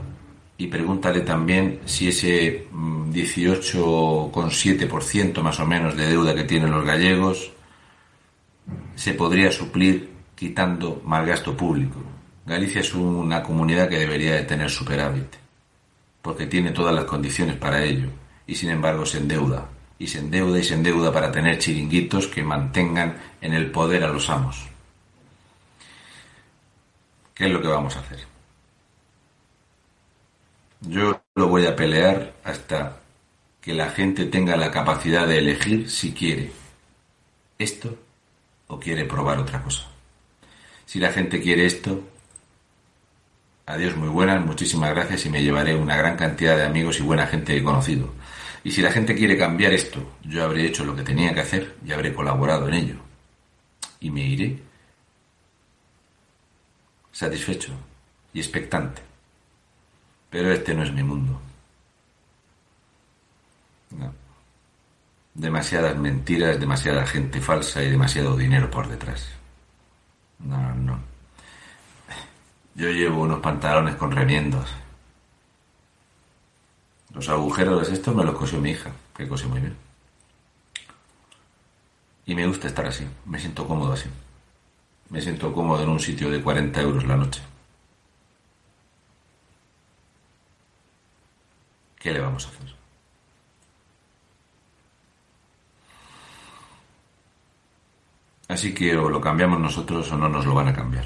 y 0.61 0.67
pregúntale 0.67 1.21
también 1.21 1.79
si 1.85 2.09
ese 2.09 2.67
18,7% 2.71 5.39
mm, 5.39 5.43
más 5.43 5.59
o 5.59 5.65
menos 5.65 5.97
de 5.97 6.05
deuda 6.05 6.35
que 6.35 6.43
tienen 6.43 6.69
los 6.69 6.85
gallegos 6.85 7.51
se 8.93 9.15
podría 9.15 9.51
suplir 9.51 10.11
quitando 10.35 11.01
mal 11.03 11.25
gasto 11.25 11.57
público. 11.57 11.97
Galicia 12.45 12.81
es 12.81 12.93
una 12.93 13.41
comunidad 13.41 13.89
que 13.89 13.97
debería 13.97 14.35
de 14.35 14.43
tener 14.43 14.69
superávit, 14.69 15.35
porque 16.21 16.45
tiene 16.45 16.69
todas 16.69 16.93
las 16.93 17.05
condiciones 17.05 17.55
para 17.55 17.83
ello, 17.83 18.09
y 18.45 18.53
sin 18.53 18.69
embargo 18.69 19.03
se 19.03 19.17
endeuda, 19.17 19.67
y 19.97 20.05
se 20.05 20.19
endeuda 20.19 20.59
y 20.59 20.63
se 20.63 20.75
endeuda 20.75 21.11
para 21.11 21.31
tener 21.31 21.57
chiringuitos 21.57 22.27
que 22.27 22.43
mantengan 22.43 23.17
en 23.41 23.55
el 23.55 23.71
poder 23.71 24.03
a 24.03 24.09
los 24.09 24.29
amos. 24.29 24.67
¿Qué 27.33 27.47
es 27.47 27.51
lo 27.51 27.59
que 27.59 27.67
vamos 27.67 27.97
a 27.97 28.01
hacer? 28.01 28.30
Yo 30.81 31.21
lo 31.35 31.47
voy 31.47 31.65
a 31.65 31.75
pelear 31.75 32.33
hasta 32.43 32.97
que 33.61 33.73
la 33.73 33.89
gente 33.91 34.25
tenga 34.25 34.55
la 34.57 34.71
capacidad 34.71 35.27
de 35.27 35.37
elegir 35.37 35.89
si 35.89 36.11
quiere 36.13 36.51
esto 37.59 37.97
o 38.67 38.79
quiere 38.79 39.05
probar 39.05 39.37
otra 39.37 39.61
cosa. 39.61 39.87
Si 40.85 40.99
la 40.99 41.11
gente 41.11 41.39
quiere 41.39 41.65
esto, 41.65 42.03
Adiós, 43.71 43.95
muy 43.95 44.09
buenas, 44.09 44.45
muchísimas 44.45 44.89
gracias 44.89 45.25
y 45.25 45.29
me 45.29 45.41
llevaré 45.41 45.75
una 45.75 45.95
gran 45.95 46.17
cantidad 46.17 46.57
de 46.57 46.65
amigos 46.65 46.99
y 46.99 47.03
buena 47.03 47.25
gente 47.27 47.53
que 47.53 47.59
he 47.59 47.63
conocido. 47.63 48.13
Y 48.65 48.71
si 48.71 48.81
la 48.81 48.91
gente 48.91 49.15
quiere 49.15 49.37
cambiar 49.37 49.71
esto, 49.71 50.17
yo 50.23 50.43
habré 50.43 50.65
hecho 50.65 50.83
lo 50.83 50.93
que 50.93 51.03
tenía 51.03 51.33
que 51.33 51.39
hacer 51.39 51.77
y 51.85 51.91
habré 51.93 52.13
colaborado 52.13 52.67
en 52.67 52.73
ello. 52.73 52.95
Y 54.01 54.09
me 54.09 54.25
iré 54.25 54.59
satisfecho 57.11 57.71
y 58.33 58.39
expectante. 58.39 59.10
Pero 60.31 60.51
este 60.51 60.73
no 60.73 60.83
es 60.83 60.93
mi 60.93 61.03
mundo. 61.03 61.39
No. 63.91 64.11
Demasiadas 65.33 65.97
mentiras, 65.97 66.59
demasiada 66.59 67.05
gente 67.05 67.41
falsa 67.41 67.83
y 67.83 67.91
demasiado 67.91 68.35
dinero 68.35 68.71
por 68.71 68.87
detrás. 68.87 69.27
No, 70.39 70.73
no. 70.73 70.99
Yo 72.75 72.89
llevo 72.89 73.21
unos 73.21 73.41
pantalones 73.41 73.95
con 73.95 74.11
remiendos. 74.11 74.69
Los 77.13 77.27
agujeros 77.27 77.89
de 77.89 77.93
estos 77.93 78.15
me 78.15 78.23
los 78.23 78.35
cosió 78.35 78.59
mi 78.59 78.71
hija, 78.71 78.89
que 79.15 79.27
cose 79.27 79.47
muy 79.47 79.59
bien. 79.59 79.75
Y 82.25 82.35
me 82.35 82.47
gusta 82.47 82.67
estar 82.67 82.85
así, 82.85 83.05
me 83.25 83.37
siento 83.37 83.67
cómodo 83.67 83.91
así. 83.91 84.09
Me 85.09 85.21
siento 85.21 85.51
cómodo 85.53 85.83
en 85.83 85.89
un 85.89 85.99
sitio 85.99 86.31
de 86.31 86.41
40 86.41 86.81
euros 86.81 87.03
la 87.03 87.17
noche. 87.17 87.41
¿Qué 92.01 92.11
le 92.11 92.19
vamos 92.19 92.47
a 92.47 92.49
hacer? 92.49 92.75
Así 98.47 98.73
que 98.73 98.97
o 98.97 99.07
lo 99.07 99.21
cambiamos 99.21 99.59
nosotros 99.59 100.11
o 100.11 100.17
no 100.17 100.27
nos 100.27 100.45
lo 100.45 100.55
van 100.55 100.69
a 100.69 100.73
cambiar. 100.73 101.05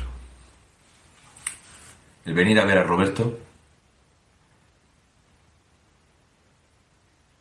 El 2.23 2.33
venir 2.33 2.59
a 2.59 2.65
ver 2.65 2.77
a 2.77 2.83
Roberto. 2.83 3.37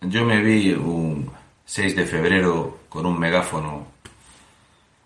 Yo 0.01 0.25
me 0.25 0.43
vi 0.43 0.73
un 0.73 1.33
6 1.65 1.97
de 1.97 2.07
febrero 2.07 2.81
con 2.89 3.07
un 3.07 3.19
megáfono 3.19 3.87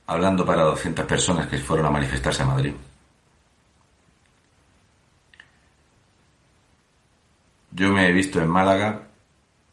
hablando 0.06 0.44
para 0.44 0.62
200 0.62 1.04
personas 1.04 1.46
que 1.48 1.58
fueron 1.58 1.86
a 1.86 1.90
manifestarse 1.90 2.42
a 2.42 2.46
Madrid. 2.46 2.74
Yo 7.70 7.92
me 7.92 8.08
he 8.08 8.12
visto 8.12 8.40
en 8.40 8.48
Málaga, 8.48 9.08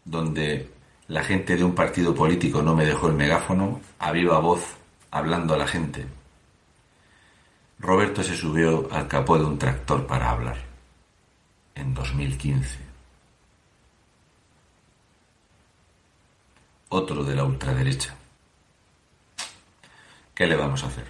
donde 0.04 0.70
la 1.08 1.24
gente 1.24 1.56
de 1.56 1.64
un 1.64 1.76
partido 1.76 2.14
político 2.14 2.62
no 2.62 2.76
me 2.76 2.86
dejó 2.86 3.08
el 3.08 3.14
megáfono 3.14 3.82
a 4.00 4.12
viva 4.12 4.40
voz 4.40 4.64
hablando 5.12 5.54
a 5.54 5.58
la 5.58 5.68
gente. 5.68 6.06
Roberto 7.80 8.24
se 8.24 8.36
subió 8.36 8.88
al 8.92 9.08
capó 9.08 9.38
de 9.38 9.46
un 9.46 9.58
tractor 9.58 10.08
para 10.08 10.32
hablar 10.32 10.58
en 11.76 11.94
2015. 11.94 12.80
Otro 16.90 17.24
de 17.24 17.36
la 17.36 17.44
ultraderecha. 17.44 18.16
¿Qué 20.34 20.48
le 20.48 20.56
vamos 20.56 20.84
a 20.84 20.88
hacer? 20.88 21.06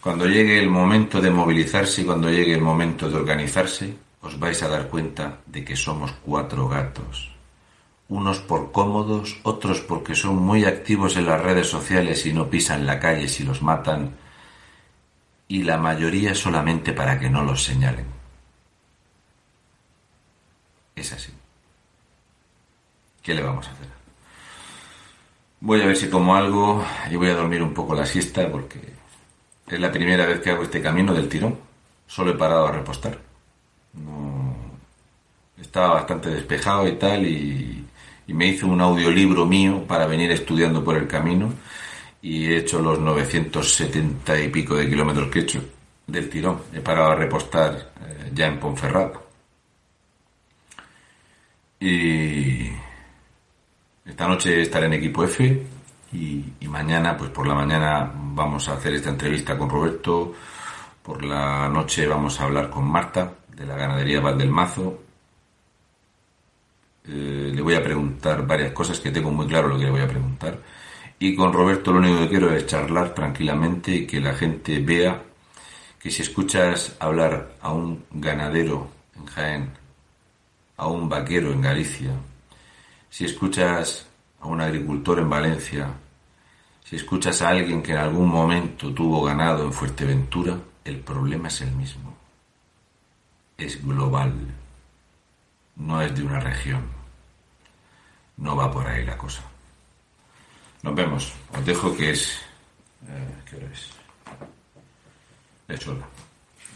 Cuando 0.00 0.26
llegue 0.26 0.58
el 0.58 0.68
momento 0.68 1.20
de 1.20 1.30
movilizarse 1.30 2.02
y 2.02 2.04
cuando 2.04 2.28
llegue 2.28 2.54
el 2.54 2.60
momento 2.60 3.08
de 3.08 3.16
organizarse, 3.16 3.96
os 4.22 4.38
vais 4.38 4.62
a 4.62 4.68
dar 4.68 4.88
cuenta 4.88 5.40
de 5.46 5.64
que 5.64 5.76
somos 5.76 6.12
cuatro 6.24 6.68
gatos 6.68 7.32
unos 8.12 8.40
por 8.40 8.72
cómodos, 8.72 9.40
otros 9.42 9.80
porque 9.80 10.14
son 10.14 10.36
muy 10.36 10.66
activos 10.66 11.16
en 11.16 11.24
las 11.24 11.40
redes 11.40 11.68
sociales 11.68 12.26
y 12.26 12.32
no 12.34 12.50
pisan 12.50 12.84
la 12.84 13.00
calle 13.00 13.26
si 13.26 13.42
los 13.42 13.62
matan, 13.62 14.14
y 15.48 15.62
la 15.62 15.78
mayoría 15.78 16.34
solamente 16.34 16.92
para 16.92 17.18
que 17.18 17.30
no 17.30 17.42
los 17.42 17.64
señalen. 17.64 18.04
Es 20.94 21.10
así. 21.10 21.32
¿Qué 23.22 23.34
le 23.34 23.42
vamos 23.42 23.66
a 23.66 23.72
hacer? 23.72 23.88
Voy 25.60 25.80
a 25.80 25.86
ver 25.86 25.96
si 25.96 26.10
como 26.10 26.36
algo 26.36 26.84
y 27.10 27.16
voy 27.16 27.30
a 27.30 27.34
dormir 27.34 27.62
un 27.62 27.72
poco 27.72 27.94
la 27.94 28.04
siesta 28.04 28.50
porque 28.50 28.78
es 29.66 29.80
la 29.80 29.90
primera 29.90 30.26
vez 30.26 30.40
que 30.40 30.50
hago 30.50 30.64
este 30.64 30.82
camino 30.82 31.14
del 31.14 31.30
tirón. 31.30 31.58
Solo 32.06 32.32
he 32.32 32.36
parado 32.36 32.66
a 32.66 32.72
repostar. 32.72 33.31
No... 33.94 34.56
Estaba 35.60 35.94
bastante 35.94 36.30
despejado 36.30 36.88
y 36.88 36.96
tal 36.96 37.26
y 37.26 37.82
y 38.26 38.34
me 38.34 38.46
hice 38.46 38.64
un 38.64 38.80
audiolibro 38.80 39.46
mío 39.46 39.84
para 39.86 40.06
venir 40.06 40.30
estudiando 40.30 40.82
por 40.84 40.96
el 40.96 41.06
camino 41.06 41.52
y 42.20 42.46
he 42.46 42.58
hecho 42.58 42.80
los 42.80 42.98
970 42.98 44.40
y 44.40 44.48
pico 44.48 44.76
de 44.76 44.88
kilómetros 44.88 45.28
que 45.28 45.40
he 45.40 45.42
hecho 45.42 45.64
del 46.06 46.28
tirón. 46.28 46.60
He 46.72 46.80
parado 46.80 47.10
a 47.10 47.14
repostar 47.16 47.92
eh, 48.00 48.30
ya 48.32 48.46
en 48.46 48.60
Ponferrada. 48.60 49.12
Y 51.80 52.68
esta 54.04 54.28
noche 54.28 54.62
estaré 54.62 54.86
en 54.86 54.92
equipo 54.92 55.24
F 55.24 55.66
y, 56.12 56.44
y, 56.60 56.68
mañana, 56.68 57.16
pues 57.16 57.30
por 57.30 57.46
la 57.46 57.54
mañana 57.54 58.12
vamos 58.14 58.68
a 58.68 58.74
hacer 58.74 58.94
esta 58.94 59.10
entrevista 59.10 59.58
con 59.58 59.68
Roberto. 59.68 60.32
Por 61.02 61.24
la 61.24 61.68
noche 61.68 62.06
vamos 62.06 62.40
a 62.40 62.44
hablar 62.44 62.70
con 62.70 62.84
Marta 62.84 63.32
de 63.56 63.66
la 63.66 63.76
ganadería 63.76 64.20
Valdelmazo 64.20 65.00
eh, 67.04 67.50
le 67.54 67.62
voy 67.62 67.74
a 67.74 67.82
preguntar 67.82 68.46
varias 68.46 68.72
cosas 68.72 69.00
que 69.00 69.10
tengo 69.10 69.30
muy 69.30 69.46
claro 69.46 69.68
lo 69.68 69.78
que 69.78 69.84
le 69.84 69.90
voy 69.90 70.02
a 70.02 70.08
preguntar. 70.08 70.58
Y 71.18 71.34
con 71.34 71.52
Roberto 71.52 71.92
lo 71.92 71.98
único 71.98 72.20
que 72.20 72.28
quiero 72.28 72.52
es 72.52 72.66
charlar 72.66 73.14
tranquilamente 73.14 73.92
y 73.92 74.06
que 74.06 74.20
la 74.20 74.34
gente 74.34 74.78
vea 74.80 75.22
que 75.98 76.10
si 76.10 76.22
escuchas 76.22 76.96
hablar 76.98 77.52
a 77.60 77.72
un 77.72 78.04
ganadero 78.10 78.88
en 79.16 79.26
Jaén, 79.26 79.70
a 80.76 80.86
un 80.88 81.08
vaquero 81.08 81.52
en 81.52 81.60
Galicia, 81.60 82.10
si 83.08 83.24
escuchas 83.24 84.06
a 84.40 84.46
un 84.46 84.60
agricultor 84.60 85.20
en 85.20 85.30
Valencia, 85.30 85.92
si 86.84 86.96
escuchas 86.96 87.40
a 87.42 87.50
alguien 87.50 87.82
que 87.82 87.92
en 87.92 87.98
algún 87.98 88.28
momento 88.28 88.92
tuvo 88.92 89.22
ganado 89.22 89.64
en 89.64 89.72
Fuerteventura, 89.72 90.58
el 90.84 90.98
problema 91.00 91.48
es 91.48 91.60
el 91.60 91.72
mismo. 91.72 92.21
Es 93.64 93.84
global 93.84 94.32
no 95.76 96.00
es 96.02 96.14
de 96.14 96.22
una 96.22 96.40
región. 96.40 96.82
No 98.36 98.56
va 98.56 98.70
por 98.70 98.86
ahí 98.86 99.04
la 99.04 99.16
cosa. 99.16 99.42
Nos 100.82 100.94
vemos. 100.94 101.32
Os 101.56 101.64
dejo 101.64 101.96
que 101.96 102.10
es... 102.10 102.40
Eh, 103.08 103.34
¿Qué 103.48 103.56
hora 103.56 103.66
es? 103.72 103.90
Es 105.68 105.86
hora. 105.86 106.06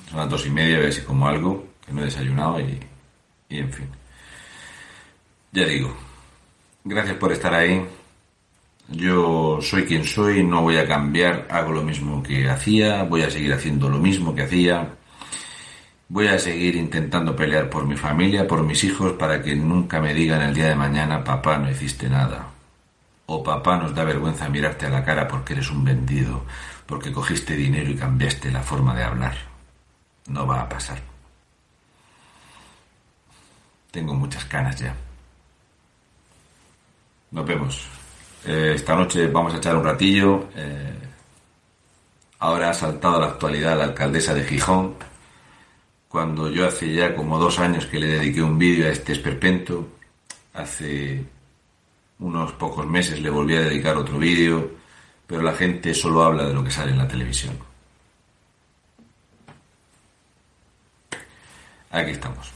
Son 0.09 0.19
las 0.19 0.31
dos 0.31 0.47
y 0.47 0.51
media, 0.51 0.77
a 0.77 0.81
ver 0.81 0.93
si 0.93 1.03
como 1.03 1.27
algo, 1.27 1.67
que 1.85 1.93
no 1.93 2.03
he 2.03 2.05
desayunado 2.05 2.61
y, 2.61 2.79
y 3.49 3.59
en 3.59 3.73
fin. 3.73 3.89
Ya 5.53 5.65
digo, 5.65 5.95
gracias 6.85 7.17
por 7.17 7.33
estar 7.33 7.53
ahí. 7.53 7.85
Yo 8.89 9.59
soy 9.61 9.85
quien 9.85 10.05
soy, 10.05 10.45
no 10.45 10.63
voy 10.63 10.77
a 10.77 10.87
cambiar, 10.87 11.49
hago 11.51 11.73
lo 11.73 11.83
mismo 11.83 12.23
que 12.23 12.49
hacía, 12.49 13.03
voy 13.03 13.23
a 13.23 13.31
seguir 13.31 13.53
haciendo 13.53 13.89
lo 13.89 13.99
mismo 13.99 14.33
que 14.33 14.43
hacía. 14.43 14.97
Voy 16.09 16.29
a 16.29 16.39
seguir 16.39 16.77
intentando 16.77 17.35
pelear 17.35 17.69
por 17.69 17.85
mi 17.85 17.97
familia, 17.97 18.47
por 18.47 18.63
mis 18.63 18.85
hijos, 18.85 19.13
para 19.15 19.43
que 19.43 19.57
nunca 19.57 20.01
me 20.01 20.15
digan 20.15 20.41
el 20.43 20.55
día 20.55 20.69
de 20.69 20.77
mañana, 20.77 21.25
papá, 21.25 21.59
no 21.59 21.69
hiciste 21.69 22.09
nada. 22.09 22.47
O 23.27 23.43
papá, 23.43 23.77
nos 23.77 23.93
da 23.93 24.05
vergüenza 24.05 24.49
mirarte 24.49 24.87
a 24.87 24.91
la 24.91 25.05
cara 25.05 25.27
porque 25.27 25.55
eres 25.55 25.69
un 25.71 25.85
vendido, 25.85 26.45
porque 26.87 27.13
cogiste 27.13 27.57
dinero 27.57 27.91
y 27.91 27.97
cambiaste 27.97 28.53
la 28.53 28.63
forma 28.63 28.95
de 28.95 29.03
hablar. 29.03 29.35
No 30.29 30.47
va 30.47 30.61
a 30.63 30.69
pasar. 30.69 30.99
Tengo 33.91 34.15
muchas 34.15 34.45
canas 34.45 34.77
ya. 34.77 34.95
Nos 37.33 37.45
vemos. 37.45 37.89
Eh, 38.45 38.73
esta 38.77 38.95
noche 38.95 39.27
vamos 39.27 39.55
a 39.55 39.57
echar 39.57 39.77
un 39.77 39.85
ratillo. 39.85 40.49
Eh, 40.55 40.99
ahora 42.39 42.71
ha 42.71 42.75
saltado 42.75 43.17
a 43.17 43.21
la 43.21 43.27
actualidad 43.27 43.77
la 43.77 43.85
alcaldesa 43.85 44.35
de 44.35 44.45
Gijón, 44.45 44.95
cuando 46.17 46.49
yo 46.49 46.67
hace 46.67 46.95
ya 46.95 47.15
como 47.15 47.39
dos 47.39 47.59
años 47.59 47.85
que 47.85 47.99
le 47.99 48.07
dediqué 48.07 48.43
un 48.43 48.59
vídeo 48.59 48.87
a 48.87 48.91
este 48.91 49.13
esperpento, 49.13 49.87
hace 50.55 51.23
unos 52.21 52.53
pocos 52.53 52.87
meses 52.87 53.21
le 53.21 53.29
volví 53.29 53.55
a 53.55 53.61
dedicar 53.61 53.99
otro 53.99 54.17
vídeo, 54.17 54.71
pero 55.27 55.43
la 55.43 55.53
gente 55.53 55.93
solo 55.93 56.23
habla 56.23 56.45
de 56.45 56.55
lo 56.55 56.65
que 56.65 56.71
sale 56.71 56.93
en 56.93 56.97
la 56.97 57.07
televisión. 57.07 57.59
Aquí 61.91 62.13
estamos. 62.13 62.51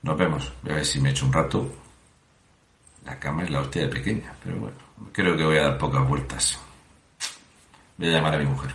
Nos 0.00 0.16
vemos. 0.16 0.50
Voy 0.62 0.72
a 0.72 0.76
ver 0.76 0.86
si 0.86 0.98
me 0.98 1.10
echo 1.10 1.26
un 1.26 1.32
rato. 1.34 1.70
La 3.04 3.18
cama 3.18 3.44
es 3.44 3.50
la 3.50 3.60
hostia 3.60 3.82
de 3.82 3.88
pequeña, 3.88 4.32
pero 4.42 4.56
bueno, 4.56 4.78
creo 5.12 5.36
que 5.36 5.44
voy 5.44 5.58
a 5.58 5.64
dar 5.64 5.76
pocas 5.76 6.08
vueltas. 6.08 6.58
Voy 7.98 8.08
a 8.08 8.12
llamar 8.12 8.36
a 8.36 8.38
mi 8.38 8.46
mujer. 8.46 8.74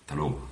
Hasta 0.00 0.14
luego. 0.14 0.51